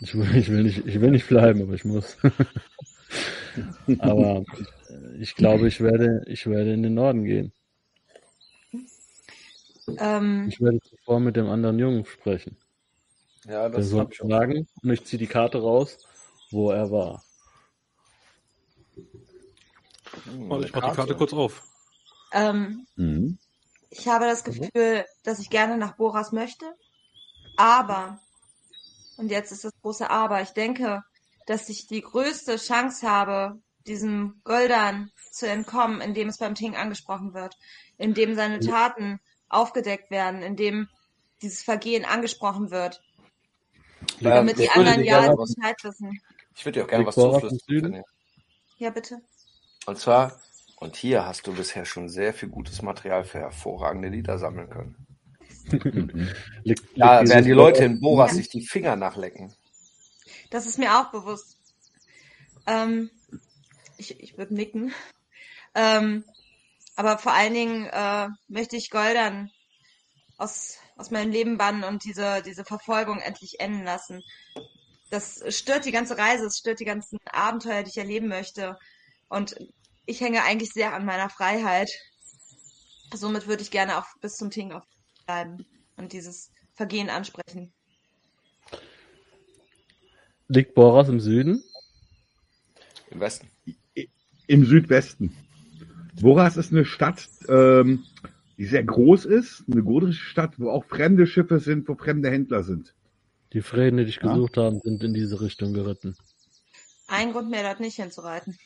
ich 0.00 0.14
will, 0.14 0.36
ich 0.36 0.50
will 0.50 0.64
nicht, 0.64 0.86
ich 0.86 1.00
will 1.00 1.12
nicht 1.12 1.28
bleiben, 1.28 1.62
aber 1.62 1.72
ich 1.72 1.86
muss. 1.86 2.18
aber 4.00 4.44
äh, 4.90 5.16
ich 5.18 5.34
glaube, 5.34 5.66
ich 5.66 5.80
werde, 5.80 6.22
ich 6.26 6.46
werde 6.46 6.74
in 6.74 6.82
den 6.82 6.92
Norden 6.92 7.24
gehen. 7.24 7.54
Ähm, 9.98 10.48
Ich 10.48 10.60
werde 10.60 10.80
zuvor 10.80 11.20
mit 11.20 11.36
dem 11.36 11.48
anderen 11.48 11.78
Jungen 11.78 12.04
sprechen. 12.04 12.56
Ja, 13.46 13.68
das 13.68 13.88
soll 13.90 14.06
ich 14.10 14.18
sagen 14.18 14.66
und 14.82 14.90
ich 14.90 15.04
ziehe 15.04 15.18
die 15.18 15.26
Karte 15.26 15.58
raus, 15.60 15.98
wo 16.50 16.70
er 16.70 16.90
war. 16.90 17.22
Hm, 20.24 20.50
Warte, 20.50 20.66
ich 20.66 20.74
mach 20.74 20.90
die 20.90 20.96
Karte 20.96 21.14
kurz 21.14 21.32
auf. 21.32 21.62
ähm, 22.32 22.86
Mhm. 22.96 23.38
ich 23.90 24.06
habe 24.08 24.26
das 24.26 24.44
Gefühl, 24.44 25.04
dass 25.24 25.38
ich 25.40 25.50
gerne 25.50 25.76
nach 25.76 25.96
Boras 25.96 26.32
möchte, 26.32 26.72
aber, 27.56 28.20
und 29.16 29.30
jetzt 29.30 29.52
ist 29.52 29.64
das 29.64 29.72
große 29.82 30.10
Aber, 30.10 30.40
ich 30.42 30.50
denke, 30.50 31.02
dass 31.46 31.68
ich 31.68 31.86
die 31.86 32.02
größte 32.02 32.56
Chance 32.56 33.08
habe, 33.08 33.60
diesem 33.86 34.40
Goldan 34.44 35.10
zu 35.32 35.48
entkommen, 35.48 36.00
indem 36.00 36.28
es 36.28 36.38
beim 36.38 36.54
Ting 36.54 36.76
angesprochen 36.76 37.34
wird, 37.34 37.56
indem 37.98 38.34
seine 38.34 38.60
Taten 38.60 39.18
aufgedeckt 39.50 40.10
werden, 40.10 40.42
indem 40.42 40.88
dieses 41.42 41.62
Vergehen 41.62 42.04
angesprochen 42.04 42.70
wird, 42.70 43.02
Ähm, 44.20 44.30
damit 44.30 44.58
die 44.58 44.64
ich 44.64 44.76
würde 44.76 44.90
anderen 44.90 45.04
ja 45.04 45.34
Bescheid 45.34 45.76
wissen. 45.82 46.20
ich 46.56 46.64
würde 46.64 46.80
dir 46.80 46.84
auch 46.84 46.88
gerne 46.88 47.06
was 47.06 47.14
zuflüstern. 47.14 48.02
Ja, 48.78 48.90
bitte. 48.90 49.20
Und 49.86 49.98
zwar, 49.98 50.40
und 50.76 50.96
hier 50.96 51.26
hast 51.26 51.46
du 51.46 51.52
bisher 51.52 51.84
schon 51.84 52.08
sehr 52.08 52.32
viel 52.32 52.48
gutes 52.48 52.80
Material 52.80 53.24
für 53.24 53.38
hervorragende 53.40 54.08
Lieder 54.08 54.38
sammeln 54.38 54.70
können. 54.70 55.06
Da 56.96 57.22
werden 57.28 57.44
die 57.44 57.52
Leute 57.52 57.84
in 57.84 58.00
Boras 58.00 58.32
sich 58.32 58.48
die 58.48 58.66
Finger 58.66 58.96
nachlecken. 58.96 59.54
Das 60.50 60.66
ist 60.66 60.78
mir 60.78 60.98
auch 60.98 61.10
bewusst. 61.12 61.58
Ähm, 62.66 63.10
ich 63.98 64.18
ich 64.20 64.36
würde 64.38 64.54
nicken. 64.54 64.92
Ähm, 65.74 66.24
aber 67.00 67.16
vor 67.16 67.32
allen 67.32 67.54
Dingen 67.54 67.86
äh, 67.86 68.28
möchte 68.48 68.76
ich 68.76 68.90
Goldan 68.90 69.50
aus, 70.36 70.76
aus 70.98 71.10
meinem 71.10 71.32
Leben 71.32 71.56
bannen 71.56 71.82
und 71.82 72.04
diese, 72.04 72.42
diese 72.44 72.62
Verfolgung 72.62 73.20
endlich 73.20 73.58
enden 73.58 73.84
lassen. 73.84 74.22
Das 75.08 75.42
stört 75.48 75.86
die 75.86 75.92
ganze 75.92 76.18
Reise, 76.18 76.44
es 76.44 76.58
stört 76.58 76.78
die 76.78 76.84
ganzen 76.84 77.18
Abenteuer, 77.24 77.84
die 77.84 77.88
ich 77.88 77.96
erleben 77.96 78.28
möchte. 78.28 78.78
Und 79.30 79.56
ich 80.04 80.20
hänge 80.20 80.42
eigentlich 80.42 80.74
sehr 80.74 80.92
an 80.92 81.06
meiner 81.06 81.30
Freiheit. 81.30 81.90
Somit 83.14 83.46
würde 83.46 83.62
ich 83.62 83.70
gerne 83.70 83.96
auch 83.96 84.06
bis 84.20 84.36
zum 84.36 84.50
Ting 84.50 84.72
auf 84.72 84.84
bleiben 85.24 85.64
und 85.96 86.12
dieses 86.12 86.50
Vergehen 86.74 87.08
ansprechen. 87.08 87.72
Liegt 90.48 90.74
Boras 90.74 91.08
im 91.08 91.20
Süden? 91.20 91.64
Im 93.10 93.20
Westen. 93.20 93.50
Im 94.46 94.66
Südwesten. 94.66 95.34
Boras 96.20 96.56
ist 96.56 96.72
eine 96.72 96.84
Stadt, 96.84 97.28
ähm, 97.48 98.04
die 98.58 98.66
sehr 98.66 98.84
groß 98.84 99.24
ist, 99.24 99.64
eine 99.70 99.82
godrische 99.82 100.24
Stadt, 100.24 100.58
wo 100.58 100.70
auch 100.70 100.84
fremde 100.84 101.26
Schiffe 101.26 101.58
sind, 101.60 101.88
wo 101.88 101.94
fremde 101.94 102.30
Händler 102.30 102.62
sind. 102.62 102.94
Die 103.52 103.62
Frähen, 103.62 103.96
die 103.96 104.04
dich 104.04 104.16
Ja. 104.22 104.34
gesucht 104.34 104.56
haben, 104.56 104.80
sind 104.84 105.02
in 105.02 105.14
diese 105.14 105.40
Richtung 105.40 105.72
geritten. 105.72 106.16
Ein 107.08 107.32
Grund 107.32 107.50
mehr, 107.50 107.62
dort 107.62 107.80
nicht 107.80 107.96
hinzureiten. 107.96 108.56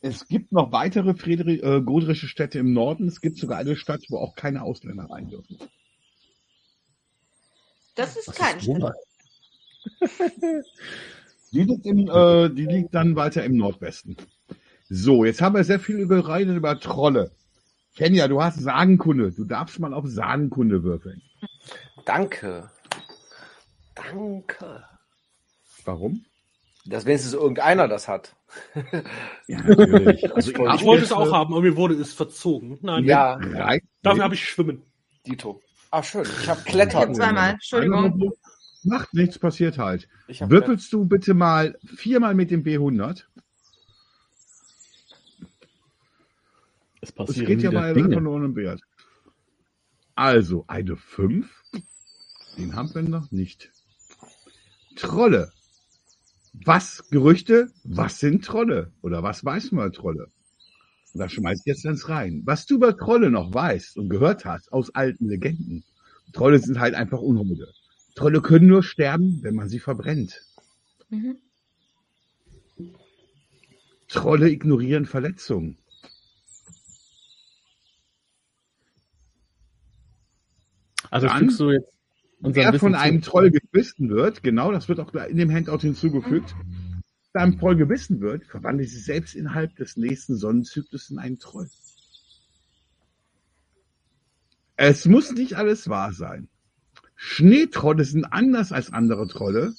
Es 0.00 0.28
gibt 0.28 0.52
noch 0.52 0.70
weitere 0.70 1.14
Friedrich, 1.14 1.62
äh, 1.62 1.80
godrische 1.80 2.28
Städte 2.28 2.58
im 2.60 2.72
Norden. 2.72 3.08
Es 3.08 3.20
gibt 3.20 3.38
sogar 3.38 3.58
eine 3.58 3.74
Stadt, 3.74 4.02
wo 4.10 4.18
auch 4.18 4.36
keine 4.36 4.62
Ausländer 4.62 5.10
rein 5.10 5.28
dürfen. 5.28 5.58
Das 7.96 8.16
ist 8.16 8.28
Was 8.28 8.36
kein. 8.36 8.58
Boras? 8.64 8.94
Die 11.52 11.64
liegt, 11.64 11.86
im, 11.86 12.08
äh, 12.08 12.50
die 12.50 12.66
liegt 12.66 12.94
dann 12.94 13.16
weiter 13.16 13.42
im 13.42 13.56
Nordwesten. 13.56 14.16
So, 14.88 15.24
jetzt 15.24 15.42
haben 15.42 15.54
wir 15.54 15.64
sehr 15.64 15.80
viel 15.80 16.06
geredet 16.06 16.56
über 16.56 16.78
Trolle. 16.80 17.30
Kenya, 17.96 18.28
du 18.28 18.42
hast 18.42 18.60
Sagenkunde. 18.60 19.32
Du 19.32 19.44
darfst 19.44 19.78
mal 19.78 19.92
auf 19.92 20.04
Sagenkunde 20.06 20.82
würfeln. 20.82 21.20
Danke. 22.04 22.70
Danke. 23.94 24.84
Warum? 25.84 26.24
Dass 26.86 27.04
wenigstens 27.04 27.34
irgendeiner 27.34 27.88
das 27.88 28.08
hat. 28.08 28.34
Ja, 29.46 29.60
natürlich. 29.62 30.34
Also, 30.34 30.50
Ich 30.52 30.56
Ich 30.56 30.84
wollte 30.84 31.04
es 31.04 31.12
auch 31.12 31.32
haben, 31.32 31.52
aber 31.52 31.62
mir 31.62 31.76
wurde 31.76 31.94
es 31.94 32.12
verzogen. 32.14 32.78
Nein, 32.82 33.04
Ja. 33.04 33.36
Drei, 33.38 33.80
dafür 34.02 34.24
habe 34.24 34.34
ich 34.34 34.44
Schwimmen. 34.48 34.82
Dito. 35.26 35.60
Ah, 35.90 36.02
schön. 36.02 36.24
Ich 36.40 36.48
habe 36.48 36.60
Klettern. 36.62 37.14
zweimal. 37.14 37.52
Entschuldigung. 37.52 38.32
Macht 38.84 39.12
nichts, 39.12 39.38
passiert 39.38 39.76
halt. 39.78 40.08
Würfelst 40.28 40.92
du 40.92 41.04
bitte 41.04 41.34
mal 41.34 41.76
viermal 41.84 42.34
mit 42.34 42.50
dem 42.50 42.62
B100? 42.62 43.24
Es 47.00 47.10
Es 47.10 47.12
passieren 47.12 47.46
geht 47.46 47.62
ja 47.62 47.70
bei 47.70 47.92
Dinge. 47.92 48.08
einfach 48.08 48.20
nur 48.20 48.34
um 48.34 48.42
den 48.42 48.56
Wert. 48.56 48.80
Also, 50.14 50.64
eine 50.66 50.96
5. 50.96 51.64
Den 52.56 52.74
haben 52.74 52.92
wir 52.94 53.02
noch 53.02 53.30
nicht. 53.30 53.70
Trolle. 54.96 55.52
Was 56.64 57.08
Gerüchte? 57.10 57.70
Was 57.84 58.18
sind 58.18 58.44
Trolle? 58.44 58.92
Oder 59.02 59.22
was 59.22 59.44
weiß 59.44 59.70
man 59.72 59.86
über 59.86 59.92
Trolle? 59.92 60.28
Und 61.12 61.20
da 61.20 61.28
schmeißt 61.28 61.66
jetzt 61.66 61.86
eins 61.86 62.08
rein. 62.08 62.42
Was 62.44 62.66
du 62.66 62.74
über 62.76 62.96
Trolle 62.96 63.30
noch 63.30 63.54
weißt 63.54 63.96
und 63.96 64.08
gehört 64.08 64.44
hast 64.44 64.72
aus 64.72 64.94
alten 64.94 65.28
Legenden. 65.28 65.84
Trolle 66.32 66.58
sind 66.58 66.78
halt 66.80 66.94
einfach 66.94 67.20
Unholde. 67.20 67.72
Trolle 68.14 68.42
können 68.42 68.66
nur 68.66 68.82
sterben, 68.82 69.38
wenn 69.42 69.54
man 69.54 69.68
sie 69.68 69.78
verbrennt. 69.78 70.42
Mhm. 71.10 71.38
Trolle 74.08 74.50
ignorieren 74.50 75.06
Verletzungen. 75.06 75.78
Also 81.10 81.26
Dann- 81.26 81.38
fügst 81.38 81.60
du 81.60 81.70
jetzt 81.70 81.92
unseren 82.40 82.72
Wer 82.72 82.78
von 82.78 82.92
zu. 82.92 82.98
einem 83.00 83.22
Troll 83.22 83.50
gebissen 83.50 84.10
wird, 84.10 84.42
genau, 84.42 84.70
das 84.72 84.88
wird 84.88 85.00
auch 85.00 85.12
in 85.14 85.36
dem 85.36 85.50
Handout 85.52 85.78
hinzugefügt, 85.80 86.54
wer 87.32 87.42
einem 87.42 87.58
Troll 87.58 87.76
gebissen 87.76 88.20
wird, 88.20 88.44
verwandelt 88.46 88.90
sich 88.90 89.04
selbst 89.04 89.34
innerhalb 89.34 89.74
des 89.76 89.96
nächsten 89.96 90.36
Sonnenzyklus 90.36 91.10
in 91.10 91.18
einen 91.18 91.38
Troll. 91.38 91.68
Es 94.76 95.06
muss 95.06 95.32
nicht 95.32 95.54
alles 95.54 95.88
wahr 95.88 96.12
sein. 96.12 96.48
Schneetrolle 97.16 98.04
sind 98.04 98.24
anders 98.26 98.70
als 98.70 98.92
andere 98.92 99.26
Trolle, 99.26 99.74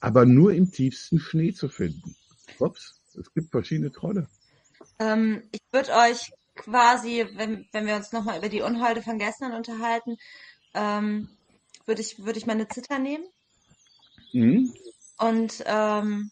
aber 0.00 0.24
nur 0.24 0.54
im 0.54 0.70
tiefsten 0.72 1.18
Schnee 1.18 1.52
zu 1.52 1.68
finden. 1.68 2.16
Ups, 2.58 2.98
es 3.18 3.32
gibt 3.34 3.50
verschiedene 3.50 3.92
Trolle. 3.92 4.28
Ähm, 4.98 5.42
ich 5.52 5.60
würde 5.72 5.90
euch 5.92 6.32
quasi, 6.54 7.26
wenn, 7.36 7.66
wenn 7.72 7.86
wir 7.86 7.96
uns 7.96 8.12
nochmal 8.12 8.38
über 8.38 8.48
die 8.48 8.62
Unholde 8.62 9.02
von 9.02 9.18
gestern 9.18 9.52
unterhalten, 9.52 10.16
ähm, 10.74 11.28
würde 11.86 12.00
ich, 12.00 12.24
würde 12.24 12.38
ich 12.38 12.46
meine 12.46 12.68
Zither 12.68 12.98
nehmen. 12.98 13.24
Mhm. 14.32 14.72
Und 15.18 15.62
ähm, 15.66 16.30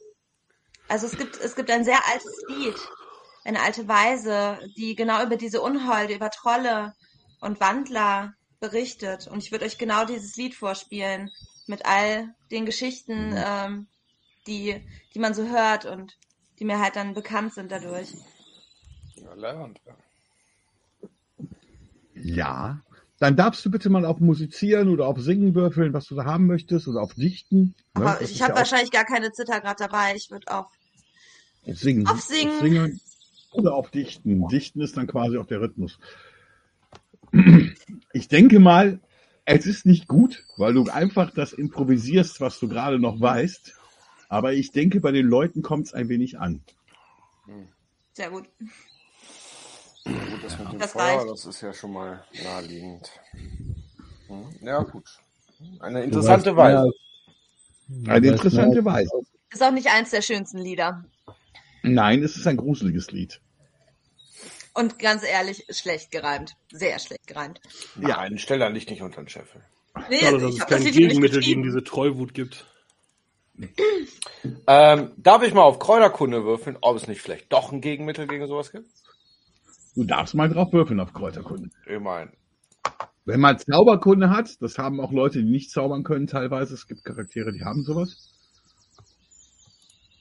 also 0.88 1.06
es 1.06 1.16
gibt, 1.16 1.38
es 1.38 1.54
gibt 1.54 1.70
ein 1.70 1.84
sehr 1.84 2.00
altes 2.08 2.42
Lied, 2.48 2.76
eine 3.44 3.60
alte 3.60 3.86
Weise, 3.88 4.58
die 4.76 4.94
genau 4.94 5.22
über 5.22 5.36
diese 5.36 5.60
Unholde, 5.60 6.14
über 6.14 6.30
Trolle 6.30 6.94
und 7.40 7.60
Wandler 7.60 8.34
berichtet. 8.60 9.26
Und 9.26 9.42
ich 9.42 9.52
würde 9.52 9.64
euch 9.64 9.78
genau 9.78 10.04
dieses 10.04 10.36
Lied 10.36 10.54
vorspielen 10.54 11.30
mit 11.66 11.84
all 11.84 12.34
den 12.50 12.64
Geschichten, 12.64 13.34
ähm, 13.36 13.86
die, 14.46 14.82
die 15.14 15.18
man 15.18 15.34
so 15.34 15.46
hört 15.46 15.84
und 15.84 16.16
die 16.58 16.64
mir 16.64 16.80
halt 16.80 16.96
dann 16.96 17.14
bekannt 17.14 17.54
sind 17.54 17.70
dadurch. 17.70 18.14
Ja, 19.16 19.34
lernt. 19.34 19.80
Ja. 22.14 22.80
Dann 23.18 23.34
darfst 23.36 23.64
du 23.64 23.70
bitte 23.70 23.90
mal 23.90 24.04
auf 24.04 24.20
Musizieren 24.20 24.88
oder 24.88 25.06
auf 25.06 25.20
Singen 25.20 25.54
würfeln, 25.54 25.92
was 25.92 26.06
du 26.06 26.14
da 26.14 26.24
haben 26.24 26.46
möchtest, 26.46 26.86
oder 26.86 27.02
auf 27.02 27.14
Dichten. 27.14 27.74
Ne? 27.94 28.02
Aber 28.04 28.18
Das 28.20 28.30
ich 28.30 28.42
habe 28.42 28.52
ja 28.52 28.58
wahrscheinlich 28.58 28.92
gar 28.92 29.04
keine 29.04 29.32
Zither 29.32 29.60
gerade 29.60 29.76
dabei. 29.78 30.14
Ich 30.14 30.30
würde 30.30 30.46
auf. 30.48 30.66
Auf 31.66 31.78
Singen. 31.78 32.06
Auf 32.06 32.20
Singen. 32.20 32.52
Auf 32.52 32.60
Singen 32.60 33.00
oder 33.50 33.74
auf 33.74 33.90
Dichten. 33.90 34.46
Dichten 34.48 34.80
ist 34.80 34.96
dann 34.96 35.06
quasi 35.06 35.36
auch 35.38 35.46
der 35.46 35.60
Rhythmus. 35.60 35.98
Ich 38.12 38.28
denke 38.28 38.60
mal, 38.60 39.00
es 39.44 39.66
ist 39.66 39.86
nicht 39.86 40.06
gut, 40.08 40.44
weil 40.56 40.74
du 40.74 40.84
einfach 40.84 41.30
das 41.30 41.52
improvisierst, 41.52 42.40
was 42.40 42.58
du 42.58 42.68
gerade 42.68 42.98
noch 42.98 43.20
weißt. 43.20 43.74
Aber 44.28 44.52
ich 44.52 44.70
denke, 44.70 45.00
bei 45.00 45.10
den 45.10 45.26
Leuten 45.26 45.62
kommt 45.62 45.86
es 45.86 45.94
ein 45.94 46.08
wenig 46.08 46.38
an. 46.38 46.62
Sehr 48.12 48.30
gut. 48.30 48.46
Gut, 50.08 50.44
das 50.44 50.58
mit 50.58 50.72
dem 50.72 50.78
Das 50.78 50.92
Feuer, 50.92 51.18
reicht. 51.18 51.30
das 51.30 51.44
ist 51.46 51.60
ja 51.60 51.72
schon 51.72 51.92
mal 51.92 52.24
naheliegend. 52.42 53.10
Hm, 54.28 54.46
Ja, 54.62 54.82
gut. 54.82 55.04
Eine 55.80 56.02
interessante 56.04 56.56
Weise. 56.56 56.90
Eine 58.06 58.28
interessante 58.28 58.84
Weise. 58.84 59.10
Ist 59.50 59.62
auch 59.62 59.70
nicht 59.72 59.88
eins 59.88 60.10
der 60.10 60.22
schönsten 60.22 60.58
Lieder. 60.58 61.04
Nein, 61.82 62.22
es 62.22 62.36
ist 62.36 62.46
ein 62.46 62.56
gruseliges 62.56 63.10
Lied. 63.10 63.40
Und 64.74 64.98
ganz 64.98 65.24
ehrlich, 65.24 65.64
schlecht 65.70 66.10
gereimt. 66.10 66.54
Sehr 66.70 66.98
schlecht 67.00 67.26
gereimt. 67.26 67.60
Ja, 68.00 68.18
einen 68.18 68.38
stell 68.38 68.58
da 68.58 68.70
nicht 68.70 68.90
nicht 68.90 69.02
unter 69.02 69.22
den 69.22 69.28
Scheffel. 69.28 69.62
Nee, 70.08 70.20
Schade, 70.20 70.38
dass 70.38 70.42
ich 70.44 70.50
es 70.50 70.58
das 70.58 70.68
kein 70.68 70.82
nicht 70.84 70.96
Gegenmittel 70.96 71.40
gegen 71.40 71.62
diese 71.64 71.82
Trollwut 71.82 72.32
gibt. 72.34 72.66
Ähm, 74.68 75.10
darf 75.16 75.42
ich 75.42 75.52
mal 75.52 75.62
auf 75.62 75.80
Kräuterkunde 75.80 76.44
würfeln, 76.44 76.76
ob 76.80 76.96
es 76.96 77.08
nicht 77.08 77.20
vielleicht 77.20 77.52
doch 77.52 77.72
ein 77.72 77.80
Gegenmittel 77.80 78.28
gegen 78.28 78.46
sowas 78.46 78.70
gibt? 78.70 78.88
Du 79.98 80.04
darfst 80.04 80.32
mal 80.36 80.48
drauf 80.48 80.72
würfeln 80.72 81.00
auf 81.00 81.12
Kräuterkunde. 81.12 81.70
Ich 81.84 81.98
meine, 81.98 82.30
Wenn 83.24 83.40
man 83.40 83.58
Zauberkunde 83.58 84.30
hat, 84.30 84.62
das 84.62 84.78
haben 84.78 85.00
auch 85.00 85.10
Leute, 85.10 85.42
die 85.42 85.50
nicht 85.50 85.72
zaubern 85.72 86.04
können 86.04 86.28
teilweise. 86.28 86.74
Es 86.74 86.86
gibt 86.86 87.04
Charaktere, 87.04 87.52
die 87.52 87.64
haben 87.64 87.82
sowas. 87.82 88.32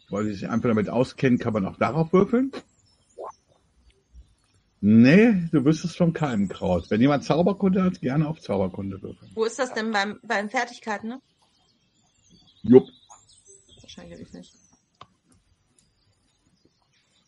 Weil 0.10 0.26
die 0.26 0.34
sich 0.34 0.50
einfach 0.50 0.70
damit 0.70 0.90
auskennen, 0.90 1.38
kann 1.38 1.54
man 1.54 1.68
auch 1.68 1.78
darauf 1.78 2.12
würfeln. 2.12 2.52
Nee, 4.82 5.48
du 5.52 5.64
wüsstest 5.64 5.96
von 5.96 6.12
keinem 6.12 6.48
Kraut. 6.48 6.90
Wenn 6.90 7.02
jemand 7.02 7.24
Zauberkunde 7.24 7.84
hat, 7.84 8.02
gerne 8.02 8.28
auf 8.28 8.42
Zauberkunde 8.42 9.00
würfeln. 9.00 9.30
Wo 9.36 9.46
ist 9.46 9.60
das 9.60 9.76
denn 9.76 9.92
beim, 9.92 10.20
beim 10.24 10.50
Fertigkeiten, 10.50 11.10
ne? 11.10 11.22
Jupp. 12.64 12.90
Wahrscheinlich 13.80 14.16
hab 14.16 14.26
ich 14.26 14.34
nicht. 14.34 14.56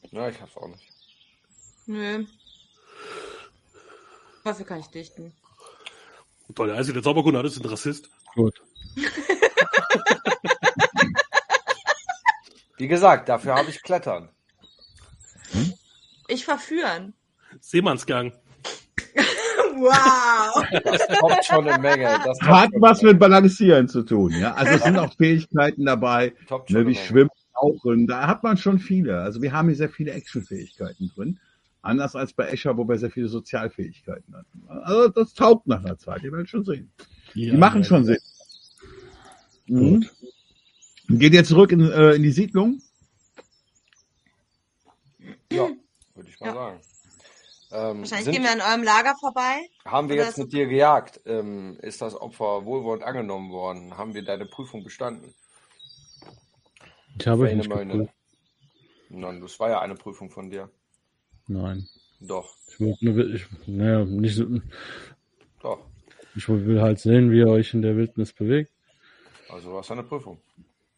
ja, 0.10 0.30
ich 0.30 0.42
hab's 0.42 0.58
auch 0.58 0.68
nicht. 0.68 0.90
Nö. 1.90 2.26
Dafür 4.44 4.66
kann 4.66 4.80
ich 4.80 4.88
dichten. 4.88 5.34
Toll, 6.56 6.68
der 6.68 6.78
Einzige, 6.78 6.94
der 6.96 7.04
Zauberkunde 7.04 7.40
hat, 7.40 7.46
ist 7.46 7.58
ein 7.58 7.66
Rassist. 7.66 8.10
Gut. 8.36 8.62
Wie 12.78 12.88
gesagt, 12.88 13.28
dafür 13.30 13.56
habe 13.56 13.70
ich 13.70 13.84
Klettern. 13.84 14.30
Ich 16.28 16.46
verführen. 16.46 17.14
Seemannsgang. 17.60 18.34
Wow. 19.82 20.66
Das 20.84 21.08
kommt 21.20 21.46
schon 21.46 21.66
eine 21.70 21.82
Menge. 21.82 22.20
Das 22.26 22.42
Hat 22.42 22.70
was 22.80 23.02
mit 23.02 23.18
Balancieren 23.18 23.88
zu 23.88 24.04
tun, 24.04 24.34
ja. 24.38 24.54
Also 24.54 24.74
es 24.74 24.84
sind 24.84 24.98
auch 25.00 25.16
Fähigkeiten 25.16 25.86
dabei, 25.86 26.34
ne, 26.50 26.60
wie 26.68 26.76
eine 26.76 26.84
Menge. 26.84 26.96
Schwimmen, 26.98 27.30
Tauchen. 27.58 28.06
Da 28.06 28.28
hat 28.28 28.44
man 28.44 28.58
schon 28.58 28.80
viele. 28.80 29.22
Also 29.22 29.42
wir 29.42 29.54
haben 29.54 29.70
hier 29.70 29.78
sehr 29.78 29.90
viele 29.90 30.12
Actionfähigkeiten 30.12 31.12
drin. 31.16 31.40
Anders 31.82 32.16
als 32.16 32.34
bei 32.34 32.48
Escher, 32.48 32.76
wo 32.78 32.88
wir 32.88 32.98
sehr 32.98 33.10
viele 33.12 33.30
Sozialfähigkeiten 33.30 34.36
hatten. 34.36 34.68
Also 34.68 35.08
das 35.10 35.34
taugt 35.34 35.68
nach 35.68 35.80
einer 35.80 35.98
Zeit, 35.98 36.24
ihr 36.24 36.32
werdet 36.32 36.50
schon 36.50 36.66
sehen. 36.66 36.92
Die 37.36 37.52
machen 37.54 37.84
schon 37.84 38.04
Sinn. 38.06 38.18
Mhm. 39.68 40.06
Geht 41.08 41.34
ihr 41.34 41.44
zurück 41.44 41.72
in, 41.72 41.82
äh, 41.90 42.14
in 42.14 42.24
die 42.24 42.32
Siedlung? 42.32 42.82
Ja, 45.52 45.70
würde 46.16 46.30
ich 46.30 46.40
mal 46.40 46.48
Ja. 46.48 46.54
sagen. 46.54 46.82
Ähm, 47.72 48.00
Wahrscheinlich 48.00 48.26
sind, 48.26 48.34
gehen 48.34 48.44
wir 48.44 48.52
an 48.52 48.62
eurem 48.62 48.84
Lager 48.84 49.16
vorbei. 49.20 49.60
haben 49.86 50.10
wir 50.10 50.16
jetzt 50.16 50.38
mit 50.40 50.52
dir 50.52 50.68
gejagt? 50.68 51.22
Ähm, 51.26 51.78
ist 51.82 52.02
das 52.02 52.16
Opfer 52.16 52.66
wohlwollend 52.66 53.04
angenommen 53.04 53.52
worden? 53.52 53.96
Haben 53.98 54.16
wir 54.16 54.24
deine 54.24 54.46
Prüfung 54.48 54.84
bestanden? 54.84 55.34
Ich 57.20 57.28
habe 57.28 57.44
Meine 57.44 57.56
nicht 57.58 57.70
Meine. 57.70 58.10
Nein, 59.10 59.42
das 59.42 59.60
war 59.60 59.70
ja 59.70 59.82
eine 59.82 59.96
Prüfung 59.96 60.30
von 60.30 60.50
dir. 60.50 60.70
Nein. 61.50 61.88
Doch, 62.22 62.56
Ich 62.68 62.80
nur, 63.02 63.18
ich, 63.34 63.46
naja, 63.66 64.06
nicht 64.06 64.36
so, 64.36 64.46
doch. 65.62 65.80
ich 66.36 66.48
will 66.48 66.82
halt 66.82 67.00
sehen, 67.00 67.32
wie 67.32 67.40
ihr 67.40 67.48
euch 67.48 67.74
in 67.74 67.82
der 67.82 67.96
Wildnis 67.98 68.34
bewegt. 68.34 68.72
Also 69.50 69.74
war 69.74 69.80
es 69.82 69.90
eine 69.92 70.04
Prüfung. 70.04 70.40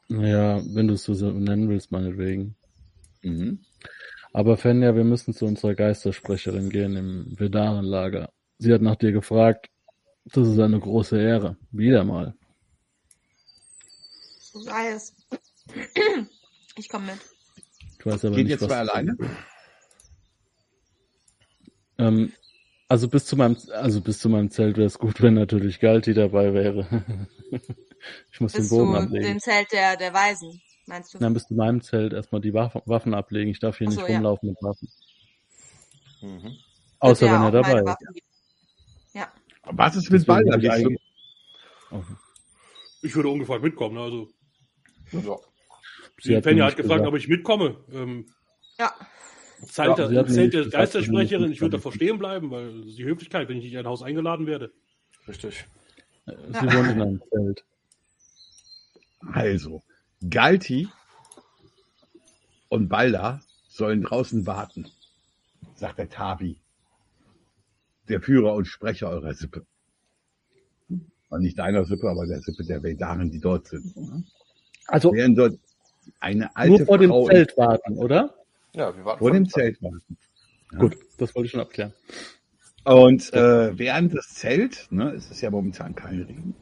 Naja, 0.09 0.61
wenn 0.73 0.87
du 0.87 0.95
es 0.95 1.03
so 1.03 1.13
nennen 1.31 1.69
willst, 1.69 1.91
meinetwegen. 1.91 2.55
Mhm. 3.21 3.59
Aber 4.33 4.57
Fenja, 4.57 4.95
wir 4.95 5.03
müssen 5.05 5.33
zu 5.33 5.45
unserer 5.45 5.73
Geistersprecherin 5.75 6.69
gehen 6.69 6.95
im 6.97 7.39
Vedarenlager. 7.39 8.31
Sie 8.57 8.73
hat 8.73 8.81
nach 8.81 8.95
dir 8.97 9.11
gefragt. 9.11 9.69
Das 10.25 10.47
ist 10.47 10.59
eine 10.59 10.79
große 10.79 11.19
Ehre. 11.21 11.55
Wieder 11.71 12.03
mal. 12.03 12.33
So 14.39 14.59
sei 14.59 14.89
es. 14.91 15.15
Ich 16.77 16.87
komme 16.87 17.07
mit. 17.07 17.19
Ich 17.99 18.05
weiß 18.05 18.25
aber 18.25 18.35
Geht 18.37 18.45
nicht, 18.47 18.55
ihr 18.55 18.61
was. 18.61 18.67
zwei 18.69 18.77
alleine? 18.77 19.17
Ähm, 21.97 22.31
also 22.87 23.07
bis 23.07 23.25
zu 23.25 23.35
meinem, 23.37 23.57
also 23.73 24.01
bis 24.01 24.19
zu 24.19 24.29
meinem 24.29 24.49
Zelt 24.51 24.77
wäre 24.77 24.87
es 24.87 24.99
gut, 24.99 25.21
wenn 25.21 25.33
natürlich 25.35 25.79
Galti 25.79 26.13
dabei 26.13 26.53
wäre. 26.53 26.87
ich 28.31 28.41
muss 28.41 28.53
Bis 28.53 28.67
den 28.69 28.77
Boden 28.77 28.93
zu 28.93 28.97
ablegen. 29.03 29.25
dem 29.25 29.39
Zelt 29.39 29.71
der, 29.71 29.95
der 29.97 30.13
Weisen, 30.13 30.61
meinst 30.87 31.13
du? 31.13 31.19
Nein, 31.19 31.33
bis 31.33 31.43
zu 31.47 31.53
meinem 31.53 31.81
Zelt 31.81 32.13
erstmal 32.13 32.41
die 32.41 32.53
Waffen, 32.53 32.81
Waffen 32.85 33.13
ablegen. 33.13 33.49
Ich 33.51 33.59
darf 33.59 33.77
hier 33.77 33.87
Ach 33.87 33.91
nicht 33.91 34.01
so, 34.01 34.07
ja. 34.07 34.15
rumlaufen 34.15 34.49
mit 34.49 34.57
Waffen. 34.61 34.89
Mhm. 36.21 36.57
Außer 36.99 37.25
wenn 37.27 37.41
er 37.41 37.51
dabei 37.51 37.79
ist. 37.79 37.85
Waffen. 37.85 38.07
Ja. 39.13 39.31
Was 39.63 39.95
ist 39.95 40.03
mit 40.11 40.21
Deswegen 40.21 40.25
Balder 40.27 40.51
würde 40.51 40.65
ich 40.65 40.71
eigentlich? 40.71 40.99
Okay. 41.91 42.15
Ich 43.03 43.15
würde 43.15 43.29
ungefragt 43.29 43.63
mitkommen. 43.63 43.97
Also, 43.97 44.29
Ja. 45.11 45.37
Sie 46.19 46.29
die 46.29 46.35
hat 46.35 46.45
hat 46.45 46.53
gefragt, 46.55 46.77
gesagt. 46.77 47.07
ob 47.07 47.15
ich 47.15 47.27
mitkomme. 47.27 47.77
Ähm, 47.91 48.27
Ja. 48.77 48.93
Zelt, 49.65 49.97
Ja, 49.97 50.07
mir 50.07 50.25
Zelt 50.25 50.53
der 50.53 50.69
Geistersprecherin, 50.69 51.51
ich 51.51 51.61
würde 51.61 51.77
sie 51.77 51.77
davor 51.77 51.93
stehen 51.93 52.17
bleiben, 52.17 52.51
weil 52.51 52.79
das 52.79 52.87
ist 52.87 52.97
die 52.97 53.05
Höflichkeit, 53.05 53.49
wenn 53.49 53.57
ich 53.57 53.63
nicht 53.63 53.73
in 53.73 53.79
ein 53.79 53.87
Haus 53.87 54.01
eingeladen 54.01 54.47
werde. 54.47 54.71
Richtig. 55.27 55.65
Sie 56.25 56.33
wohnt 56.33 56.91
in 56.91 57.01
einem 57.01 57.21
Zelt. 57.29 57.65
Also, 59.33 59.83
Galti 60.29 60.87
und 62.69 62.89
Balda 62.89 63.41
sollen 63.69 64.01
draußen 64.01 64.45
warten, 64.45 64.87
sagt 65.75 65.99
der 65.99 66.09
Tabi, 66.09 66.59
der 68.09 68.21
Führer 68.21 68.55
und 68.55 68.65
Sprecher 68.65 69.09
eurer 69.09 69.33
Sippe. 69.33 69.65
Und 71.29 71.41
nicht 71.41 71.59
deiner 71.59 71.85
Sippe, 71.85 72.09
aber 72.09 72.25
der 72.27 72.41
Sippe 72.41 72.65
der 72.65 72.83
Vedaren, 72.83 73.31
die 73.31 73.39
dort 73.39 73.67
sind. 73.67 73.93
Also 74.87 75.13
Während 75.13 75.37
dort 75.37 75.57
eine 76.19 76.53
alte 76.55 76.77
nur 76.77 76.85
vor 76.85 76.97
dem 76.97 77.09
Frau 77.09 77.27
Zelt 77.27 77.57
warten, 77.57 77.97
oder? 77.97 78.35
Ja, 78.75 78.95
wir 78.95 79.05
warten 79.05 79.19
vor 79.19 79.31
dem 79.31 79.47
Zelt 79.49 79.81
warten. 79.81 80.17
Ja. 80.71 80.79
Gut, 80.79 80.97
das 81.17 81.35
wollte 81.35 81.45
ich 81.45 81.51
schon 81.51 81.59
abklären. 81.61 81.93
Und 82.83 83.33
äh, 83.33 83.77
während 83.77 84.15
das 84.15 84.29
Zelt, 84.29 84.87
ne, 84.89 85.11
es 85.11 85.29
ist 85.29 85.41
ja 85.41 85.51
momentan 85.51 85.93
kein 85.93 86.21
Regen, 86.21 86.55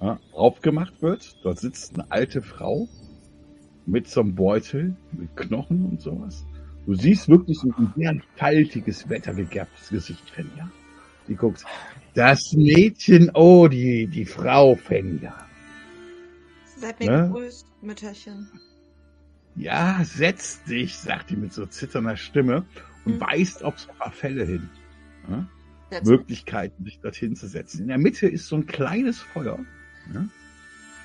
ja, 0.00 0.20
aufgemacht 0.32 1.00
wird, 1.02 1.36
dort 1.42 1.58
sitzt 1.58 1.94
eine 1.94 2.10
alte 2.10 2.42
Frau 2.42 2.88
mit 3.86 4.08
so 4.08 4.20
einem 4.20 4.34
Beutel, 4.34 4.96
mit 5.12 5.34
Knochen 5.36 5.86
und 5.86 6.00
sowas. 6.00 6.44
Du 6.84 6.94
siehst 6.94 7.28
wirklich 7.28 7.58
so 7.58 7.68
ein 7.78 7.92
sehr 7.96 8.14
faltiges, 8.36 9.08
wettergegerbtes 9.08 9.88
Gesicht, 9.88 10.30
Fenja. 10.30 10.70
Die 11.26 11.34
guckt, 11.34 11.64
das 12.14 12.52
Mädchen, 12.52 13.30
oh, 13.34 13.66
die, 13.66 14.06
die 14.06 14.24
Frau 14.24 14.76
Fenja. 14.76 15.34
Seid 16.76 17.00
mir 17.00 17.10
Ne? 17.10 17.28
gegrüßt, 17.28 17.66
Mütterchen. 17.82 18.48
Ja, 19.56 20.00
setz 20.04 20.62
dich, 20.64 20.96
sagt 20.96 21.30
die 21.30 21.36
mit 21.36 21.52
so 21.52 21.66
zitternder 21.66 22.16
Stimme 22.16 22.64
und 23.04 23.14
Hm. 23.14 23.20
weist 23.20 23.64
auf 23.64 23.78
so 23.78 23.90
ein 23.90 23.96
paar 23.96 24.12
Fälle 24.12 24.44
hin. 24.44 24.68
Ja? 25.28 25.48
Möglichkeiten, 26.04 26.84
sich 26.84 26.98
dorthin 27.00 27.36
zu 27.36 27.46
setzen. 27.46 27.82
In 27.82 27.88
der 27.88 27.98
Mitte 27.98 28.28
ist 28.28 28.48
so 28.48 28.56
ein 28.56 28.66
kleines 28.66 29.20
Feuer. 29.20 29.58
Ja? 30.12 30.28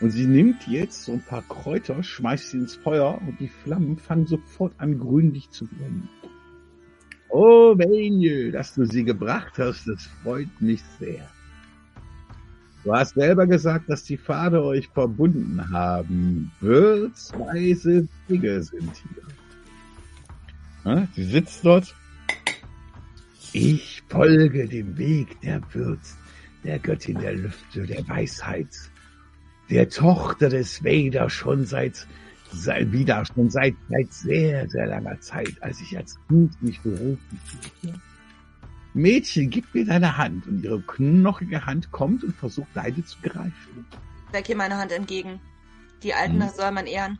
Und 0.01 0.09
sie 0.09 0.25
nimmt 0.25 0.67
jetzt 0.67 1.03
so 1.03 1.13
ein 1.13 1.21
paar 1.21 1.43
Kräuter, 1.43 2.01
schmeißt 2.01 2.49
sie 2.49 2.57
ins 2.57 2.75
Feuer 2.75 3.21
und 3.25 3.39
die 3.39 3.47
Flammen 3.47 3.97
fangen 3.97 4.25
sofort 4.25 4.73
an 4.79 4.99
grünlich 4.99 5.49
zu 5.51 5.65
brennen. 5.67 6.09
Oh, 7.29 7.77
Vaniel, 7.77 8.51
dass 8.51 8.73
du 8.73 8.85
sie 8.85 9.05
gebracht 9.05 9.57
hast, 9.59 9.87
das 9.87 10.07
freut 10.23 10.49
mich 10.59 10.81
sehr. 10.99 11.29
Du 12.83 12.93
hast 12.93 13.13
selber 13.13 13.45
gesagt, 13.45 13.89
dass 13.89 14.03
die 14.03 14.17
Pfade 14.17 14.63
euch 14.63 14.87
verbunden 14.87 15.71
haben. 15.71 16.51
Wirtsweise 16.59 18.07
Dinge 18.27 18.63
sind 18.63 18.91
hier. 20.83 21.07
Sie 21.15 21.23
sitzt 21.23 21.63
dort 21.63 21.93
ich 23.53 24.01
folge 24.07 24.65
dem 24.67 24.97
Weg 24.97 25.41
der 25.41 25.61
Würz, 25.73 26.15
der 26.63 26.79
Göttin 26.79 27.19
der 27.19 27.33
Lüfte, 27.33 27.85
der 27.85 28.07
Weisheit, 28.07 28.69
der 29.69 29.89
Tochter 29.89 30.47
des 30.47 30.83
Vader 30.85 31.29
schon 31.29 31.65
seit, 31.65 32.07
seit 32.53 32.93
wieder 32.93 33.25
schon 33.25 33.49
seit, 33.49 33.73
seit 33.89 34.13
sehr, 34.13 34.69
sehr 34.69 34.87
langer 34.87 35.19
Zeit, 35.19 35.53
als 35.59 35.81
ich 35.81 35.97
als 35.97 36.17
Kind 36.27 36.61
mich 36.61 36.79
berufen 36.79 37.39
fühlte. 37.43 37.99
Mädchen, 38.93 39.49
gib 39.49 39.73
mir 39.73 39.85
deine 39.85 40.17
Hand 40.17 40.47
und 40.47 40.63
ihre 40.63 40.81
knochige 40.81 41.65
Hand 41.65 41.91
kommt 41.91 42.23
und 42.23 42.35
versucht 42.35 42.75
deine 42.75 43.03
zu 43.03 43.19
greifen. 43.21 43.85
Steck 44.29 44.49
ihr 44.49 44.57
meine 44.57 44.77
Hand 44.77 44.91
entgegen. 44.91 45.39
Die 46.03 46.13
Alten 46.13 46.41
Hm. 46.41 46.49
soll 46.49 46.71
man 46.71 46.87
ehren. 46.87 47.17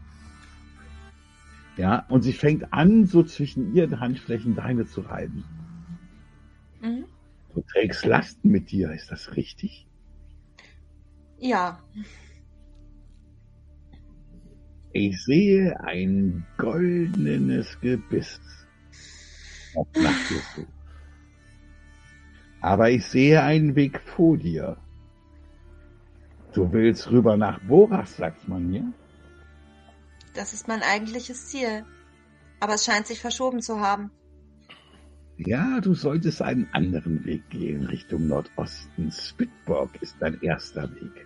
Ja, 1.78 2.05
und 2.09 2.22
sie 2.22 2.34
fängt 2.34 2.74
an, 2.74 3.05
so 3.05 3.24
zwischen 3.24 3.74
ihren 3.76 3.99
Handflächen 3.99 4.55
deine 4.55 4.86
zu 4.86 5.01
reiben. 5.01 5.43
Mhm. 6.82 7.05
Du 7.53 7.61
trägst 7.61 8.05
Lasten 8.05 8.49
mit 8.49 8.72
dir, 8.72 8.91
ist 8.91 9.11
das 9.11 9.36
richtig? 9.36 9.88
Ja, 11.39 11.82
Ich 14.93 15.24
sehe 15.24 15.80
ein 15.82 16.45
goldenes 16.57 17.80
Gebiss. 17.80 18.39
Was 19.74 19.88
macht 19.99 20.32
ihr 20.32 20.41
so? 20.55 20.67
Aber 22.62 22.91
ich 22.91 23.05
sehe 23.05 23.41
einen 23.41 23.76
Weg 23.76 23.99
vor 23.99 24.38
dir. 24.38 24.78
Du 26.53 26.72
willst 26.72 27.09
rüber 27.09 27.36
nach 27.38 27.59
Boras, 27.62 28.18
sagt 28.18 28.47
man 28.47 28.70
mir. 28.70 28.93
das 30.36 30.53
ist 30.53 30.68
mein 30.68 30.84
eigentliches 30.84 31.47
Ziel. 31.47 31.86
Aber 32.59 32.76
es 32.76 32.86
scheint 32.86 33.07
sich 33.07 33.20
verschoben 33.20 33.62
zu 33.62 33.80
haben. 33.80 34.12
Ja, 35.38 35.82
du 35.82 35.95
solltest 35.95 36.43
einen 36.43 36.68
anderen 36.72 37.26
Weg 37.26 37.49
gehen, 37.49 37.86
Richtung 37.86 38.28
Nordosten. 38.28 39.12
Spitborg 39.12 39.89
ist 40.01 40.18
dein 40.20 40.39
erster 40.41 40.84
Weg. 40.93 41.26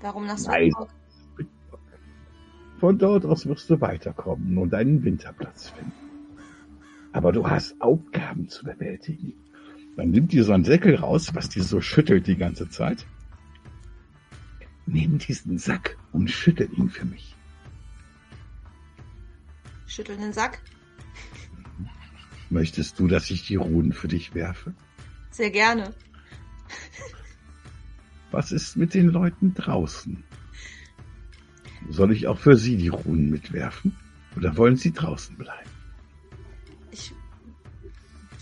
Warum 0.00 0.26
nach. 0.26 0.38
Swinburg? 0.38 0.90
Spitborg. 1.32 1.80
Von 2.80 2.98
dort 2.98 3.24
aus 3.24 3.46
wirst 3.46 3.70
du 3.70 3.80
weiterkommen 3.80 4.58
und 4.58 4.74
einen 4.74 5.04
Winterplatz 5.04 5.70
finden. 5.70 5.92
Aber 7.12 7.30
du 7.30 7.48
hast 7.48 7.80
Aufgaben 7.80 8.48
zu 8.48 8.64
bewältigen. 8.64 9.34
Dann 9.96 10.10
nimmt 10.10 10.32
dir 10.32 10.44
so 10.44 10.52
einen 10.52 10.64
Säckel 10.64 10.96
raus, 10.96 11.34
was 11.34 11.48
dir 11.48 11.62
so 11.62 11.80
schüttelt 11.80 12.26
die 12.26 12.36
ganze 12.36 12.68
Zeit. 12.68 13.06
Nimm 14.86 15.18
diesen 15.18 15.58
Sack 15.58 15.96
und 16.12 16.30
schüttel 16.30 16.68
ihn 16.76 16.90
für 16.90 17.04
mich. 17.04 17.36
Schüttel 19.86 20.16
den 20.16 20.32
Sack. 20.32 20.62
Möchtest 22.48 22.98
du, 22.98 23.06
dass 23.06 23.30
ich 23.30 23.46
die 23.46 23.56
Runen 23.56 23.92
für 23.92 24.08
dich 24.08 24.34
werfe? 24.34 24.74
Sehr 25.30 25.50
gerne. 25.50 25.94
Was 28.30 28.52
ist 28.52 28.76
mit 28.76 28.94
den 28.94 29.08
Leuten 29.08 29.54
draußen? 29.54 30.22
Soll 31.88 32.12
ich 32.12 32.26
auch 32.26 32.38
für 32.38 32.56
sie 32.56 32.76
die 32.76 32.88
Runen 32.88 33.30
mitwerfen? 33.30 33.96
Oder 34.36 34.56
wollen 34.56 34.76
sie 34.76 34.92
draußen 34.92 35.36
bleiben? 35.36 35.70
Ich 36.92 37.12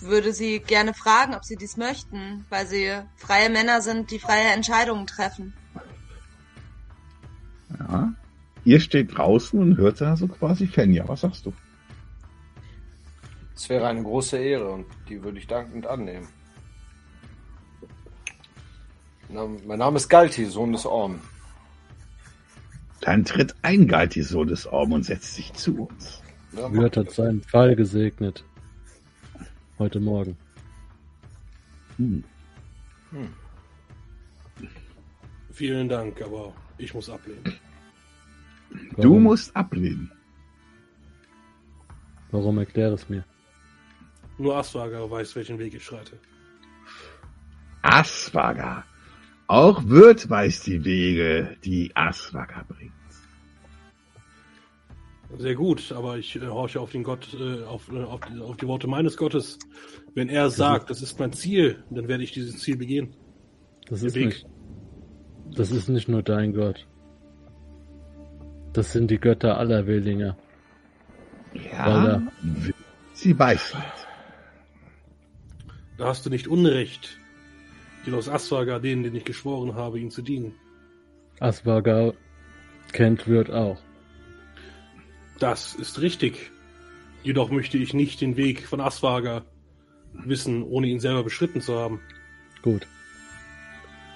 würde 0.03 0.33
Sie 0.33 0.61
gerne 0.61 0.95
fragen, 0.95 1.35
ob 1.35 1.45
Sie 1.45 1.57
dies 1.57 1.77
möchten, 1.77 2.45
weil 2.49 2.67
Sie 2.67 2.91
freie 3.17 3.51
Männer 3.51 3.81
sind, 3.81 4.11
die 4.11 4.19
freie 4.19 4.53
Entscheidungen 4.55 5.07
treffen. 5.07 5.55
Ja. 7.79 8.13
Ihr 8.65 8.81
steht 8.81 9.17
draußen 9.17 9.59
und 9.59 9.77
hört 9.77 10.01
da 10.01 10.17
so 10.17 10.29
quasi 10.29 10.67
Fenja. 10.67 11.07
Was 11.09 11.23
sagst 11.23 11.47
du? 11.47 11.53
Es 13.55 13.69
wäre 13.69 13.87
eine 13.89 14.03
große 14.03 14.37
Ehre 14.39 14.71
und 14.71 14.87
die 15.09 15.23
würde 15.23 15.39
ich 15.39 15.47
dankend 15.47 15.87
annehmen. 15.87 16.29
Na, 19.29 19.47
mein 19.67 19.79
Name 19.79 19.97
ist 19.97 20.09
Galti, 20.09 20.45
Sohn 20.47 20.73
des 20.73 20.87
Orm. 20.87 21.21
Dann 23.01 23.25
tritt 23.25 23.55
ein 23.63 23.87
Galti-Sohn 23.87 24.49
des 24.49 24.67
Orm 24.67 24.93
und 24.93 25.05
setzt 25.05 25.35
sich 25.35 25.53
zu 25.53 25.89
uns. 25.89 26.23
Ja, 26.53 26.73
Wirt 26.73 26.97
hat 26.97 27.11
seinen 27.11 27.43
Pfeil 27.43 27.77
gesegnet. 27.77 28.45
Heute 29.79 30.01
Morgen. 30.01 30.37
Hm. 31.99 32.24
Vielen 35.53 35.89
Dank, 35.89 36.20
aber 36.22 36.53
ich 36.79 36.93
muss 36.95 37.09
ablehnen. 37.09 37.45
Du 38.97 39.11
Warum? 39.11 39.22
musst 39.22 39.55
ablehnen. 39.57 40.11
Warum 42.31 42.59
erklär 42.59 42.93
es 42.93 43.09
mir? 43.09 43.24
Nur 44.37 44.57
Aswager 44.57 45.11
weiß, 45.11 45.35
welchen 45.37 45.59
Weg 45.59 45.74
ich 45.74 45.85
schreite. 45.85 46.18
Aswaga. 47.83 48.85
Auch 49.47 49.83
Wirt 49.89 50.29
weiß 50.29 50.62
die 50.64 50.85
Wege, 50.85 51.57
die 51.64 51.91
Aswaga 51.97 52.64
bringt. 52.68 52.93
Sehr 55.37 55.55
gut, 55.55 55.93
aber 55.93 56.16
ich 56.16 56.37
äh, 56.37 56.47
horche 56.47 56.81
auf 56.81 56.91
den 56.93 57.03
Gott, 57.05 57.37
äh, 57.39 57.62
auf, 57.64 57.91
äh, 57.93 58.03
auf, 58.03 58.20
die- 58.22 58.41
auf 58.41 58.57
die 58.57 58.66
Worte 58.66 58.87
meines 58.89 59.16
Gottes. 59.16 59.59
Wenn 60.14 60.29
er 60.31 60.49
sagt, 60.51 60.89
das 60.91 61.03
ist 61.03 61.18
mein 61.18 61.33
Ziel, 61.33 61.85
dann 61.91 62.09
werde 62.09 62.24
ich 62.24 62.33
dieses 62.33 62.59
Ziel 62.59 62.76
begehen. 62.79 63.14
Das 63.89 64.01
Der 64.01 64.09
ist 64.09 64.14
Weg. 64.16 64.26
nicht. 64.26 64.47
Das 65.55 65.70
ist 65.70 65.89
nicht 65.89 66.09
nur 66.09 66.22
dein 66.22 66.55
Gott. 66.55 66.87
Das 68.72 68.93
sind 68.93 69.11
die 69.11 69.18
Götter 69.18 69.59
aller 69.59 69.87
Willinger. 69.87 70.37
Ja, 71.72 72.22
sie 73.14 73.39
weiß 73.39 73.74
nicht. 73.74 74.07
Da 75.99 76.07
hast 76.07 76.24
du 76.26 76.31
nicht 76.31 76.47
Unrecht. 76.49 77.18
Jedoch 78.05 78.29
Aswager, 78.29 78.79
denen, 78.81 79.03
den 79.03 79.14
ich 79.14 79.24
geschworen 79.24 79.74
habe, 79.74 79.99
ihn 79.99 80.11
zu 80.11 80.22
dienen. 80.22 80.55
Aswaga 81.41 82.12
kennt 82.93 83.26
Wirt 83.26 83.51
auch. 83.51 83.79
Das 85.39 85.74
ist 85.74 86.01
richtig. 86.01 86.51
Jedoch 87.22 87.51
möchte 87.51 87.78
ich 87.78 87.95
nicht 87.95 88.20
den 88.20 88.36
Weg 88.36 88.66
von 88.66 88.80
Aswager 88.80 89.45
wissen, 90.12 90.62
ohne 90.62 90.86
ihn 90.89 91.01
selber 91.01 91.24
beschritten 91.24 91.61
zu 91.61 91.76
haben. 91.76 92.01
Gut. 92.62 92.86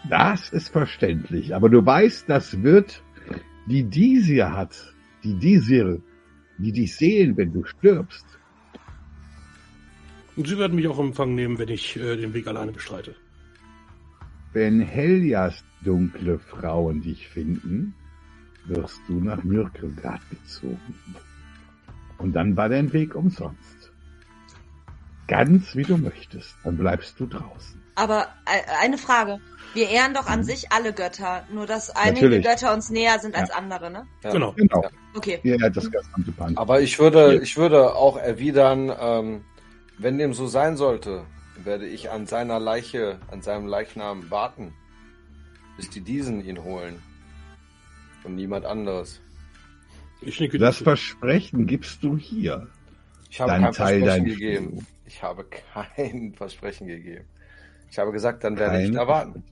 Das 0.08 0.50
ist 0.50 0.68
verständlich. 0.68 1.54
Aber 1.54 1.68
du 1.68 1.84
weißt, 1.84 2.28
das 2.28 2.62
wird 2.62 3.02
die 3.66 3.84
Disir 3.84 4.52
hat. 4.52 4.94
Die 5.22 5.34
Disir, 5.34 6.02
die 6.58 6.72
dich 6.72 6.96
sehen, 6.96 7.36
wenn 7.36 7.52
du 7.52 7.64
stirbst. 7.64 8.26
Und 10.34 10.48
sie 10.48 10.58
werden 10.58 10.74
mich 10.74 10.88
auch 10.88 10.98
in 10.98 11.08
Empfang 11.08 11.34
nehmen, 11.34 11.58
wenn 11.58 11.68
ich 11.68 11.96
äh, 11.96 12.16
den 12.16 12.34
Weg 12.34 12.46
alleine 12.46 12.72
bestreite. 12.72 13.14
Wenn 14.52 14.80
Heljas 14.80 15.64
dunkle 15.84 16.38
Frauen 16.38 17.02
dich 17.02 17.28
finden, 17.28 17.94
wirst 18.66 19.00
du 19.08 19.14
nach 19.14 19.42
Myrkelgard 19.42 20.20
gezogen. 20.30 20.94
Und 22.18 22.32
dann 22.32 22.56
war 22.56 22.68
dein 22.68 22.92
Weg 22.92 23.14
umsonst. 23.14 23.92
Ganz 25.28 25.74
wie 25.74 25.82
du 25.82 25.96
möchtest, 25.96 26.54
dann 26.64 26.76
bleibst 26.76 27.18
du 27.18 27.26
draußen. 27.26 27.80
Aber 27.94 28.28
äh, 28.46 28.60
eine 28.80 28.98
Frage. 28.98 29.40
Wir 29.74 29.88
ehren 29.88 30.12
doch 30.12 30.26
an 30.26 30.44
sich 30.44 30.70
alle 30.70 30.92
Götter, 30.92 31.46
nur 31.50 31.66
dass 31.66 31.88
einige 31.90 32.26
Natürlich. 32.26 32.44
Götter 32.44 32.74
uns 32.74 32.90
näher 32.90 33.18
sind 33.20 33.34
als 33.34 33.50
andere, 33.50 33.90
ne? 33.90 34.06
Ja. 34.22 34.32
Genau. 34.32 34.52
Genau. 34.52 34.84
Okay. 35.14 35.40
Ja, 35.42 35.70
das 35.70 35.90
gesamte 35.90 36.30
Pan. 36.32 36.56
Aber 36.58 36.82
ich 36.82 36.98
würde, 36.98 37.40
ich 37.42 37.56
würde 37.56 37.94
auch 37.94 38.18
erwidern, 38.18 38.92
ähm, 39.00 39.44
wenn 39.96 40.18
dem 40.18 40.34
so 40.34 40.46
sein 40.46 40.76
sollte, 40.76 41.24
werde 41.56 41.86
ich 41.86 42.10
an 42.10 42.26
seiner 42.26 42.60
Leiche, 42.60 43.18
an 43.30 43.40
seinem 43.40 43.66
Leichnam 43.66 44.30
warten, 44.30 44.74
bis 45.76 45.88
die 45.88 46.02
Diesen 46.02 46.44
ihn 46.44 46.62
holen. 46.62 47.00
Und 48.24 48.34
niemand 48.36 48.64
anderes. 48.64 49.20
Ich 50.20 50.38
nicke 50.38 50.58
Das 50.58 50.78
zu. 50.78 50.84
Versprechen 50.84 51.66
gibst 51.66 52.02
du 52.02 52.16
hier. 52.16 52.68
Ich 53.30 53.40
habe 53.40 53.52
Dein 53.52 53.62
kein 53.62 53.72
Teil, 53.72 54.00
Versprechen 54.00 54.24
gegeben. 54.26 54.66
Spiel. 54.68 54.86
Ich 55.06 55.22
habe 55.22 55.44
kein 55.44 56.34
Versprechen 56.36 56.86
gegeben. 56.86 57.24
Ich 57.90 57.98
habe 57.98 58.12
gesagt, 58.12 58.44
dann 58.44 58.58
werde 58.58 58.80
ich 58.82 58.86
Kein 58.86 58.94
da 58.94 59.06
warten. 59.06 59.44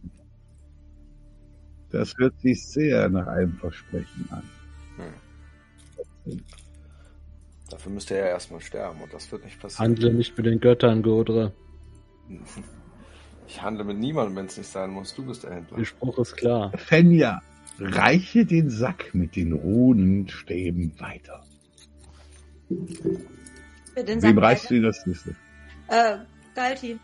Das 1.90 2.16
hört 2.18 2.38
sich 2.40 2.64
sehr 2.64 3.08
nach 3.08 3.26
einem 3.26 3.54
Versprechen 3.54 4.28
an. 4.30 4.42
Dafür 7.68 7.92
müsste 7.92 8.16
er 8.16 8.28
erstmal 8.28 8.60
sterben 8.60 9.00
und 9.00 9.12
das 9.12 9.30
wird 9.30 9.44
nicht 9.44 9.60
passieren. 9.60 9.90
Handle 9.90 10.12
nicht 10.12 10.36
mit 10.36 10.46
den 10.46 10.60
Göttern, 10.60 11.02
Godre. 11.02 11.52
Ich 13.52 13.60
handle 13.60 13.82
mit 13.82 13.98
niemandem, 13.98 14.36
wenn 14.36 14.46
es 14.46 14.56
nicht 14.56 14.70
sein 14.70 14.90
muss. 14.90 15.12
Du 15.12 15.24
bist 15.24 15.42
der 15.42 15.52
Händler. 15.52 15.76
Der 15.76 15.84
Spruch 15.84 16.16
ist 16.20 16.36
klar. 16.36 16.70
Fenja, 16.76 17.42
reiche 17.80 18.44
den 18.44 18.68
Sack 18.68 19.14
mit 19.14 19.36
den 19.36 19.52
Runenstäben 19.52 20.92
weiter. 21.00 21.44
Den 23.96 24.22
Wem 24.22 24.38
reichst 24.38 24.70
du 24.70 24.80
das 24.80 25.04
nächste? 25.06 25.34
Äh, 25.88 26.18
Galti. 26.54 26.98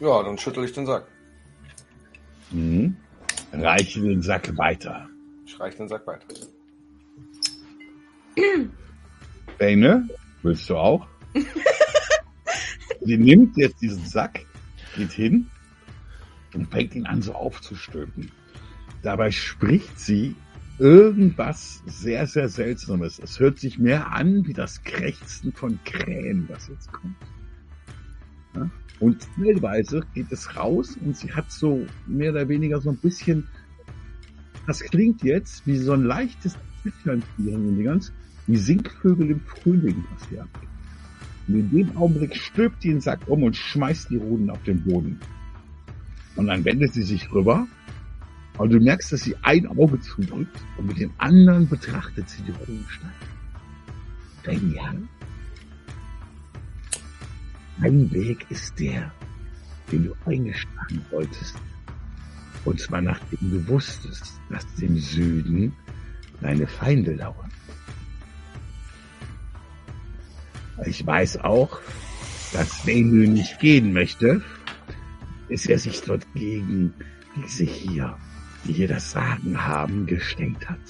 Ja, 0.00 0.22
dann 0.22 0.36
schüttel 0.36 0.64
ich 0.64 0.72
den 0.72 0.86
Sack. 0.86 1.06
Mhm. 2.50 2.96
Reiche 3.52 4.00
den 4.00 4.22
Sack 4.22 4.56
weiter. 4.56 5.08
Ich 5.46 5.60
reiche 5.60 5.76
den 5.78 5.88
Sack 5.88 6.06
weiter. 6.06 6.26
Bane, 9.58 10.08
willst 10.42 10.68
du 10.68 10.76
auch? 10.76 11.06
Sie 13.00 13.16
nimmt 13.16 13.56
jetzt 13.56 13.80
diesen 13.80 14.04
Sack, 14.06 14.40
geht 14.96 15.12
hin 15.12 15.46
und 16.54 16.70
fängt 16.70 16.94
ihn 16.94 17.06
an 17.06 17.22
so 17.22 17.34
aufzustülpen. 17.34 18.30
Dabei 19.02 19.30
spricht 19.30 19.98
sie 19.98 20.36
irgendwas 20.78 21.82
sehr, 21.86 22.26
sehr 22.26 22.48
Seltsames. 22.48 23.18
Es 23.18 23.38
hört 23.40 23.58
sich 23.58 23.78
mehr 23.78 24.12
an 24.12 24.46
wie 24.46 24.52
das 24.52 24.82
Krächzen 24.84 25.52
von 25.52 25.78
Krähen, 25.84 26.48
was 26.48 26.68
jetzt 26.68 26.92
kommt. 26.92 27.16
Und 29.00 29.26
teilweise 29.34 30.02
geht 30.14 30.30
es 30.30 30.56
raus 30.56 30.96
und 31.04 31.16
sie 31.16 31.32
hat 31.32 31.50
so 31.50 31.84
mehr 32.06 32.30
oder 32.30 32.48
weniger 32.48 32.80
so 32.80 32.90
ein 32.90 32.96
bisschen, 32.96 33.48
das 34.66 34.80
klingt 34.80 35.24
jetzt 35.24 35.66
wie 35.66 35.76
so 35.76 35.92
ein 35.92 36.04
leichtes 36.04 36.56
Zwitschern 36.82 37.22
wie 38.46 38.56
Singvögel 38.56 39.30
im 39.32 39.40
Frühling, 39.40 40.04
was 40.14 40.28
hier 40.28 40.42
abgeht. 40.42 40.68
Und 41.48 41.54
in 41.56 41.70
dem 41.70 41.96
Augenblick 41.96 42.36
stülpt 42.36 42.84
die 42.84 42.90
den 42.90 43.00
Sack 43.00 43.26
um 43.26 43.42
und 43.42 43.56
schmeißt 43.56 44.10
die 44.10 44.18
Ruden 44.18 44.50
auf 44.50 44.62
den 44.62 44.84
Boden. 44.84 45.18
Und 46.36 46.46
dann 46.46 46.64
wendet 46.64 46.94
sie 46.94 47.02
sich 47.02 47.30
rüber. 47.32 47.66
Aber 48.58 48.68
du 48.68 48.80
merkst, 48.80 49.12
dass 49.12 49.22
sie 49.22 49.36
ein 49.42 49.66
Auge 49.66 50.00
zudrückt 50.00 50.56
und 50.76 50.86
mit 50.86 50.98
dem 50.98 51.12
anderen 51.18 51.68
betrachtet 51.68 52.28
sie 52.28 52.42
die 52.42 52.52
Runensteine. 52.52 53.12
Wenn 54.44 54.74
ja, 54.74 54.92
mein 57.78 58.10
Weg 58.12 58.46
ist 58.50 58.78
der, 58.78 59.10
den 59.90 60.04
du 60.06 60.14
eingeschlagen 60.26 61.04
wolltest. 61.10 61.56
Und 62.64 62.78
zwar 62.80 63.00
nachdem 63.00 63.50
du 63.50 63.68
wusstest, 63.68 64.40
dass 64.50 64.64
im 64.80 64.98
Süden 64.98 65.72
deine 66.40 66.66
Feinde 66.66 67.14
lauern. 67.14 67.50
Ich 70.86 71.04
weiß 71.06 71.38
auch, 71.38 71.80
dass 72.52 72.82
Benü 72.84 73.26
nicht 73.26 73.58
gehen 73.60 73.92
möchte, 73.92 74.42
bis 75.52 75.66
er 75.66 75.78
sich 75.78 76.00
dort 76.00 76.26
gegen 76.32 76.94
diese 77.36 77.64
hier, 77.64 78.16
die 78.64 78.72
hier 78.72 78.88
das 78.88 79.10
Sagen 79.10 79.62
haben, 79.62 80.06
gestellt 80.06 80.66
hat. 80.66 80.80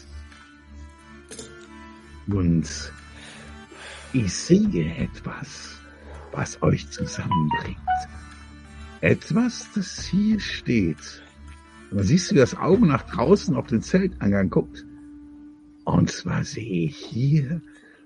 Und 2.29 2.93
ich 4.13 4.33
sehe 4.33 4.95
etwas, 4.95 5.81
was 6.31 6.63
euch 6.63 6.89
zusammenbringt. 6.91 7.77
Etwas, 9.01 9.67
das 9.75 10.05
hier 10.05 10.39
steht. 10.39 11.25
Und 11.91 11.97
dann 11.97 12.07
siehst 12.07 12.31
du, 12.31 12.37
wie 12.37 12.39
das 12.39 12.55
Auge 12.55 12.87
nach 12.87 13.03
draußen 13.03 13.57
auf 13.57 13.67
den 13.67 13.83
Zeltangang 13.83 14.49
guckt. 14.49 14.87
Und 15.83 16.09
zwar 16.09 16.45
sehe 16.45 16.87
ich 16.87 16.99
hier 16.99 17.61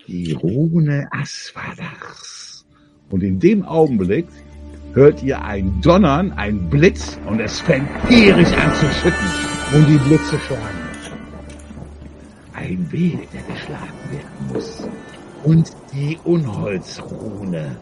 die 0.07 0.33
Rune 0.33 1.07
Asfadachs. 1.11 2.65
Und 3.11 3.23
in 3.23 3.41
dem 3.41 3.63
Augenblick 3.63 4.27
hört 4.97 5.23
ihr 5.23 5.45
ein 5.45 5.83
Donnern, 5.83 6.33
ein 6.33 6.71
Blitz 6.71 7.19
und 7.27 7.39
es 7.39 7.61
fängt 7.61 7.87
gierig 8.09 8.49
an 8.57 8.75
zu 8.75 8.87
schütten 8.87 9.29
und 9.75 9.87
die 9.87 9.99
Blitze 9.99 10.39
schlagen. 10.39 10.63
Ein 12.55 12.91
Weg, 12.91 13.31
der 13.31 13.43
geschlagen 13.43 14.11
werden 14.11 14.53
muss. 14.53 14.89
Und 15.45 15.71
die 15.93 16.19
Unholzrune, 16.25 17.77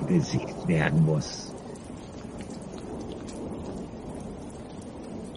die 0.00 0.14
besiegt 0.14 0.66
werden 0.66 1.04
muss. 1.04 1.52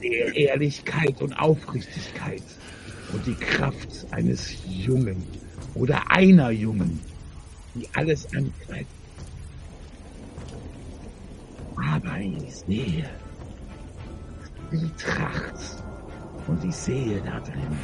Der 0.00 0.36
Ehrlichkeit 0.36 1.20
und 1.20 1.32
Aufrichtigkeit 1.36 2.44
und 3.12 3.26
die 3.26 3.34
Kraft 3.34 4.06
eines 4.12 4.54
Jungen 4.68 5.26
oder 5.74 6.10
einer 6.10 6.50
Jungen, 6.50 7.00
die 7.74 7.88
alles 7.94 8.26
angreift. 8.34 8.86
Aber 11.76 12.18
ich 12.18 12.54
sehe 12.54 13.10
die 14.72 14.90
Tracht 14.96 15.82
und 16.46 16.64
ich 16.64 16.74
sehe 16.74 17.20
da 17.22 17.40
drin 17.40 17.78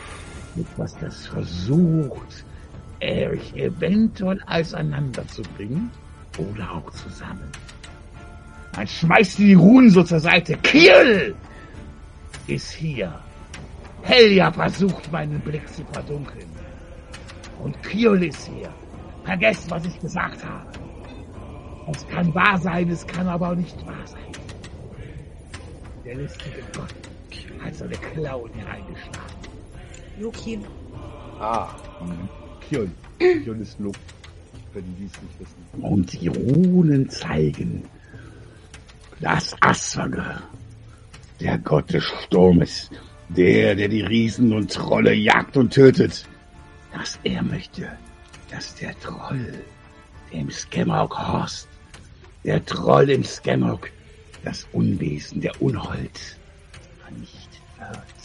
etwas, 0.56 0.96
das 0.98 1.26
versucht, 1.26 2.44
euch 3.02 3.54
eventuell 3.54 4.40
auseinanderzubringen 4.46 5.90
oder 6.38 6.70
auch 6.72 6.90
zusammen. 6.90 7.50
Dann 8.72 8.86
schmeißt 8.86 9.38
die 9.38 9.54
Runen 9.54 9.90
so 9.90 10.02
zur 10.02 10.20
Seite. 10.20 10.56
Kiel 10.58 11.34
ist 12.46 12.72
hier. 12.72 13.18
Helja 14.02 14.50
versucht, 14.52 15.10
meinen 15.12 15.40
Blick 15.40 15.68
zu 15.68 15.84
verdunkeln. 15.92 16.48
Und 17.62 17.82
Kiel 17.82 18.22
ist 18.22 18.48
hier. 18.48 18.72
Vergesst, 19.24 19.70
was 19.70 19.84
ich 19.84 20.00
gesagt 20.00 20.44
habe. 20.44 20.66
Es 21.92 22.06
kann 22.08 22.34
wahr 22.34 22.58
sein, 22.58 22.88
es 22.88 23.06
kann 23.06 23.26
aber 23.26 23.50
auch 23.50 23.54
nicht 23.54 23.76
wahr 23.86 24.06
sein. 24.06 24.20
Der 26.04 26.14
listige 26.14 26.62
Gott 26.74 26.94
hat 27.62 27.74
seine 27.74 27.96
Klauen 27.96 28.52
hereingeschlagen. 28.54 29.40
Loki. 30.18 30.58
Ah, 31.38 31.68
Kion. 32.68 32.92
Kion 33.18 33.60
ist 33.60 33.78
Lob. 33.80 33.96
Für 34.72 34.82
die, 34.82 34.92
die 34.92 35.06
es 35.06 35.22
nicht 35.22 35.40
wissen. 35.40 35.82
Und 35.82 36.12
die 36.12 36.28
Runen 36.28 37.08
zeigen, 37.08 37.82
dass 39.20 39.54
Aswager, 39.60 40.42
der 41.40 41.58
Gott 41.58 41.92
des 41.92 42.04
Sturmes, 42.04 42.90
der, 43.28 43.74
der 43.74 43.88
die 43.88 44.02
Riesen 44.02 44.52
und 44.52 44.72
Trolle 44.72 45.14
jagt 45.14 45.56
und 45.56 45.72
tötet, 45.72 46.26
dass 46.92 47.18
er 47.24 47.42
möchte, 47.42 47.90
dass 48.50 48.74
der 48.74 48.98
Troll, 49.00 49.54
der 50.32 50.40
im 50.40 50.50
Skemmock 50.50 51.18
horst, 51.18 51.68
der 52.44 52.64
Troll 52.64 53.10
im 53.10 53.24
Skemmock, 53.24 53.90
das 54.44 54.66
Unwesen, 54.72 55.40
der 55.40 55.60
Unhold, 55.60 56.38
vernichtet 57.02 57.62
wird. 57.78 58.20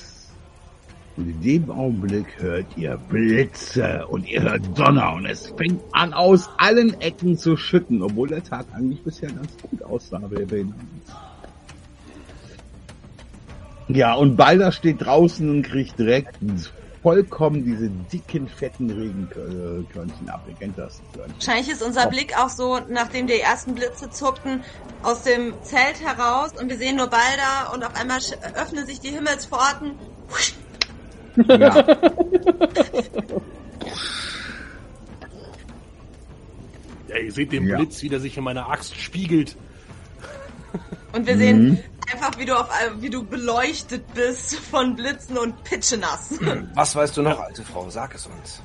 Und 1.17 1.29
in 1.29 1.41
dem 1.41 1.71
Augenblick 1.71 2.27
hört 2.39 2.65
ihr 2.75 2.97
Blitze 3.09 4.05
und 4.07 4.27
ihr 4.27 4.41
hört 4.41 4.77
Donner 4.77 5.13
und 5.13 5.25
es 5.25 5.47
fängt 5.47 5.81
an, 5.93 6.13
aus 6.13 6.49
allen 6.57 6.99
Ecken 6.99 7.37
zu 7.37 7.55
schütten, 7.55 8.01
obwohl 8.01 8.27
der 8.27 8.43
Tag 8.43 8.65
eigentlich 8.73 9.01
bisher 9.01 9.29
ganz 9.31 9.55
gut 9.61 9.81
aussah, 9.83 10.21
wer 10.29 10.45
Ja, 13.87 14.15
und 14.15 14.35
Balder 14.35 14.73
steht 14.73 15.05
draußen 15.05 15.49
und 15.49 15.61
kriegt 15.61 15.97
direkt 15.97 16.41
vollkommen 17.05 17.63
diese 17.63 17.87
dicken, 18.11 18.47
fetten 18.47 18.89
Regenkörnchen 18.89 20.27
ab. 20.27 20.43
Ihr 20.47 20.55
kennt 20.55 20.75
das. 20.75 21.03
Wahrscheinlich 21.15 21.69
ist 21.69 21.83
unser 21.83 22.07
Blick 22.07 22.35
auch 22.35 22.49
so, 22.49 22.79
nachdem 22.89 23.27
die 23.27 23.39
ersten 23.39 23.75
Blitze 23.75 24.09
zuckten, 24.09 24.63
aus 25.03 25.21
dem 25.21 25.53
Zelt 25.61 26.01
heraus 26.03 26.53
und 26.59 26.67
wir 26.67 26.77
sehen 26.77 26.95
nur 26.95 27.05
Balder 27.05 27.71
und 27.75 27.83
auf 27.83 27.93
einmal 27.95 28.17
öffnen 28.55 28.87
sich 28.87 29.01
die 29.01 29.09
Himmelspforten. 29.09 29.91
Ja, 31.47 31.85
Ja, 37.07 37.17
ihr 37.19 37.31
seht 37.31 37.51
den 37.51 37.67
Ja. 37.67 37.77
Blitz, 37.77 38.01
wie 38.01 38.09
der 38.09 38.19
sich 38.19 38.35
in 38.35 38.43
meiner 38.43 38.67
Axt 38.69 38.95
spiegelt. 38.99 39.55
Und 41.13 41.27
wir 41.27 41.37
sehen 41.37 41.83
einfach, 42.11 42.37
wie 42.37 42.45
du 42.45 42.59
auf 42.59 42.69
wie 42.99 43.09
du 43.09 43.23
beleuchtet 43.23 44.13
bist 44.13 44.55
von 44.55 44.95
Blitzen 44.95 45.37
und 45.37 45.63
pitschenass. 45.63 46.39
was 46.73 46.95
weißt 46.95 47.17
du 47.17 47.21
noch, 47.21 47.39
alte 47.39 47.63
Frau? 47.63 47.89
Sag 47.89 48.15
es 48.15 48.27
uns. 48.27 48.61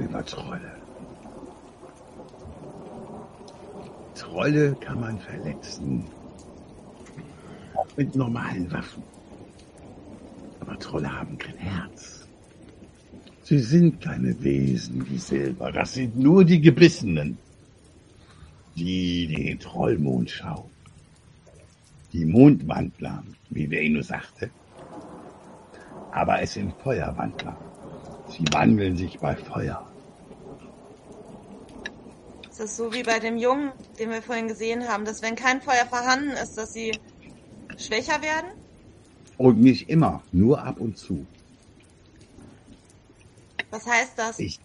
über 0.00 0.24
Trolle. 0.24 0.72
Trolle 4.14 4.76
kann 4.80 5.00
man 5.00 5.18
verletzen. 5.18 6.04
Auch 7.74 7.96
mit 7.96 8.14
normalen 8.14 8.70
Waffen. 8.72 9.02
Aber 10.60 10.78
Trolle 10.78 11.12
haben 11.12 11.38
kein 11.38 11.56
Herz. 11.56 12.26
Sie 13.42 13.58
sind 13.58 14.00
keine 14.00 14.40
Wesen 14.42 15.08
wie 15.08 15.18
Silber. 15.18 15.72
Das 15.72 15.94
sind 15.94 16.16
nur 16.16 16.44
die 16.44 16.60
Gebissenen. 16.60 17.38
Die 18.74 19.26
den 19.26 19.58
Trollmond 19.58 20.30
schauen. 20.30 20.70
Die 22.12 22.24
Mondwandler, 22.24 23.22
wie 23.50 23.70
Venus 23.70 24.08
sagte. 24.08 24.50
Aber 26.12 26.40
es 26.40 26.54
sind 26.54 26.72
Feuerwandler. 26.82 27.56
Sie 28.28 28.44
wandeln 28.52 28.96
sich 28.96 29.18
bei 29.18 29.36
Feuer. 29.36 29.86
Ist 32.48 32.60
das 32.60 32.76
so 32.76 32.92
wie 32.92 33.02
bei 33.02 33.18
dem 33.18 33.36
Jungen, 33.36 33.72
den 33.98 34.10
wir 34.10 34.22
vorhin 34.22 34.48
gesehen 34.48 34.88
haben, 34.88 35.04
dass 35.04 35.22
wenn 35.22 35.36
kein 35.36 35.60
Feuer 35.62 35.86
vorhanden 35.86 36.30
ist, 36.32 36.56
dass 36.56 36.72
sie 36.72 36.92
schwächer 37.76 38.20
werden? 38.22 38.50
Und 39.38 39.60
nicht 39.60 39.88
immer, 39.88 40.22
nur 40.32 40.62
ab 40.62 40.80
und 40.80 40.98
zu. 40.98 41.26
Was 43.70 43.86
heißt 43.86 44.18
das? 44.18 44.38
Ich. 44.38 44.58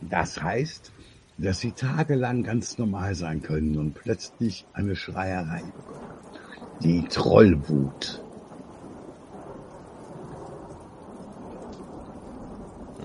Das 0.00 0.40
heißt, 0.40 0.92
dass 1.40 1.60
sie 1.60 1.72
tagelang 1.72 2.42
ganz 2.42 2.76
normal 2.76 3.14
sein 3.14 3.40
können 3.40 3.78
und 3.78 3.94
plötzlich 3.94 4.66
eine 4.74 4.94
Schreierei 4.94 5.62
bekommen. 5.62 6.10
Die 6.82 7.02
Trollwut. 7.04 8.22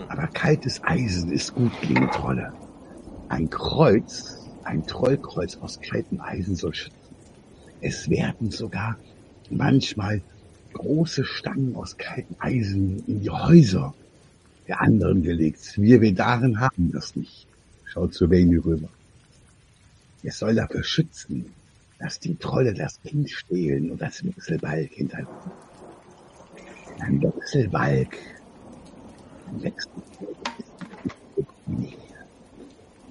Aber 0.10 0.28
kaltes 0.28 0.84
Eisen 0.84 1.32
ist 1.32 1.56
gut 1.56 1.72
gegen 1.82 2.10
Trolle. 2.12 2.52
Ein 3.30 3.50
Kreuz, 3.50 4.46
ein 4.64 4.86
Trollkreuz 4.86 5.58
aus 5.58 5.80
kaltem 5.80 6.20
Eisen 6.20 6.56
soll 6.56 6.74
schützen. 6.74 7.16
Es 7.80 8.10
werden 8.10 8.52
sogar 8.52 8.98
manchmal 9.50 10.22
große 10.74 11.24
Stangen 11.24 11.76
aus 11.76 11.98
kaltem 11.98 12.36
Eisen 12.40 13.02
in 13.08 13.22
die 13.22 13.30
Häuser 13.30 13.94
der 14.68 14.82
anderen 14.82 15.22
gelegt. 15.24 15.78
Wir 15.78 16.02
Vedaren 16.02 16.60
haben 16.60 16.92
das 16.92 17.16
nicht. 17.16 17.48
Schaut 17.96 18.14
zu 18.14 18.30
Vayne 18.30 18.58
rüber. 18.64 18.90
Es 20.22 20.38
soll 20.40 20.54
dafür 20.56 20.84
schützen, 20.84 21.46
dass 21.98 22.20
die 22.20 22.36
Trolle 22.36 22.74
das 22.74 23.02
Kind 23.04 23.30
stehlen 23.32 23.90
und 23.90 24.02
das 24.02 24.22
Wechselbalg 24.26 24.92
hinterlassen. 24.92 25.52
Ein 27.00 27.22
Wechselbalg. 27.24 28.18
Ein 29.48 29.64
Wechselbalg. 29.64 30.36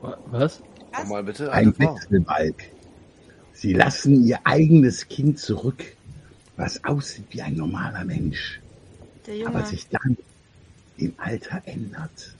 Wa- 0.02 0.18
Was? 0.30 0.60
Was? 0.92 1.02
Nochmal 1.04 1.24
bitte, 1.24 1.50
Ein. 1.50 1.78
Wechselbalg. 1.78 2.70
Sie 3.54 3.72
lassen 3.72 4.22
ihr 4.26 4.40
eigenes 4.44 5.08
Kind 5.08 5.38
zurück, 5.38 5.82
was 6.58 6.84
aussieht 6.84 7.24
wie 7.30 7.40
ein 7.40 7.54
normaler 7.56 8.04
Mensch, 8.04 8.60
Der 9.26 9.46
aber 9.46 9.64
sich 9.64 9.88
dann 9.88 10.18
im 10.98 11.14
Alter 11.16 11.62
ändert. 11.64 12.34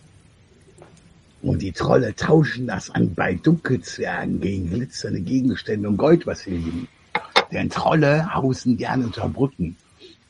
Und 1.45 1.61
die 1.61 1.72
Trolle 1.72 2.16
tauschen 2.16 2.66
das 2.66 2.88
an 2.88 3.14
bei 3.14 3.34
Dunkelzwergen 3.34 4.40
gegen 4.40 4.70
glitzernde 4.70 5.20
Gegenstände 5.20 5.86
und 5.86 5.99
Gold, 5.99 6.26
was 6.26 6.40
sie 6.40 6.53
lieben. 6.53 6.88
Denn 7.53 7.68
Trolle 7.68 8.34
hausen 8.34 8.78
gerne 8.78 9.05
unter 9.05 9.28
Brücken. 9.28 9.76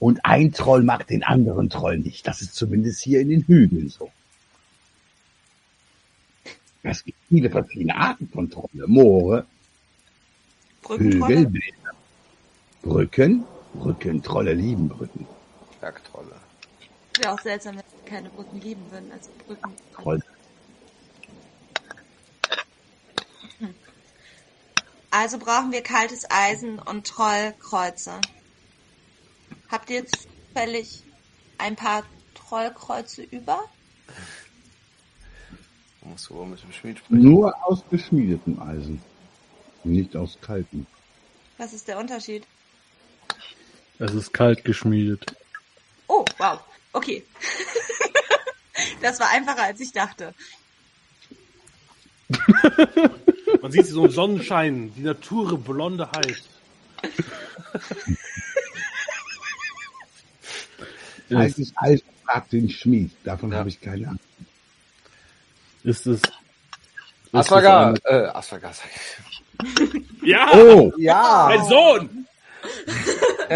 Und 0.01 0.25
ein 0.25 0.53
Troll 0.53 0.83
mag 0.83 1.07
den 1.07 1.23
anderen 1.23 1.71
Troll 1.71 1.99
nicht. 1.99 2.27
Das 2.27 2.43
ist 2.43 2.57
zumindest 2.57 3.01
hier 3.01 3.21
in 3.21 3.29
den 3.29 3.43
Hügeln 3.47 3.89
so. 3.89 4.11
Es 6.83 7.05
gibt 7.05 7.17
viele 7.29 7.49
verschiedene 7.49 7.95
Arten 7.95 8.29
von 8.29 8.51
Trolle. 8.51 8.89
Moore, 8.89 9.47
Brückentrolle. 10.83 11.39
Hügel, 11.39 11.63
Brücken. 12.83 13.45
Brücken, 13.75 14.21
Trolle 14.21 14.53
lieben 14.53 14.89
Brücken. 14.89 15.29
Bergtrolle. 15.81 16.35
Wäre 17.21 17.33
auch 17.33 17.41
seltsam, 17.41 17.77
wenn 17.77 17.85
wir 18.03 18.11
keine 18.11 18.29
Brücken 18.31 18.61
lieben 18.61 18.83
würden 18.91 19.13
als 19.13 19.29
Brücken. 19.47 19.71
Troll. 19.95 20.21
Also 25.17 25.39
brauchen 25.39 25.71
wir 25.71 25.81
kaltes 25.81 26.29
Eisen 26.29 26.81
und 26.81 27.07
Trollkreuze. 27.07 28.21
Habt 29.71 29.89
ihr 29.89 30.05
zufällig 30.09 31.05
ein 31.57 31.77
paar 31.77 32.03
Trollkreuze 32.35 33.23
über? 33.23 33.63
Du 36.01 36.09
musst 36.09 36.29
wohl 36.33 36.47
mit 36.47 36.61
dem 36.65 36.73
Schmied 36.73 36.99
sprechen. 36.99 37.23
Nur 37.23 37.55
aus 37.65 37.85
geschmiedetem 37.89 38.61
Eisen. 38.61 39.01
Nicht 39.85 40.17
aus 40.17 40.37
kaltem. 40.41 40.85
Was 41.59 41.73
ist 41.73 41.87
der 41.87 41.99
Unterschied? 41.99 42.45
Es 44.01 44.13
ist 44.15 44.33
kalt 44.33 44.65
geschmiedet. 44.65 45.37
Oh, 46.09 46.25
wow. 46.39 46.59
Okay. 46.93 47.25
das 49.01 49.21
war 49.21 49.31
einfacher, 49.31 49.63
als 49.63 49.79
ich 49.79 49.93
dachte. 49.93 50.35
Man 53.65 53.73
sieht 53.73 53.87
sie 53.87 53.93
so 53.93 54.05
im 54.05 54.11
Sonnenschein, 54.11 54.93
die 54.95 55.01
Natur 55.01 55.57
blonde 55.59 56.07
heißt. 56.15 56.45
Ist, 61.31 61.35
Altes 61.35 61.73
Eisen 61.77 62.05
fragt 62.27 62.53
den 62.53 62.69
Schmied. 62.69 63.11
Davon 63.25 63.51
Ja. 63.51 63.57
habe 63.61 63.71
ich 63.71 63.81
keine 63.81 64.09
Ahnung. 64.09 64.21
ist 65.83 66.07
es. 66.07 66.21
Ist 66.21 66.35
Aswagar, 67.33 67.95
es 67.95 68.05
äh, 68.05 68.27
Aswagar, 68.35 68.75
sag 68.75 68.91
ich. 68.95 70.03
Ja! 70.29 70.51
Oh, 70.53 70.93
Ja! 70.99 71.47
Mein 71.49 71.65
Sohn! 71.67 72.27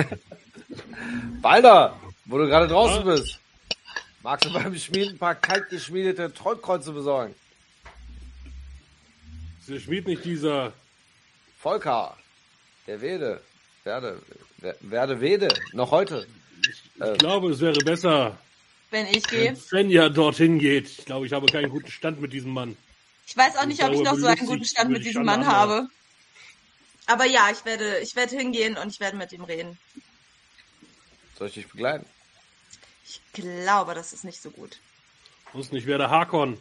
Balder, 1.42 1.96
wo 2.24 2.38
du 2.38 2.46
gerade 2.46 2.66
draußen 2.66 3.04
bist. 3.04 3.38
Magst 4.22 4.46
du 4.46 4.52
beim 4.54 4.74
Schmieden 4.74 5.16
ein 5.16 5.18
paar 5.18 5.34
kalt 5.34 5.68
geschmiedete 5.68 6.32
Trollkreuze 6.32 6.92
besorgen? 6.92 7.34
Ist 9.68 9.74
der 9.74 9.80
Schmied 9.80 10.06
nicht 10.06 10.24
dieser 10.24 10.72
Volker, 11.60 12.16
der 12.86 13.02
Wede, 13.02 13.42
werde, 13.84 14.22
wer- 14.56 14.76
werde 14.80 15.20
Wede, 15.20 15.48
noch 15.74 15.90
heute. 15.90 16.26
Äh, 16.98 17.12
Ich 17.12 17.18
glaube, 17.18 17.50
es 17.50 17.60
wäre 17.60 17.78
besser, 17.80 18.38
Wenn 18.90 19.04
ich 19.08 19.30
wenn 19.30 19.54
gehe. 19.54 19.56
Svenja 19.56 20.08
dorthin 20.08 20.58
geht. 20.58 20.88
Ich 20.88 21.04
glaube, 21.04 21.26
ich 21.26 21.34
habe 21.34 21.44
keinen 21.48 21.68
guten 21.68 21.90
Stand 21.90 22.18
mit 22.18 22.32
diesem 22.32 22.50
Mann. 22.54 22.78
Ich 23.26 23.36
weiß 23.36 23.58
auch 23.58 23.66
nicht, 23.66 23.84
ob 23.84 23.92
ich 23.92 24.00
noch 24.00 24.16
so 24.16 24.24
einen 24.24 24.46
guten 24.46 24.64
Stand 24.64 24.88
mit 24.88 25.02
ich 25.02 25.08
diesem 25.08 25.26
Mann 25.26 25.46
habe. 25.46 25.86
Aber 27.04 27.26
ja, 27.26 27.50
ich 27.52 27.62
werde, 27.66 27.98
ich 27.98 28.16
werde 28.16 28.38
hingehen 28.38 28.78
und 28.78 28.88
ich 28.88 29.00
werde 29.00 29.18
mit 29.18 29.32
ihm 29.32 29.44
reden. 29.44 29.78
soll 31.36 31.48
ich 31.48 31.54
dich 31.54 31.68
begleiten? 31.68 32.06
Ich 33.04 33.20
glaube, 33.34 33.94
das 33.94 34.14
ist 34.14 34.24
nicht 34.24 34.40
so 34.40 34.50
gut. 34.50 34.78
Muss 35.52 35.72
nicht, 35.72 35.86
wer 35.86 35.98
der 35.98 36.08
Hakon. 36.08 36.56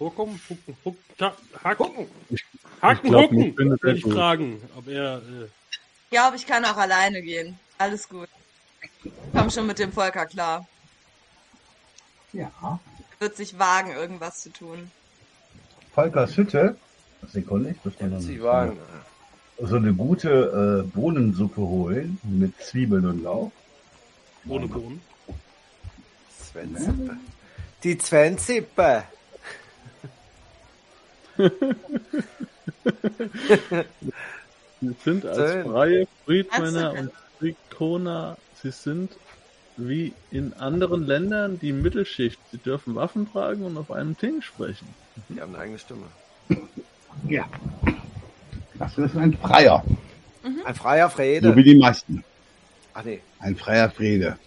Hucken, 0.00 0.40
Hucken, 0.48 0.76
Hucken, 0.84 0.98
Ta- 1.18 1.36
Haken, 1.62 1.76
Gucken. 1.86 2.06
Haken, 2.80 3.10
glaub, 3.10 3.30
Hucken. 3.30 3.78
er 3.84 3.94
ich 3.94 4.02
gut. 4.02 4.14
fragen, 4.14 4.62
ob 4.76 4.88
er, 4.88 5.16
äh, 5.18 5.44
Ich 6.04 6.10
glaube, 6.10 6.36
ich 6.36 6.46
kann 6.46 6.64
auch 6.64 6.76
alleine 6.78 7.20
gehen. 7.22 7.58
Alles 7.78 8.08
gut. 8.08 8.28
Komm 9.32 9.50
schon 9.50 9.66
mit 9.66 9.78
dem 9.78 9.92
Volker 9.92 10.26
klar. 10.26 10.66
Ja. 12.32 12.80
Wird 13.18 13.36
sich 13.36 13.58
wagen, 13.58 13.90
irgendwas 13.92 14.40
zu 14.40 14.50
tun. 14.52 14.90
Volkers 15.94 16.36
Hütte. 16.36 16.76
Sekunde, 17.30 17.70
ich 17.70 17.84
muss 17.84 18.00
noch 18.00 18.20
Sie 18.20 18.42
waren. 18.42 18.78
so 19.60 19.76
eine 19.76 19.92
gute 19.92 20.84
äh, 20.86 20.88
Bohnensuppe 20.96 21.60
holen 21.60 22.18
mit 22.22 22.58
Zwiebeln 22.62 23.04
und 23.04 23.22
Lauch. 23.22 23.50
ohne 24.48 24.66
Bohnen. 24.66 25.02
Svenzippe. 26.42 27.16
Die 27.84 27.98
Svenzippe. 27.98 29.04
Sie 34.80 34.94
sind 35.04 35.26
als 35.26 35.52
Schön. 35.52 35.64
freie 35.64 36.06
Friedmänner 36.24 36.94
und 36.98 37.10
Frikoner, 37.38 38.36
sie 38.62 38.70
sind 38.70 39.10
wie 39.76 40.12
in 40.30 40.52
anderen 40.54 41.06
Ländern 41.06 41.58
die 41.58 41.72
Mittelschicht. 41.72 42.38
Sie 42.50 42.58
dürfen 42.58 42.94
Waffen 42.94 43.30
tragen 43.30 43.64
und 43.64 43.76
auf 43.76 43.90
einem 43.90 44.16
Ting 44.16 44.42
sprechen. 44.42 44.86
Die 45.28 45.40
haben 45.40 45.54
eine 45.54 45.62
eigene 45.64 45.78
Stimme. 45.78 46.02
Ja. 47.28 47.46
Das 48.78 48.96
ist 48.98 49.16
ein 49.16 49.34
Freier. 49.34 49.84
Ein 50.64 50.74
freier 50.74 51.08
So 51.08 51.16
Frede. 51.16 51.56
wie 51.56 51.62
die 51.62 51.74
meisten. 51.76 52.24
Ach 52.94 53.04
nee. 53.04 53.20
Ein 53.38 53.56
freier 53.56 53.90
Friede. 53.90 54.38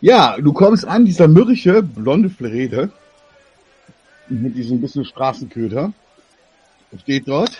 Ja, 0.00 0.36
du 0.40 0.52
kommst 0.52 0.84
an, 0.84 1.04
dieser 1.04 1.28
mürrische, 1.28 1.82
blonde 1.82 2.30
Frede. 2.30 2.90
Mit 4.28 4.56
diesem 4.56 4.80
bisschen 4.80 5.04
Straßenköter. 5.04 5.92
Steht 6.98 7.28
dort. 7.28 7.56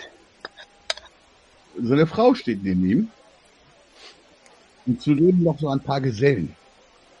So 1.81 1.93
eine 1.93 2.05
Frau 2.05 2.35
steht 2.35 2.63
neben 2.63 2.85
ihm. 2.85 3.11
Und 4.85 5.01
zudem 5.01 5.43
noch 5.43 5.57
so 5.59 5.69
ein 5.69 5.79
paar 5.79 6.01
Gesellen. 6.01 6.55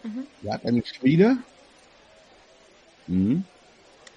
Mhm. 0.03 0.27
Er 0.43 0.53
hat 0.55 0.65
eine 0.65 0.83
Schmiede. 0.85 1.37
Mhm. 3.07 3.43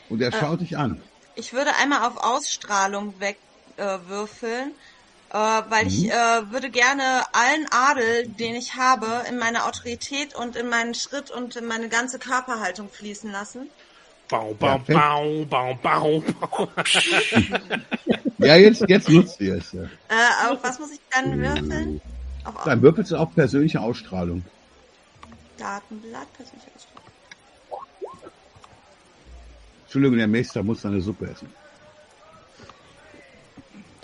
Und 0.08 0.20
er 0.22 0.28
Äh. 0.32 0.38
schaut 0.38 0.60
dich 0.60 0.76
an. 0.76 1.00
Ich 1.36 1.52
würde 1.52 1.74
einmal 1.76 2.06
auf 2.08 2.16
Ausstrahlung 2.16 3.14
wegwürfeln, 3.20 4.72
äh, 5.32 5.36
äh, 5.36 5.62
weil 5.68 5.86
ich 5.86 6.04
Mhm. 6.04 6.10
äh, 6.10 6.52
würde 6.52 6.70
gerne 6.70 7.22
allen 7.32 7.66
Adel, 7.70 8.28
den 8.28 8.54
ich 8.54 8.74
habe, 8.76 9.24
in 9.28 9.38
meine 9.38 9.64
Autorität 9.64 10.34
und 10.34 10.56
in 10.56 10.68
meinen 10.68 10.94
Schritt 10.94 11.30
und 11.30 11.56
in 11.56 11.66
meine 11.66 11.88
ganze 11.88 12.18
Körperhaltung 12.18 12.88
fließen 12.88 13.30
lassen. 13.30 13.68
Bau, 14.28 14.54
bau, 14.54 14.80
Ja, 14.88 14.94
bau, 14.94 15.44
bau, 15.48 15.74
bau, 15.82 16.22
bau. 16.40 16.68
Ja, 18.38 18.56
jetzt, 18.56 18.84
jetzt 18.88 19.08
nutzt 19.08 19.40
ihr 19.40 19.54
es. 19.56 19.72
ja. 19.72 19.82
Äh, 20.08 20.50
auf 20.52 20.62
was 20.62 20.78
muss 20.78 20.90
ich 20.92 21.00
dann 21.12 21.38
würfeln? 21.38 22.00
Auf 22.44 22.64
Dann 22.64 22.82
würfelst 22.82 23.12
du 23.12 23.16
auf 23.16 23.34
persönliche 23.34 23.80
Ausstrahlung. 23.80 24.44
Datenblatt, 25.56 26.26
persönliche 26.34 26.68
Ausstrahlung. 26.74 27.10
Entschuldigung, 29.84 30.18
der 30.18 30.26
Meister 30.26 30.62
muss 30.62 30.82
seine 30.82 31.00
Suppe 31.00 31.30
essen. 31.30 31.48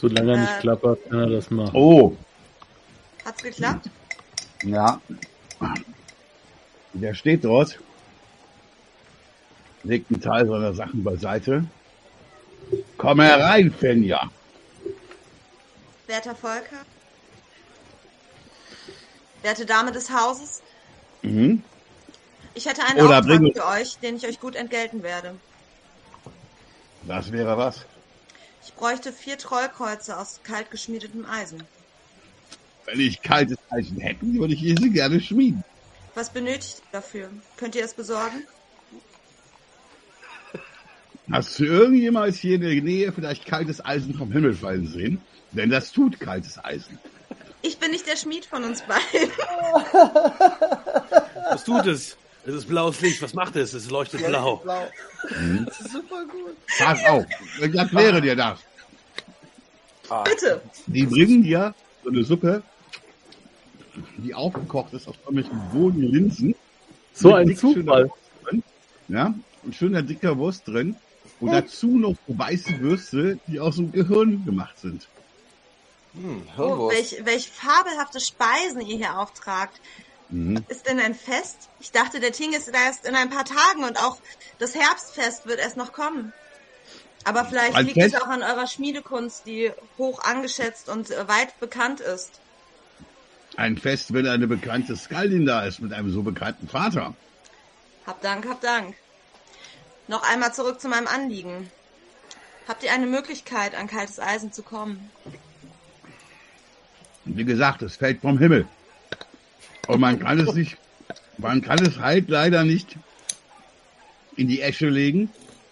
Solange 0.00 0.30
er 0.32 0.36
Äh. 0.36 0.40
nicht 0.40 0.60
klappert, 0.60 0.98
kann 1.10 1.18
er 1.20 1.26
das 1.30 1.50
machen. 1.50 1.74
Oh, 1.74 2.16
Hat's 3.24 3.42
geklappt? 3.42 3.90
Ja. 4.64 5.00
Der 6.94 7.14
steht 7.14 7.44
dort, 7.44 7.78
legt 9.84 10.10
einen 10.10 10.20
Teil 10.20 10.46
seiner 10.46 10.74
Sachen 10.74 11.02
beiseite. 11.02 11.64
Komm 12.96 13.20
herein, 13.20 13.72
Fenja. 13.72 14.30
Werter 16.06 16.34
Volker? 16.34 16.84
Werte 19.42 19.64
Dame 19.64 19.92
des 19.92 20.10
Hauses? 20.10 20.62
Mhm. 21.22 21.62
Ich 22.54 22.66
hätte 22.66 22.82
einen 22.84 23.00
Oder 23.00 23.20
Auftrag 23.20 23.40
für 23.54 23.66
euch, 23.66 23.98
den 23.98 24.16
ich 24.16 24.26
euch 24.26 24.40
gut 24.40 24.54
entgelten 24.54 25.02
werde. 25.02 25.34
Das 27.06 27.32
wäre 27.32 27.56
was. 27.56 27.86
Ich 28.62 28.74
bräuchte 28.74 29.12
vier 29.12 29.38
Trollkreuze 29.38 30.18
aus 30.18 30.40
kalt 30.42 30.70
geschmiedetem 30.70 31.24
Eisen. 31.24 31.62
Wenn 32.84 33.00
ich 33.00 33.22
kaltes 33.22 33.56
Eisen 33.70 33.98
hätte, 34.00 34.22
würde 34.22 34.52
ich 34.52 34.60
sie 34.60 34.90
gerne 34.90 35.20
schmieden. 35.20 35.64
Was 36.14 36.30
benötigt 36.30 36.78
ihr 36.80 36.92
dafür? 36.92 37.30
Könnt 37.56 37.74
ihr 37.74 37.84
es 37.84 37.94
besorgen? 37.94 38.46
Hast 41.32 41.58
du 41.58 41.64
irgendjemals 41.64 42.38
hier 42.38 42.56
in 42.56 42.62
der 42.62 42.82
Nähe 42.82 43.12
vielleicht 43.12 43.46
kaltes 43.46 43.84
Eisen 43.84 44.14
vom 44.14 44.32
Himmel 44.32 44.54
fallen 44.54 44.86
sehen? 44.86 45.20
Denn 45.52 45.70
das 45.70 45.92
tut 45.92 46.18
kaltes 46.18 46.62
Eisen. 46.62 46.98
Ich 47.62 47.78
bin 47.78 47.90
nicht 47.90 48.06
der 48.06 48.16
Schmied 48.16 48.46
von 48.46 48.64
uns 48.64 48.82
beiden. 48.82 49.30
Was 51.50 51.64
tut 51.64 51.86
es? 51.86 52.16
Es 52.46 52.54
ist 52.54 52.68
blaues 52.68 53.00
Licht. 53.00 53.20
Was 53.22 53.34
macht 53.34 53.54
es? 53.56 53.74
Es 53.74 53.90
leuchtet 53.90 54.26
blau. 54.26 54.62
Das 55.66 55.80
ist 55.80 55.92
super 55.92 56.24
gut. 56.24 56.56
Pass 56.78 57.04
auf, 57.04 57.26
ich 57.60 57.74
erkläre 57.74 58.20
dir 58.20 58.34
das. 58.34 58.60
Ah, 60.08 60.24
Bitte. 60.24 60.60
Die 60.86 61.04
bringen 61.04 61.42
dir 61.42 61.74
so 62.02 62.10
eine 62.10 62.24
Suppe, 62.24 62.62
die 64.16 64.34
aufgekocht 64.34 64.94
ist 64.94 65.06
aus 65.06 65.16
irgendwelchen 65.26 65.60
Bohnenlinsen. 65.72 66.54
So 67.12 67.28
Mit 67.36 67.36
ein 67.36 67.56
Zufall. 67.56 68.10
Drin, 68.44 68.62
ja, 69.08 69.34
und 69.62 69.74
schöner 69.74 70.02
dicker 70.02 70.36
Wurst 70.38 70.66
drin. 70.66 70.96
Und 71.40 71.50
dazu 71.52 71.98
noch 71.98 72.16
weiße 72.26 72.78
Würste, 72.80 73.38
die 73.46 73.60
aus 73.60 73.76
dem 73.76 73.92
Gehirn 73.92 74.44
gemacht 74.44 74.78
sind. 74.78 75.08
hm, 76.12 76.46
Oh, 76.58 76.90
welch, 76.90 77.16
welch 77.24 77.48
fabelhafte 77.50 78.20
Speisen 78.20 78.80
ihr 78.82 78.96
hier 78.96 79.18
auftragt. 79.18 79.80
Mhm. 80.28 80.64
Ist 80.68 80.86
denn 80.86 81.00
ein 81.00 81.14
Fest? 81.14 81.68
Ich 81.80 81.92
dachte, 81.92 82.20
der 82.20 82.32
Ting 82.32 82.52
ist 82.52 82.68
erst 82.68 83.06
in 83.06 83.14
ein 83.14 83.30
paar 83.30 83.44
Tagen 83.44 83.84
und 83.84 83.96
auch 83.98 84.18
das 84.58 84.74
Herbstfest 84.74 85.46
wird 85.46 85.58
erst 85.58 85.76
noch 85.76 85.92
kommen. 85.92 86.32
Aber 87.24 87.44
vielleicht 87.44 87.74
Ein 87.74 87.86
liegt 87.86 87.98
es 87.98 88.12
Fest? 88.12 88.22
auch 88.22 88.28
an 88.28 88.42
eurer 88.42 88.66
Schmiedekunst, 88.66 89.44
die 89.46 89.72
hoch 89.98 90.22
angeschätzt 90.24 90.88
und 90.88 91.10
äh, 91.10 91.28
weit 91.28 91.58
bekannt 91.60 92.00
ist. 92.00 92.30
Ein 93.56 93.76
Fest, 93.76 94.12
wenn 94.14 94.26
eine 94.26 94.46
bekannte 94.46 94.96
Skaldin 94.96 95.44
da 95.44 95.64
ist 95.64 95.80
mit 95.80 95.92
einem 95.92 96.10
so 96.10 96.22
bekannten 96.22 96.68
Vater. 96.68 97.14
Hab 98.06 98.22
Dank, 98.22 98.48
hab 98.48 98.60
Dank. 98.60 98.94
Noch 100.10 100.24
einmal 100.24 100.52
zurück 100.52 100.80
zu 100.80 100.88
meinem 100.88 101.06
Anliegen. 101.06 101.70
Habt 102.66 102.82
ihr 102.82 102.92
eine 102.92 103.06
Möglichkeit, 103.06 103.76
an 103.76 103.86
kaltes 103.86 104.18
Eisen 104.18 104.52
zu 104.52 104.64
kommen? 104.64 105.08
Wie 107.24 107.44
gesagt, 107.44 107.80
es 107.82 107.94
fällt 107.94 108.20
vom 108.20 108.36
Himmel. 108.36 108.66
Und 109.86 110.00
man 110.00 110.18
kann 110.18 110.40
es 110.40 110.52
nicht, 110.52 110.78
man 111.38 111.62
kann 111.62 111.78
es 111.86 111.98
halt 111.98 112.28
leider 112.28 112.64
nicht 112.64 112.96
in 114.34 114.48
die 114.48 114.62
Esche 114.62 114.88
legen 114.88 115.30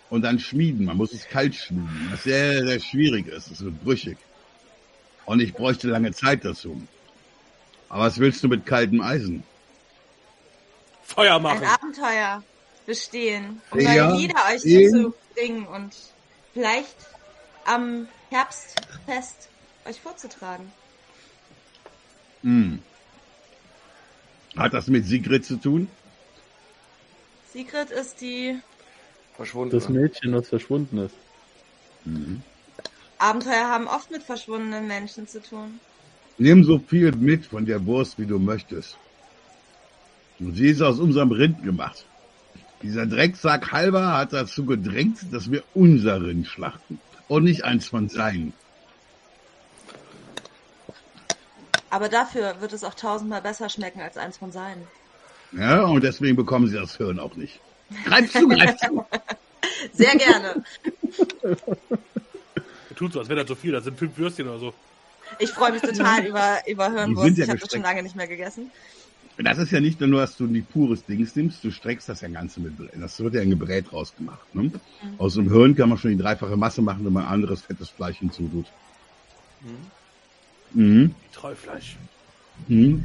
und 0.08 0.22
dann 0.22 0.38
schmieden. 0.38 0.86
Man 0.86 0.96
muss 0.96 1.12
es 1.12 1.28
kalt 1.28 1.56
schmieden, 1.56 2.08
was 2.12 2.22
sehr, 2.22 2.64
sehr 2.64 2.78
schwierig 2.78 3.26
ist. 3.26 3.50
Es 3.50 3.64
wird 3.64 3.82
brüchig. 3.82 4.18
Und 5.24 5.40
ich 5.40 5.52
bräuchte 5.52 5.88
lange 5.88 6.12
Zeit 6.12 6.44
dazu. 6.44 6.80
Aber 7.88 8.04
was 8.04 8.20
willst 8.20 8.44
du 8.44 8.46
mit 8.46 8.66
kaltem 8.66 9.00
Eisen? 9.00 9.42
Feuer 11.02 11.36
Ein 11.36 11.42
machen. 11.42 11.64
Abenteuer 11.64 12.44
bestehen, 12.88 13.60
um 13.70 13.80
Ja, 13.80 14.08
neue 14.08 14.16
Lieder 14.16 14.40
euch 14.50 14.62
zu 14.62 15.14
bringen 15.34 15.66
und 15.66 15.94
vielleicht 16.54 16.96
am 17.66 18.08
Herbstfest 18.30 19.48
euch 19.86 20.00
vorzutragen. 20.00 20.72
Hm. 22.42 22.78
Hat 24.56 24.72
das 24.72 24.86
mit 24.86 25.04
Sigrid 25.04 25.44
zu 25.44 25.56
tun? 25.56 25.86
Sigrid 27.52 27.90
ist 27.90 28.20
die 28.22 28.58
Verschwunden. 29.36 29.76
Das 29.76 29.88
Mädchen, 29.90 30.32
das 30.32 30.48
verschwunden 30.48 30.98
ist. 30.98 31.14
Abenteuer 33.18 33.68
haben 33.68 33.86
oft 33.86 34.10
mit 34.10 34.22
verschwundenen 34.22 34.88
Menschen 34.88 35.28
zu 35.28 35.42
tun. 35.42 35.78
Nimm 36.38 36.64
so 36.64 36.78
viel 36.78 37.12
mit 37.12 37.44
von 37.44 37.66
der 37.66 37.84
Wurst, 37.84 38.18
wie 38.18 38.26
du 38.26 38.38
möchtest. 38.38 38.96
Und 40.40 40.54
sie 40.54 40.68
ist 40.70 40.80
aus 40.80 40.98
unserem 40.98 41.32
Rind 41.32 41.62
gemacht. 41.62 42.06
Dieser 42.82 43.06
Drecksack 43.06 43.72
halber 43.72 44.16
hat 44.16 44.32
dazu 44.32 44.64
gedrängt, 44.64 45.18
dass 45.32 45.50
wir 45.50 45.64
unser 45.74 46.22
Rind 46.22 46.46
schlachten 46.46 47.00
und 47.26 47.44
nicht 47.44 47.64
eins 47.64 47.88
von 47.88 48.08
seinen. 48.08 48.52
Aber 51.90 52.08
dafür 52.08 52.60
wird 52.60 52.72
es 52.72 52.84
auch 52.84 52.94
tausendmal 52.94 53.42
besser 53.42 53.68
schmecken 53.68 54.00
als 54.00 54.16
eins 54.16 54.36
von 54.36 54.52
seinen. 54.52 54.86
Ja, 55.52 55.84
und 55.84 56.04
deswegen 56.04 56.36
bekommen 56.36 56.68
sie 56.68 56.76
das 56.76 56.96
Hirn 56.96 57.18
auch 57.18 57.34
nicht. 57.36 57.58
Greif 58.04 58.30
zu, 58.30 58.46
greif 58.46 58.76
zu. 58.76 59.06
Sehr 59.92 60.14
gerne. 60.16 60.62
Er 61.42 61.56
tut 62.96 63.12
so, 63.12 63.20
als 63.20 63.28
wäre 63.28 63.40
das 63.40 63.48
so 63.48 63.54
viel. 63.54 63.72
Das 63.72 63.84
sind 63.84 63.98
fünf 63.98 64.16
Würstchen 64.18 64.48
oder 64.48 64.58
so. 64.58 64.74
Ich 65.38 65.50
freue 65.50 65.72
mich 65.72 65.82
total 65.82 66.26
über, 66.26 66.58
über 66.66 66.90
Hirnwurst. 66.90 67.38
ich 67.38 67.48
habe 67.48 67.58
das 67.58 67.70
schon 67.72 67.82
lange 67.82 68.02
nicht 68.02 68.16
mehr 68.16 68.28
gegessen. 68.28 68.70
Das 69.38 69.58
ist 69.58 69.70
ja 69.70 69.78
nicht 69.78 70.00
nur, 70.00 70.20
dass 70.20 70.36
du 70.36 70.48
die 70.48 70.62
pures 70.62 71.04
Dings 71.04 71.36
nimmst, 71.36 71.62
du 71.62 71.70
streckst 71.70 72.08
das 72.08 72.22
ja 72.22 72.28
Ganze 72.28 72.60
mit. 72.60 72.72
Das 73.00 73.20
wird 73.20 73.34
ja 73.34 73.40
ein 73.40 73.50
Gebrät 73.50 73.92
rausgemacht. 73.92 74.54
Ne? 74.54 74.72
Aus 75.18 75.34
dem 75.34 75.50
Hirn 75.50 75.76
kann 75.76 75.88
man 75.88 75.98
schon 75.98 76.10
die 76.10 76.16
dreifache 76.16 76.56
Masse 76.56 76.82
machen, 76.82 77.04
wenn 77.04 77.12
man 77.12 77.24
anderes 77.24 77.62
fettes 77.62 77.88
Fleisch 77.88 78.18
hinzutut. 78.18 78.66
Mhm. 80.72 81.14
Wie 81.14 81.14
Treufleisch. 81.32 81.96
Mhm. 82.66 83.04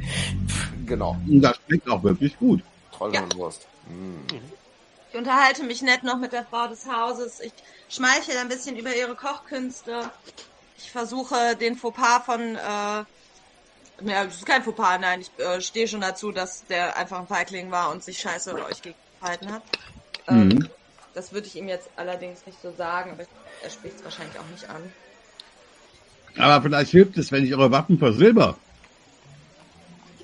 Genau. 0.86 1.16
Und 1.28 1.40
das 1.40 1.58
schmeckt 1.66 1.88
auch 1.88 2.02
wirklich 2.02 2.36
gut. 2.38 2.62
Trollhirnwurst. 2.92 3.66
Mm. 3.88 4.34
Ich 5.12 5.18
unterhalte 5.18 5.62
mich 5.62 5.82
nett 5.82 6.02
noch 6.02 6.18
mit 6.18 6.32
der 6.32 6.44
Frau 6.44 6.66
des 6.68 6.86
Hauses. 6.90 7.40
Ich 7.40 7.52
schmeichel 7.88 8.36
ein 8.38 8.48
bisschen 8.48 8.76
über 8.76 8.94
ihre 8.94 9.14
Kochkünste. 9.14 10.10
Ich 10.78 10.90
versuche 10.90 11.56
den 11.56 11.76
Fauxpas 11.76 12.24
von, 12.24 12.40
äh, 12.40 13.04
ja, 14.02 14.24
das 14.24 14.36
ist 14.36 14.46
kein 14.46 14.62
Fauxpas, 14.62 14.98
nein, 15.00 15.20
ich 15.20 15.30
äh, 15.38 15.60
stehe 15.60 15.86
schon 15.88 16.00
dazu, 16.00 16.32
dass 16.32 16.64
der 16.68 16.96
einfach 16.96 17.20
ein 17.20 17.28
Feigling 17.28 17.70
war 17.70 17.90
und 17.90 18.02
sich 18.02 18.18
scheiße 18.18 18.54
euch 18.54 18.82
gehalten 19.20 19.52
hat. 19.52 19.62
Ähm, 20.28 20.48
Mhm. 20.48 20.68
Das 21.14 21.32
würde 21.32 21.46
ich 21.46 21.54
ihm 21.54 21.68
jetzt 21.68 21.88
allerdings 21.96 22.44
nicht 22.44 22.60
so 22.60 22.72
sagen, 22.72 23.12
aber 23.12 23.24
er 23.62 23.70
spricht 23.70 23.96
es 23.96 24.04
wahrscheinlich 24.04 24.36
auch 24.38 24.48
nicht 24.48 24.68
an. 24.68 24.92
Aber 26.36 26.60
vielleicht 26.62 26.90
hilft 26.90 27.16
es, 27.16 27.30
wenn 27.30 27.44
ich 27.44 27.54
eure 27.54 27.70
Waffen 27.70 27.98
versilber. 27.98 28.58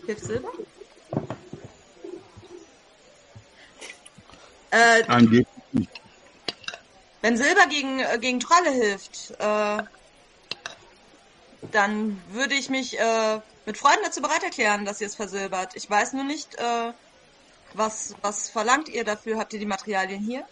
Hilft 0.06 0.24
Silber? 0.24 0.50
Äh, 4.72 5.04
Angeblich 5.06 5.46
nicht. 5.70 5.90
Wenn 7.22 7.36
Silber 7.36 7.66
gegen, 7.68 8.00
äh, 8.00 8.18
gegen 8.20 8.40
Trolle 8.40 8.70
hilft, 8.72 9.30
äh, 9.38 9.82
dann 11.70 12.20
würde 12.32 12.54
ich 12.54 12.68
mich 12.68 12.98
äh, 12.98 13.40
mit 13.70 13.78
Freuden 13.78 14.00
dazu 14.02 14.20
bereit 14.20 14.42
erklären, 14.42 14.84
dass 14.84 15.00
ihr 15.00 15.06
es 15.06 15.14
versilbert. 15.14 15.76
Ich 15.76 15.88
weiß 15.88 16.14
nur 16.14 16.24
nicht, 16.24 16.56
äh, 16.56 16.92
was, 17.74 18.16
was 18.20 18.50
verlangt 18.50 18.88
ihr 18.88 19.04
dafür? 19.04 19.38
Habt 19.38 19.52
ihr 19.52 19.60
die 19.60 19.72
Materialien 19.76 20.20
hier? 20.20 20.44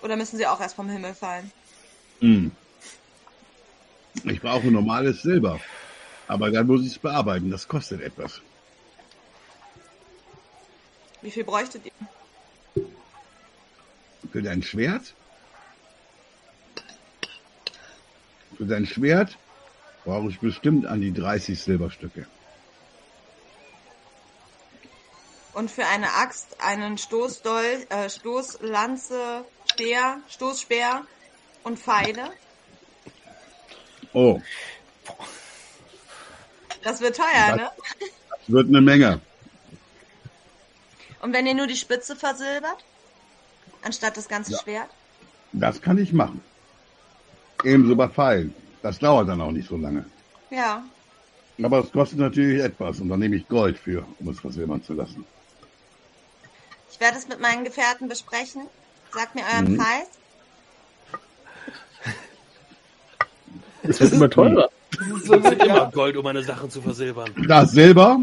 Oder 0.00 0.16
müssen 0.16 0.38
sie 0.38 0.46
auch 0.46 0.58
erst 0.58 0.76
vom 0.76 0.88
Himmel 0.88 1.12
fallen? 1.12 1.52
Mhm. 2.20 2.50
Ich 4.24 4.40
brauche 4.40 4.68
normales 4.68 5.20
Silber. 5.20 5.60
Aber 6.28 6.50
dann 6.50 6.66
muss 6.66 6.80
ich 6.80 6.92
es 6.92 6.98
bearbeiten. 6.98 7.50
Das 7.50 7.68
kostet 7.68 8.00
etwas. 8.00 8.40
Wie 11.20 11.30
viel 11.30 11.44
bräuchtet 11.44 11.82
ihr? 11.84 12.86
Für 14.32 14.40
dein 14.40 14.62
Schwert? 14.62 15.12
Für 18.56 18.64
dein 18.64 18.86
Schwert 18.86 19.36
brauche 20.06 20.30
ich 20.30 20.40
bestimmt 20.40 20.86
an 20.86 21.02
die 21.02 21.12
30 21.12 21.60
Silberstücke. 21.60 22.26
Und 25.62 25.70
für 25.70 25.86
eine 25.86 26.12
Axt 26.14 26.56
einen 26.60 26.98
Stoßdolch, 26.98 27.86
äh, 27.88 28.10
Stoßlanze, 28.10 29.44
Speer, 29.70 30.18
Stoßspeer 30.28 31.02
und 31.62 31.78
Pfeile. 31.78 32.30
Oh, 34.12 34.40
Das 36.82 37.00
wird 37.00 37.14
teuer, 37.16 37.26
Das- 37.50 37.56
ne? 37.58 37.70
das 38.00 38.40
wird 38.48 38.68
eine 38.70 38.80
Menge. 38.80 39.20
Und 41.20 41.32
wenn 41.32 41.46
ihr 41.46 41.54
nur 41.54 41.68
die 41.68 41.76
Spitze 41.76 42.16
versilbert, 42.16 42.82
anstatt 43.84 44.16
das 44.16 44.26
ganze 44.26 44.54
Ja. 44.54 44.58
Schwert? 44.58 44.90
Das 45.52 45.80
kann 45.80 45.96
ich 45.98 46.12
machen. 46.12 46.42
Ebenso 47.62 47.94
bei 47.94 48.08
Pfeilen. 48.08 48.52
Das 48.82 48.98
dauert 48.98 49.28
dann 49.28 49.40
auch 49.40 49.52
nicht 49.52 49.68
so 49.68 49.76
lange. 49.76 50.06
Ja. 50.50 50.82
Aber 51.62 51.78
es 51.84 51.92
kostet 51.92 52.18
natürlich 52.18 52.60
etwas 52.60 52.98
und 52.98 53.08
dann 53.10 53.20
nehme 53.20 53.36
ich 53.36 53.46
Gold 53.46 53.78
für, 53.78 54.04
um 54.18 54.28
es 54.30 54.40
versilbern 54.40 54.82
zu 54.82 54.94
lassen. 54.94 55.24
Ich 56.92 57.00
werde 57.00 57.16
es 57.18 57.26
mit 57.28 57.40
meinen 57.40 57.64
Gefährten 57.64 58.08
besprechen. 58.08 58.62
Sagt 59.12 59.34
mir 59.34 59.42
euren 59.42 59.72
Mhm. 59.72 59.78
Preis. 59.78 60.06
Es 63.82 64.00
wird 64.00 64.12
immer 64.12 64.30
teurer. 64.30 64.70
Es 64.92 65.22
ist 65.28 65.30
immer 65.30 65.90
Gold, 65.90 66.16
um 66.16 66.24
meine 66.24 66.42
Sachen 66.44 66.70
zu 66.70 66.80
versilbern. 66.80 67.30
Das 67.48 67.72
Silber, 67.72 68.20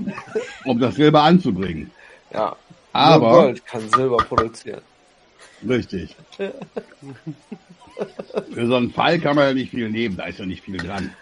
um 0.66 0.80
das 0.80 0.96
Silber 0.96 1.24
anzubringen. 1.24 1.92
Ja. 2.32 2.56
Aber- 2.94 3.32
Nur 3.32 3.42
Gold 3.44 3.66
kann 3.66 3.90
Silber 3.90 4.18
produzieren. 4.18 4.82
Richtig. 5.68 6.16
Für 6.38 6.54
so 8.68 8.76
einen 8.76 8.92
Fall 8.94 9.20
kann 9.20 9.36
man 9.36 9.48
ja 9.48 9.54
nicht 9.54 9.72
viel 9.72 9.90
nehmen, 9.90 10.16
da 10.16 10.26
ist 10.26 10.40
ja 10.40 10.46
nicht 10.46 10.64
viel 10.64 10.78
dran. 10.78 11.14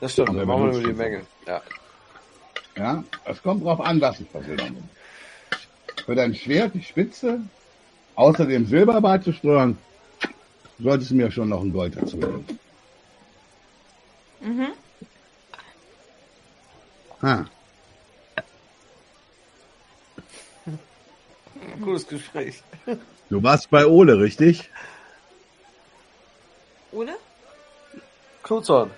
Das 0.00 0.12
stimmt, 0.12 0.28
da 0.30 0.44
machen 0.44 0.64
wir 0.72 0.72
nur 0.72 0.82
die. 0.82 0.92
Menge. 0.92 1.22
Ja. 1.46 1.62
Ja, 2.76 3.04
es 3.24 3.42
kommt 3.42 3.64
drauf 3.64 3.80
an, 3.80 3.98
was 4.02 4.20
ich 4.20 4.28
versilbern 4.28 4.74
will. 4.76 4.82
Für 6.06 6.14
dein 6.14 6.34
Schwert, 6.34 6.74
die 6.74 6.82
Spitze, 6.82 7.40
außerdem 8.14 8.66
Silber 8.66 9.00
beizusteuern, 9.00 9.76
solltest 10.78 11.10
du 11.10 11.16
mir 11.16 11.30
schon 11.30 11.48
noch 11.48 11.60
ein 11.62 11.72
Gold 11.72 11.96
dazu 11.96 12.16
geben. 12.18 12.46
Mhm. 14.40 14.68
Ha, 17.22 17.46
Gutes 21.80 22.06
Gespräch. 22.06 22.62
du 23.30 23.42
warst 23.42 23.70
bei 23.70 23.86
Ole, 23.86 24.18
richtig? 24.18 24.70
Ole? 26.92 27.16
Knutson, 28.42 28.90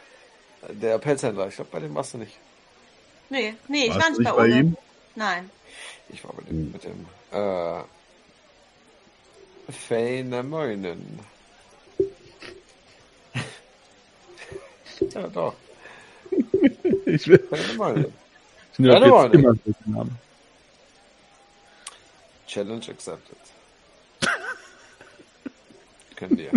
der 0.69 0.99
Pelzhändler. 0.99 1.49
Ich 1.49 1.55
glaube, 1.57 1.71
bei 1.73 1.81
dem 1.81 1.95
warst 1.95 2.15
du 2.15 2.19
nicht. 2.19 2.37
Nee, 3.31 3.55
nee, 3.69 3.85
ich 3.85 3.91
Warst 3.91 4.03
war 4.03 4.11
nicht 4.11 4.25
bei 4.25 4.33
bei 4.33 4.43
Ole. 4.45 4.59
ihm? 4.59 4.77
Nein. 5.15 5.51
Ich 6.09 6.25
war 6.25 6.35
mit 6.37 6.49
dem, 6.49 6.73
mit 6.73 6.85
dem, 6.85 7.07
äh, 7.33 7.83
Feinemoinen. 9.71 11.21
ja, 15.13 15.29
doch. 15.29 15.55
Ich 17.07 17.29
will, 17.29 17.39
Feinemoinen. 17.39 18.13
ich 18.73 18.77
du 18.77 18.85
jetzt 18.85 19.35
immer 19.35 19.55
solche 19.65 19.91
Namen. 19.91 20.19
Challenge 22.47 22.89
accepted. 22.89 23.37
Können 26.17 26.39
wir. 26.39 26.51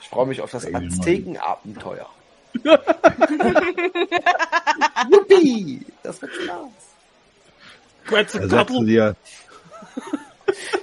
Ich 0.00 0.08
freue 0.08 0.26
mich 0.26 0.40
auf 0.40 0.50
das. 0.50 0.66
Aztekenabenteuer. 0.66 2.08
Yuppie! 5.10 5.86
Das 6.02 6.20
wird 6.20 6.32
Spaß. 6.34 6.89
Dir, 8.86 9.16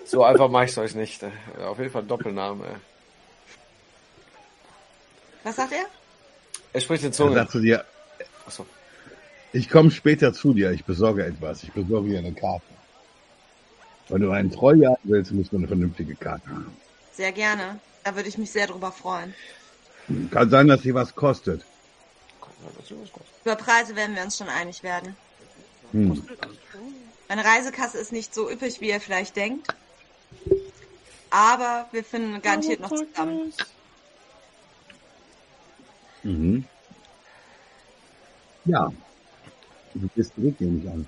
So 0.05 0.23
einfach 0.23 0.49
mache 0.49 0.65
ich 0.65 0.71
es 0.71 0.77
euch 0.77 0.95
nicht. 0.95 1.23
Auf 1.61 1.77
jeden 1.79 1.91
Fall 1.91 2.03
Doppelname. 2.03 2.65
Was 5.43 5.55
sagt 5.55 5.73
er? 5.73 5.85
Er 6.73 6.81
spricht 6.81 7.03
den 7.03 7.13
Zunge. 7.13 7.35
sagst 7.35 7.55
du 7.55 7.59
dir, 7.59 7.85
Achso. 8.45 8.65
ich 9.53 9.69
komme 9.69 9.91
später 9.91 10.33
zu 10.33 10.53
dir, 10.53 10.71
ich 10.71 10.85
besorge 10.85 11.25
etwas, 11.25 11.63
ich 11.63 11.71
besorge 11.71 12.09
dir 12.09 12.19
eine 12.19 12.33
Karte. 12.33 12.65
Wenn 14.09 14.21
du 14.21 14.31
einen 14.31 14.51
Treujahr 14.51 14.97
willst, 15.03 15.31
musst 15.31 15.51
du 15.51 15.57
eine 15.57 15.67
vernünftige 15.67 16.15
Karte 16.15 16.47
haben. 16.49 16.75
Sehr 17.13 17.31
gerne. 17.31 17.79
Da 18.03 18.15
würde 18.15 18.29
ich 18.29 18.37
mich 18.37 18.51
sehr 18.51 18.67
drüber 18.67 18.91
freuen. 18.91 19.33
Kann 20.31 20.49
sein, 20.49 20.67
dass 20.67 20.81
sie 20.81 20.93
was 20.93 21.13
kostet. 21.13 21.65
Über 23.43 23.55
Preise 23.55 23.95
werden 23.95 24.15
wir 24.15 24.23
uns 24.23 24.37
schon 24.37 24.47
einig 24.47 24.81
werden. 24.83 25.15
Hm. 25.91 26.23
Meine 27.27 27.43
Reisekasse 27.43 27.97
ist 27.97 28.11
nicht 28.11 28.33
so 28.33 28.49
üppig, 28.49 28.79
wie 28.79 28.89
ihr 28.89 29.01
vielleicht 29.01 29.35
denkt. 29.35 29.67
Aber 31.29 31.87
wir 31.91 32.03
finden 32.03 32.41
garantiert 32.41 32.79
noch 32.79 32.89
zusammen. 32.89 33.53
Mhm. 36.23 36.65
Ja. 38.65 38.91
Du 39.93 40.07
bist 40.15 40.35
zurück, 40.35 40.59
nehme 40.59 40.79
ich 40.79 40.89
an. 40.89 41.07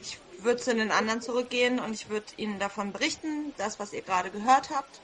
Ich 0.00 0.18
würde 0.38 0.60
zu 0.60 0.74
den 0.74 0.90
anderen 0.90 1.20
zurückgehen 1.20 1.80
und 1.80 1.92
ich 1.92 2.08
würde 2.08 2.26
ihnen 2.36 2.58
davon 2.58 2.92
berichten, 2.92 3.52
das, 3.56 3.78
was 3.78 3.92
ihr 3.92 4.02
gerade 4.02 4.30
gehört 4.30 4.70
habt. 4.70 5.00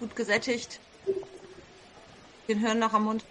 Gut 0.00 0.16
gesättigt. 0.16 0.80
Den 2.48 2.58
Hirn 2.58 2.78
noch 2.78 2.92
am 2.92 3.04
Mund. 3.04 3.24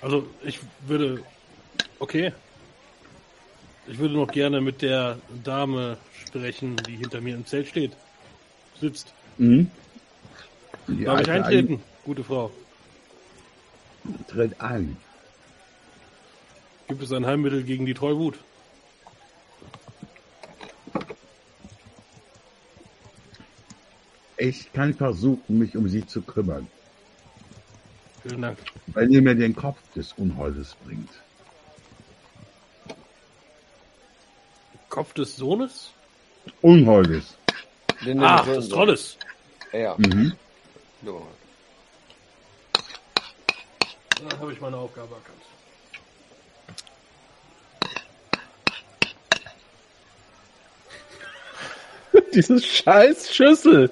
Also, 0.00 0.28
ich 0.42 0.60
würde. 0.86 1.24
Okay. 1.98 2.32
Ich 3.88 3.98
würde 3.98 4.14
noch 4.14 4.30
gerne 4.30 4.60
mit 4.60 4.82
der 4.82 5.18
Dame 5.44 5.96
sprechen, 6.24 6.76
die 6.88 6.96
hinter 6.96 7.20
mir 7.20 7.34
im 7.34 7.46
Zelt 7.46 7.68
steht. 7.68 7.92
Sitzt. 8.80 9.12
Mhm. 9.38 9.70
Die 10.88 11.04
Darf 11.04 11.20
ich 11.20 11.30
eintreten? 11.30 11.80
Gute 12.04 12.24
Frau. 12.24 12.50
Ein- 14.04 14.26
Tritt 14.28 14.60
ein. 14.60 14.96
Gibt 16.88 17.02
es 17.02 17.12
ein 17.12 17.26
Heilmittel 17.26 17.64
gegen 17.64 17.86
die 17.86 17.94
Treuwut? 17.94 18.38
Ich 24.38 24.72
kann 24.72 24.94
versuchen, 24.94 25.58
mich 25.58 25.76
um 25.76 25.88
sie 25.88 26.06
zu 26.06 26.20
kümmern, 26.22 26.66
Vielen 28.22 28.42
Dank. 28.42 28.58
wenn 28.88 29.10
ihr 29.10 29.22
mir 29.22 29.34
den 29.34 29.54
Kopf 29.56 29.78
des 29.94 30.12
Unholdes 30.12 30.76
bringt. 30.84 31.08
Kopf 34.96 35.12
des 35.12 35.36
Sohnes? 35.36 35.90
Unholdes. 36.62 37.36
Den 38.06 38.22
Ach, 38.24 38.46
den- 38.46 38.54
das 38.54 38.68
Tolles. 38.70 39.18
Ja. 39.70 39.94
Mhm. 39.98 40.34
Ja. 41.02 41.12
Dann 44.26 44.40
habe 44.40 44.54
ich 44.54 44.60
meine 44.62 44.78
Aufgabe 44.78 45.14
erkannt. 45.14 45.42
Diese 52.34 52.58
scheiß 52.60 53.34
Schüssel. 53.34 53.90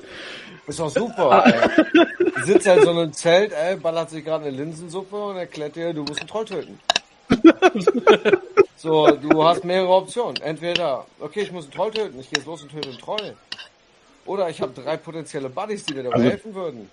Ist 0.66 0.81
doch 0.81 0.89
super, 0.89 1.44
ey. 1.44 2.09
Du 2.35 2.43
sitzt 2.47 2.64
ja 2.66 2.74
in 2.76 2.82
so 2.85 2.90
einem 2.93 3.12
Zelt, 3.12 3.52
ey, 3.52 3.76
ballert 3.76 4.09
sich 4.09 4.24
gerade 4.24 4.47
eine 4.47 4.56
Linsensuppe 4.56 5.16
und 5.16 5.36
erklärt 5.36 5.76
dir, 5.76 5.93
du 5.93 6.05
musst 6.05 6.20
einen 6.20 6.28
Troll 6.28 6.47
töten. 6.47 6.81
so, 8.85 9.11
du 9.11 9.43
hast 9.43 9.65
mehrere 9.65 9.89
Optionen. 9.93 10.36
Entweder, 10.43 11.06
okay, 11.19 11.40
ich 11.43 11.51
muss 11.52 11.65
einen 11.65 11.73
Troll 11.73 11.90
töten, 11.90 12.20
ich 12.20 12.31
gehe 12.31 12.39
jetzt 12.39 12.47
los 12.47 12.62
und 12.62 12.70
töte 12.70 12.90
einen 12.90 12.98
Troll. 12.98 13.35
Oder 14.27 14.48
ich 14.51 14.61
habe 14.61 14.73
drei 14.81 14.97
potenzielle 14.97 15.48
Buddies, 15.48 15.85
die 15.85 15.94
mir 15.94 16.05
dabei 16.05 16.16
Also- 16.16 16.28
helfen 16.31 16.55
würden. 16.55 16.90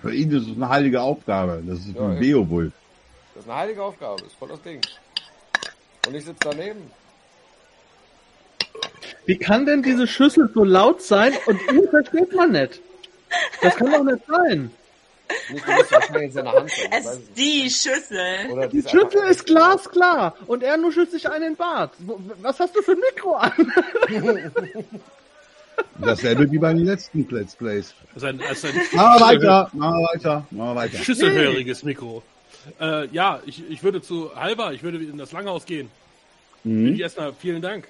Für 0.00 0.12
ihn 0.12 0.30
ist 0.32 0.48
es 0.48 0.56
eine 0.56 0.68
heilige 0.68 1.00
Aufgabe. 1.00 1.62
Das 1.66 1.78
ist 1.78 1.94
Ja, 1.94 2.08
ein. 2.08 2.18
Beowulf. 2.18 2.72
Das 3.34 3.44
ist 3.44 3.50
eine 3.50 3.58
heilige 3.60 3.82
Aufgabe, 3.82 4.24
ist 4.24 4.34
voll 4.34 4.48
das 4.48 4.60
Ding. 4.62 4.80
Und 6.06 6.14
ich 6.14 6.24
sitze 6.24 6.38
daneben. 6.50 6.90
Wie 9.26 9.38
kann 9.38 9.64
denn 9.66 9.82
diese 9.82 10.06
Schüssel 10.06 10.50
so 10.52 10.64
laut 10.64 11.00
sein 11.00 11.32
und 11.46 11.58
ihn 11.72 11.88
versteht 11.88 12.34
man 12.34 12.50
nicht? 12.52 12.80
Das 13.62 13.76
kann 13.76 13.90
doch 13.92 14.02
nicht 14.04 14.26
sein. 14.26 14.70
Nicht, 15.50 15.66
du 15.66 15.72
musst 15.72 15.92
wahrscheinlich 15.92 16.24
in 16.24 16.32
seiner 16.32 16.52
Hand 16.52 16.70
sein. 16.70 16.90
ich 16.90 16.98
Es 16.98 17.06
ist 17.06 17.22
die 17.36 17.70
Schüssel. 17.70 18.50
Oder 18.50 18.68
Die 18.68 18.78
ist 18.78 18.90
Schüssel 18.90 19.22
ist 19.28 19.46
glasklar 19.46 20.34
und 20.46 20.62
er 20.62 20.76
nur 20.76 20.92
schützt 20.92 21.12
sich 21.12 21.28
einen 21.30 21.44
in 21.44 21.50
den 21.50 21.56
Bart. 21.56 21.92
Was 22.42 22.60
hast 22.60 22.74
du 22.76 22.82
für 22.82 22.92
ein 22.92 23.00
Mikro 23.00 23.34
an? 23.34 23.72
Dasselbe 25.98 26.50
wie 26.50 26.58
bei 26.58 26.72
den 26.72 26.84
letzten 26.84 27.26
Let's 27.30 27.56
Plays. 27.56 27.94
Das 28.14 28.22
ist 28.22 28.28
ein, 28.28 28.40
ist 28.40 28.64
ein 28.64 28.74
wir 28.74 29.20
weiter, 29.20 29.70
machen 29.72 30.00
wir 30.00 30.08
weiter, 30.14 30.46
machen 30.50 30.68
wir 30.70 30.76
weiter. 30.76 30.98
schüsselhöriges 30.98 31.82
Mikro. 31.82 32.22
Äh, 32.80 33.08
ja, 33.08 33.40
ich, 33.46 33.68
ich 33.70 33.82
würde 33.82 34.00
zu 34.00 34.34
Halber, 34.34 34.72
ich 34.72 34.82
würde 34.82 34.98
in 34.98 35.18
das 35.18 35.32
Langhaus 35.32 35.66
gehen. 35.66 35.90
Mhm. 36.64 36.98
Erstmal 36.98 37.32
vielen 37.34 37.62
Dank. 37.62 37.88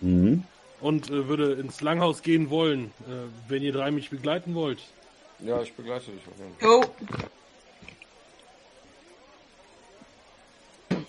Mhm. 0.00 0.44
Und 0.80 1.10
äh, 1.10 1.28
würde 1.28 1.54
ins 1.54 1.80
Langhaus 1.80 2.22
gehen 2.22 2.50
wollen, 2.50 2.86
äh, 3.08 3.12
wenn 3.48 3.62
ihr 3.62 3.72
drei 3.72 3.90
mich 3.90 4.10
begleiten 4.10 4.54
wollt. 4.54 4.78
Ja, 5.40 5.60
ich 5.62 5.72
begleite 5.74 6.10
dich 6.10 6.22
auf 6.26 6.38
jeden 6.38 6.56
Fall. 6.56 6.68
Jo. 6.68 6.84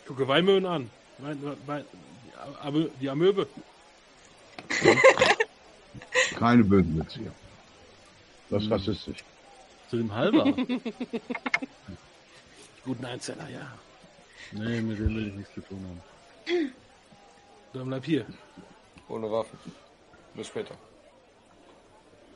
Gucke 0.06 0.28
Weimöhen 0.28 0.66
an. 0.66 0.90
Wein, 1.20 1.58
Wein, 1.66 1.86
die, 2.66 2.90
die 3.02 3.10
Amöbe. 3.10 3.48
Keine 6.36 6.64
bösen 6.64 7.00
Witze 7.00 7.20
hier. 7.20 7.32
Das 8.50 8.64
ist 8.64 8.72
rassistisch. 8.72 9.24
Zu 9.90 9.98
dem 9.98 10.14
Halber. 10.14 10.46
Guten 12.86 13.06
Einzeller, 13.06 13.50
ja. 13.50 13.74
Nee, 14.52 14.82
mit 14.82 15.00
dem 15.00 15.16
will 15.16 15.28
ich 15.28 15.34
nichts 15.34 15.54
zu 15.54 15.62
tun 15.62 15.84
haben. 15.86 16.02
Dann 17.74 17.88
bleib 17.88 18.06
hier. 18.06 18.26
Ohne 19.10 19.32
Waffen. 19.32 19.58
Bis 20.36 20.48
später. 20.48 20.76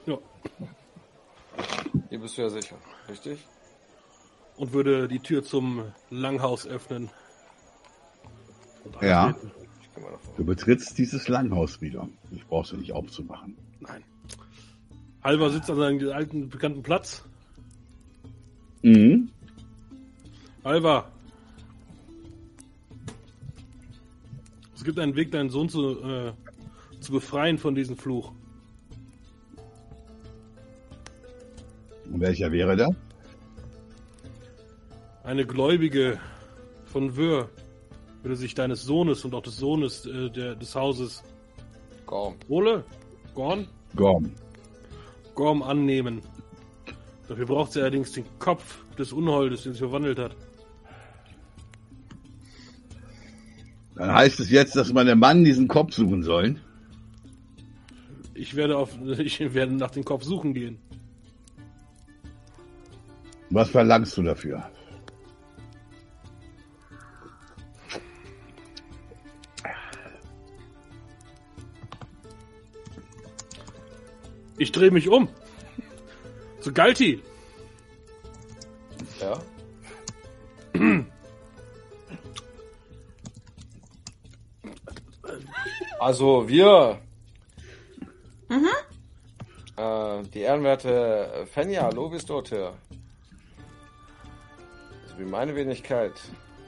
Ja. 0.05 0.17
Hier 2.11 2.19
bist 2.19 2.37
du 2.37 2.41
ja 2.41 2.49
sicher, 2.49 2.75
richtig? 3.07 3.39
Und 4.57 4.73
würde 4.73 5.07
die 5.07 5.19
Tür 5.19 5.45
zum 5.45 5.93
Langhaus 6.09 6.67
öffnen. 6.67 7.09
Und 8.83 9.01
Ja. 9.01 9.33
Du 10.35 10.43
betrittst 10.43 10.97
dieses 10.97 11.29
Langhaus 11.29 11.79
wieder. 11.79 12.09
Ich 12.31 12.45
brauchst 12.45 12.73
du 12.73 12.77
nicht 12.77 12.91
aufzumachen. 12.91 13.55
Nein. 13.79 14.03
Halber 15.23 15.51
sitzt 15.51 15.69
an 15.69 15.77
seinem 15.77 16.11
alten 16.11 16.49
bekannten 16.49 16.83
Platz. 16.83 17.23
Mhm. 18.81 19.29
Alva. 20.63 21.09
Es 24.75 24.83
gibt 24.83 24.99
einen 24.99 25.15
Weg, 25.15 25.31
deinen 25.31 25.49
Sohn 25.49 25.69
zu, 25.69 26.03
äh, 26.03 26.33
zu 26.99 27.13
befreien 27.13 27.57
von 27.57 27.73
diesem 27.73 27.95
Fluch. 27.95 28.33
Und 32.11 32.19
welcher 32.21 32.51
wäre 32.51 32.75
der? 32.75 32.89
Eine 35.23 35.45
Gläubige 35.45 36.19
von 36.85 37.15
Wör 37.15 37.49
würde 38.21 38.35
sich 38.35 38.53
deines 38.53 38.83
Sohnes 38.83 39.23
und 39.23 39.33
auch 39.33 39.41
des 39.41 39.57
Sohnes 39.57 40.05
äh, 40.05 40.29
der, 40.29 40.55
des 40.55 40.75
Hauses 40.75 41.23
Komm. 42.05 42.35
Ole, 42.49 42.83
Gorn, 43.33 43.67
Gorm. 43.95 44.31
Gorm 45.33 45.63
annehmen. 45.63 46.21
Dafür 47.27 47.45
braucht 47.45 47.71
sie 47.71 47.79
allerdings 47.79 48.11
den 48.11 48.25
Kopf 48.39 48.83
des 48.97 49.13
Unholdes, 49.13 49.63
den 49.63 49.73
sie 49.73 49.79
verwandelt 49.79 50.19
hat. 50.19 50.35
Dann 53.95 54.13
heißt 54.13 54.39
es 54.41 54.49
jetzt, 54.49 54.75
dass 54.75 54.91
meine 54.91 55.15
Mann 55.15 55.45
diesen 55.45 55.67
Kopf 55.67 55.93
suchen 55.93 56.23
sollen. 56.23 56.59
Ich 58.33 58.55
werde 58.55 58.77
auf, 58.77 58.97
ich 59.19 59.39
werde 59.53 59.73
nach 59.73 59.91
dem 59.91 60.03
Kopf 60.03 60.23
suchen 60.23 60.53
gehen. 60.53 60.79
Was 63.51 63.69
verlangst 63.69 64.15
du 64.17 64.23
dafür? 64.23 64.63
Ich 74.57 74.71
drehe 74.71 74.91
mich 74.91 75.09
um. 75.09 75.27
Zu 76.61 76.71
Galti. 76.71 77.21
Ja? 79.19 79.37
Also 85.99 86.47
wir, 86.47 86.99
äh, 89.77 90.23
die 90.33 90.39
ehrenwerte 90.39 91.45
Fenja 91.51 91.89
Lovisdote, 91.89 92.73
sowie 95.21 95.29
meine 95.29 95.55
Wenigkeit 95.55 96.13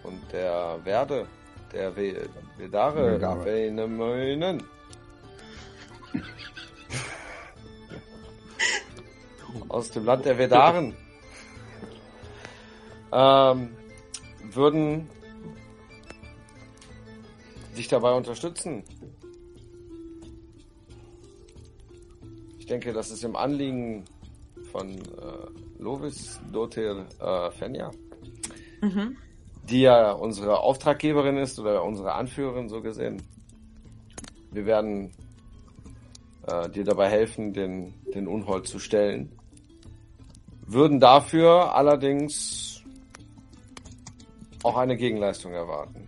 und 0.04 0.20
der 0.32 0.80
Werde, 0.84 1.28
der 1.72 1.96
We- 1.96 2.30
Vedare, 2.58 3.14
Vedare. 3.14 3.46
Venemönen, 3.46 4.64
aus 9.70 9.92
dem 9.92 10.06
Land 10.06 10.26
der 10.26 10.38
Vedaren, 10.38 10.96
ähm, 13.12 13.76
würden 14.52 15.10
dich 17.76 17.88
dabei 17.88 18.14
unterstützen. 18.14 18.84
Ich 22.60 22.66
denke, 22.68 22.94
das 22.94 23.12
ist 23.12 23.24
im 23.24 23.36
Anliegen 23.36 24.06
von 24.72 24.90
äh, 24.98 25.02
Lovis 25.80 26.40
Dotir 26.52 27.06
äh, 27.20 27.52
Fenja, 27.52 27.92
Mhm. 28.84 29.16
die 29.70 29.82
ja 29.82 30.12
unsere 30.12 30.60
Auftraggeberin 30.60 31.38
ist 31.38 31.58
oder 31.58 31.86
unsere 31.86 32.14
Anführerin 32.16 32.68
so 32.68 32.82
gesehen. 32.82 33.22
Wir 34.52 34.66
werden 34.66 35.14
äh, 36.48 36.70
dir 36.70 36.84
dabei 36.84 37.10
helfen, 37.10 37.54
den, 37.54 37.94
den 38.14 38.28
Unhold 38.28 38.68
zu 38.68 38.80
stellen. 38.80 39.32
Würden 40.68 41.00
dafür 41.00 41.74
allerdings 41.76 42.84
auch 44.64 44.76
eine 44.76 44.98
Gegenleistung 44.98 45.54
erwarten. 45.54 46.06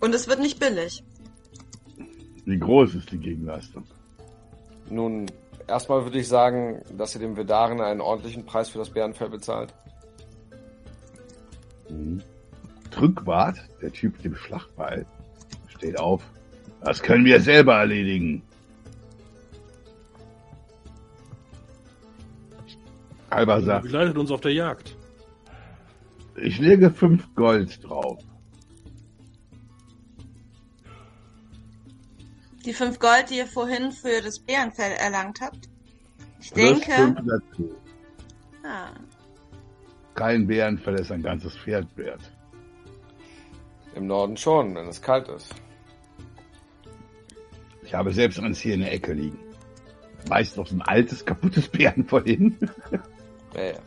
Und 0.00 0.14
es 0.14 0.26
wird 0.26 0.40
nicht 0.40 0.58
billig. 0.58 1.04
Wie 2.44 2.58
groß 2.58 2.96
ist 2.96 3.12
die 3.12 3.18
Gegenleistung? 3.18 3.84
Nun, 4.88 5.26
erstmal 5.68 6.02
würde 6.02 6.18
ich 6.18 6.26
sagen, 6.26 6.82
dass 6.98 7.14
ihr 7.14 7.20
dem 7.20 7.36
Vedaren 7.36 7.80
einen 7.80 8.00
ordentlichen 8.00 8.44
Preis 8.44 8.68
für 8.68 8.78
das 8.78 8.90
Bärenfell 8.90 9.28
bezahlt. 9.28 9.72
Mhm. 11.90 12.22
Trückwart, 12.90 13.58
der 13.80 13.92
Typ 13.92 14.14
mit 14.16 14.24
dem 14.24 14.36
Schlachtball, 14.36 15.06
steht 15.68 15.98
auf. 15.98 16.22
Das 16.82 17.02
können 17.02 17.24
wir 17.24 17.40
selber 17.40 17.74
erledigen. 17.76 18.42
Alba 23.28 23.60
sagt, 23.60 23.84
begleitet 23.84 24.18
uns 24.18 24.30
auf 24.30 24.40
der 24.40 24.52
Jagd. 24.52 24.96
ich 26.36 26.58
lege 26.58 26.90
fünf 26.90 27.32
Gold 27.34 27.84
drauf. 27.84 28.18
Die 32.64 32.74
fünf 32.74 32.98
Gold, 32.98 33.30
die 33.30 33.36
ihr 33.36 33.46
vorhin 33.46 33.92
für 33.92 34.20
das 34.22 34.38
Bärenfell 34.40 34.92
erlangt 34.92 35.40
habt. 35.40 35.68
Ich 36.40 36.52
Plus 36.52 36.80
denke. 36.80 36.92
fünf 36.92 37.20
dazu. 37.26 37.70
Ah, 38.64 38.90
Kein 40.14 40.46
Bärenfell 40.46 40.96
ist 41.00 41.10
ein 41.12 41.22
ganzes 41.22 41.56
Pferd 41.56 41.86
wert. 41.96 42.20
Im 43.94 44.06
Norden 44.06 44.36
schon, 44.36 44.74
wenn 44.74 44.86
es 44.88 45.00
kalt 45.00 45.28
ist. 45.28 45.54
Ich 47.82 47.94
habe 47.94 48.12
selbst 48.12 48.38
eins 48.38 48.60
hier 48.60 48.74
in 48.74 48.80
der 48.80 48.92
Ecke 48.92 49.12
liegen. 49.14 49.38
Meist 50.28 50.56
noch 50.56 50.66
so 50.66 50.76
ein 50.76 50.82
altes, 50.82 51.24
kaputtes 51.24 51.68
Bärenfell 51.68 52.24
hin. 52.24 52.56
Ja, 53.52 53.64
ja. 53.64 53.78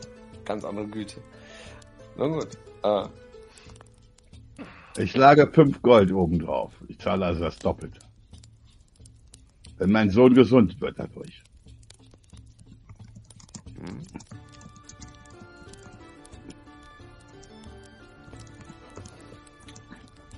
Ganz 0.44 0.62
andere 0.62 0.86
Güte. 0.86 1.22
Na 2.18 2.26
gut. 2.26 2.48
Äh, 2.82 3.08
Ich 5.02 5.16
lage 5.16 5.50
fünf 5.50 5.80
Gold 5.80 6.12
oben 6.12 6.38
drauf. 6.38 6.74
Ich 6.86 6.98
zahle 6.98 7.24
also 7.24 7.44
das 7.44 7.58
Doppelte. 7.60 7.98
Wenn 9.78 9.90
mein 9.90 10.10
Sohn 10.10 10.34
gesund 10.34 10.78
wird 10.82 10.98
dadurch. 10.98 11.42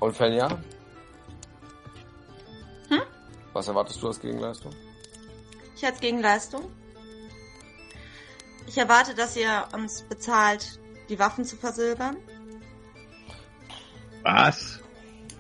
Und 0.00 0.16
Fenja? 0.16 0.48
Hm? 2.88 3.02
Was 3.52 3.68
erwartest 3.68 4.02
du 4.02 4.08
als 4.08 4.20
Gegenleistung? 4.20 4.72
ich 5.76 5.84
als 5.84 6.00
Gegenleistung. 6.00 6.70
Ich 8.66 8.78
erwarte, 8.78 9.14
dass 9.14 9.36
ihr 9.36 9.68
uns 9.72 10.02
bezahlt, 10.02 10.80
die 11.08 11.18
Waffen 11.18 11.44
zu 11.44 11.56
versilbern. 11.56 12.16
Was? 14.22 14.80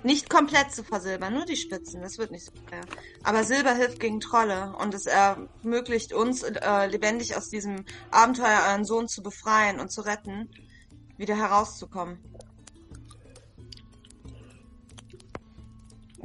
Nicht 0.04 0.30
komplett 0.30 0.72
zu 0.72 0.84
versilbern, 0.84 1.34
nur 1.34 1.44
die 1.44 1.56
Spitzen, 1.56 2.02
das 2.02 2.18
wird 2.18 2.30
nicht 2.30 2.44
so 2.44 2.52
schwer. 2.68 2.82
Aber 3.24 3.42
Silber 3.42 3.74
hilft 3.74 3.98
gegen 3.98 4.20
Trolle 4.20 4.76
und 4.78 4.94
es 4.94 5.06
ermöglicht 5.06 6.12
uns, 6.12 6.44
äh, 6.44 6.86
lebendig 6.86 7.36
aus 7.36 7.48
diesem 7.48 7.84
Abenteuer 8.12 8.66
euren 8.68 8.84
Sohn 8.84 9.08
zu 9.08 9.22
befreien 9.22 9.80
und 9.80 9.90
zu 9.90 10.02
retten, 10.02 10.48
wieder 11.16 11.36
herauszukommen. 11.36 12.18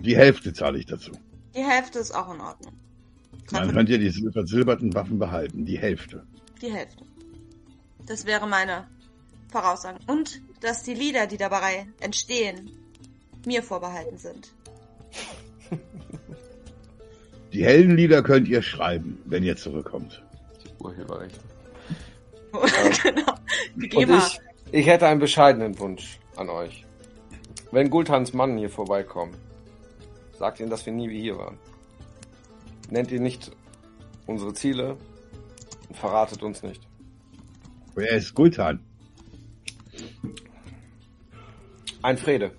Die 0.02 0.18
Hälfte 0.18 0.53
zahle 0.53 0.80
ich 0.80 0.86
dazu. 0.86 1.11
Die 1.56 1.64
Hälfte 1.64 1.99
ist 1.99 2.11
auch 2.11 2.34
in 2.34 2.41
Ordnung. 2.41 2.73
Dann 3.52 3.72
könnt 3.72 3.90
ihr 3.90 3.98
die 3.98 4.11
versilberten 4.32 4.94
Waffen 4.94 5.19
behalten. 5.19 5.65
Die 5.65 5.78
Hälfte. 5.78 6.23
Die 6.61 6.72
Hälfte. 6.72 7.06
Das 8.06 8.26
wäre 8.26 8.48
meine 8.48 8.88
Voraussage. 9.52 9.99
Und 10.07 10.41
dass 10.61 10.84
die 10.84 10.94
Lieder, 10.94 11.28
die 11.28 11.38
dabei 11.38 11.88
entstehen, 11.99 12.72
mir 13.45 13.61
vorbehalten 13.61 14.18
sind. 14.18 14.53
Die 17.53 17.65
Heldenlieder 17.65 18.23
könnt 18.23 18.48
ihr 18.48 18.61
schreiben, 18.61 19.18
wenn 19.26 19.44
ihr 19.44 19.57
zurückkommt. 19.57 20.23
Die 20.64 20.84
Urheberrechte. 20.84 21.40
genau. 23.03 23.34
Die 23.76 23.95
Und 23.95 24.18
ich, 24.18 24.40
ich 24.72 24.88
hätte 24.88 25.07
einen 25.07 25.19
bescheidenen 25.19 25.78
Wunsch 25.80 26.19
an 26.38 26.49
euch. 26.49 26.86
Wenn 27.72 27.90
Gultans 27.90 28.34
Mann 28.34 28.57
hier 28.57 28.69
vorbeikommt, 28.69 29.36
sagt 30.41 30.59
ihnen, 30.59 30.72
dass 30.72 30.84
wir 30.88 30.93
nie 30.93 31.07
wie 31.07 31.22
hier 31.22 31.38
waren. 31.38 31.55
Nennt 32.89 33.11
ihr 33.11 33.19
nicht 33.19 33.51
unsere 34.26 34.55
Ziele 34.55 34.97
und 35.88 35.95
verratet 35.95 36.41
uns 36.41 36.63
nicht. 36.63 36.81
Wer 37.93 38.13
ist 38.13 38.34
Gultan? 38.34 38.80
Ein 42.01 42.18
Frede. 42.18 42.51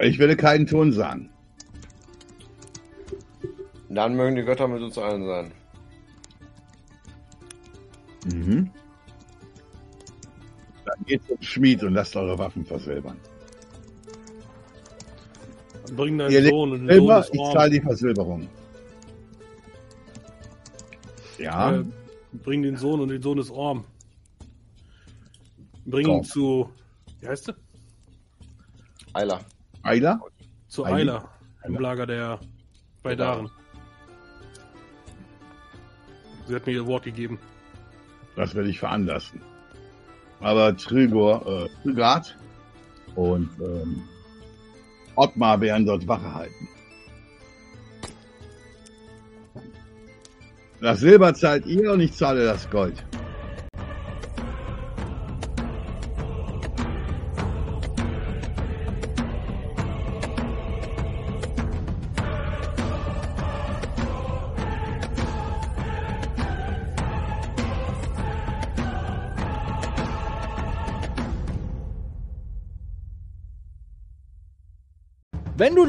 Ich 0.00 0.18
werde 0.18 0.36
keinen 0.36 0.66
Ton 0.66 0.90
sagen. 0.90 1.30
Dann 3.88 4.16
mögen 4.16 4.34
die 4.34 4.42
Götter 4.42 4.66
mit 4.66 4.82
uns 4.82 4.98
allen 4.98 5.24
sein. 5.24 5.52
Mhm. 8.34 8.68
Dann 10.84 11.04
geht 11.06 11.24
zum 11.28 11.40
Schmied 11.40 11.84
und 11.84 11.94
lasst 11.94 12.16
eure 12.16 12.36
Waffen 12.36 12.64
versilbern. 12.64 13.18
Bring 15.96 16.18
Ihr 16.20 16.28
deinen 16.28 16.42
legt 16.44 16.50
Sohn 16.54 16.72
und 16.72 16.86
den 16.86 16.88
Sohn 16.88 17.22
Silber, 17.22 17.26
ich 17.32 17.52
zahle 17.52 17.70
die 17.70 17.80
Versilberung. 17.80 18.48
Ja, 21.38 21.76
Äh, 21.76 21.84
bring 22.44 22.62
den 22.62 22.76
Sohn 22.76 23.00
und 23.00 23.08
den 23.08 23.20
Sohn 23.22 23.36
des 23.36 23.50
Orm. 23.50 23.84
Bring 25.84 26.06
Komm. 26.06 26.16
ihn 26.18 26.24
zu. 26.24 26.70
Wie 27.20 27.26
heißt 27.28 27.46
sie? 27.46 27.54
Eiler. 29.12 29.40
Eiler? 29.82 30.20
Zu 30.68 30.84
Eile. 30.86 30.96
Eiler. 30.96 31.28
Im 31.64 31.72
Eiler. 31.74 31.80
Lager 31.82 32.06
der 32.06 32.40
Beidaren. 33.02 33.50
Sie 36.46 36.54
hat 36.54 36.66
mir 36.66 36.72
ihr 36.72 36.86
Wort 36.86 37.04
gegeben. 37.04 37.38
Das 38.36 38.54
werde 38.54 38.68
ich 38.70 38.78
veranlassen. 38.78 39.40
Aber 40.40 40.76
Trigor, 40.76 41.46
äh, 41.46 41.68
Trigard 41.82 42.36
und 43.14 43.50
ähm, 43.60 44.02
Ottmar 45.16 45.60
werden 45.60 45.86
dort 45.86 46.06
Wache 46.06 46.34
halten. 46.34 46.68
Das 50.80 51.00
Silber 51.00 51.32
zahlt 51.32 51.64
ihr 51.66 51.92
und 51.92 52.00
ich 52.00 52.12
zahle 52.12 52.44
das 52.44 52.68
Gold. 52.68 53.04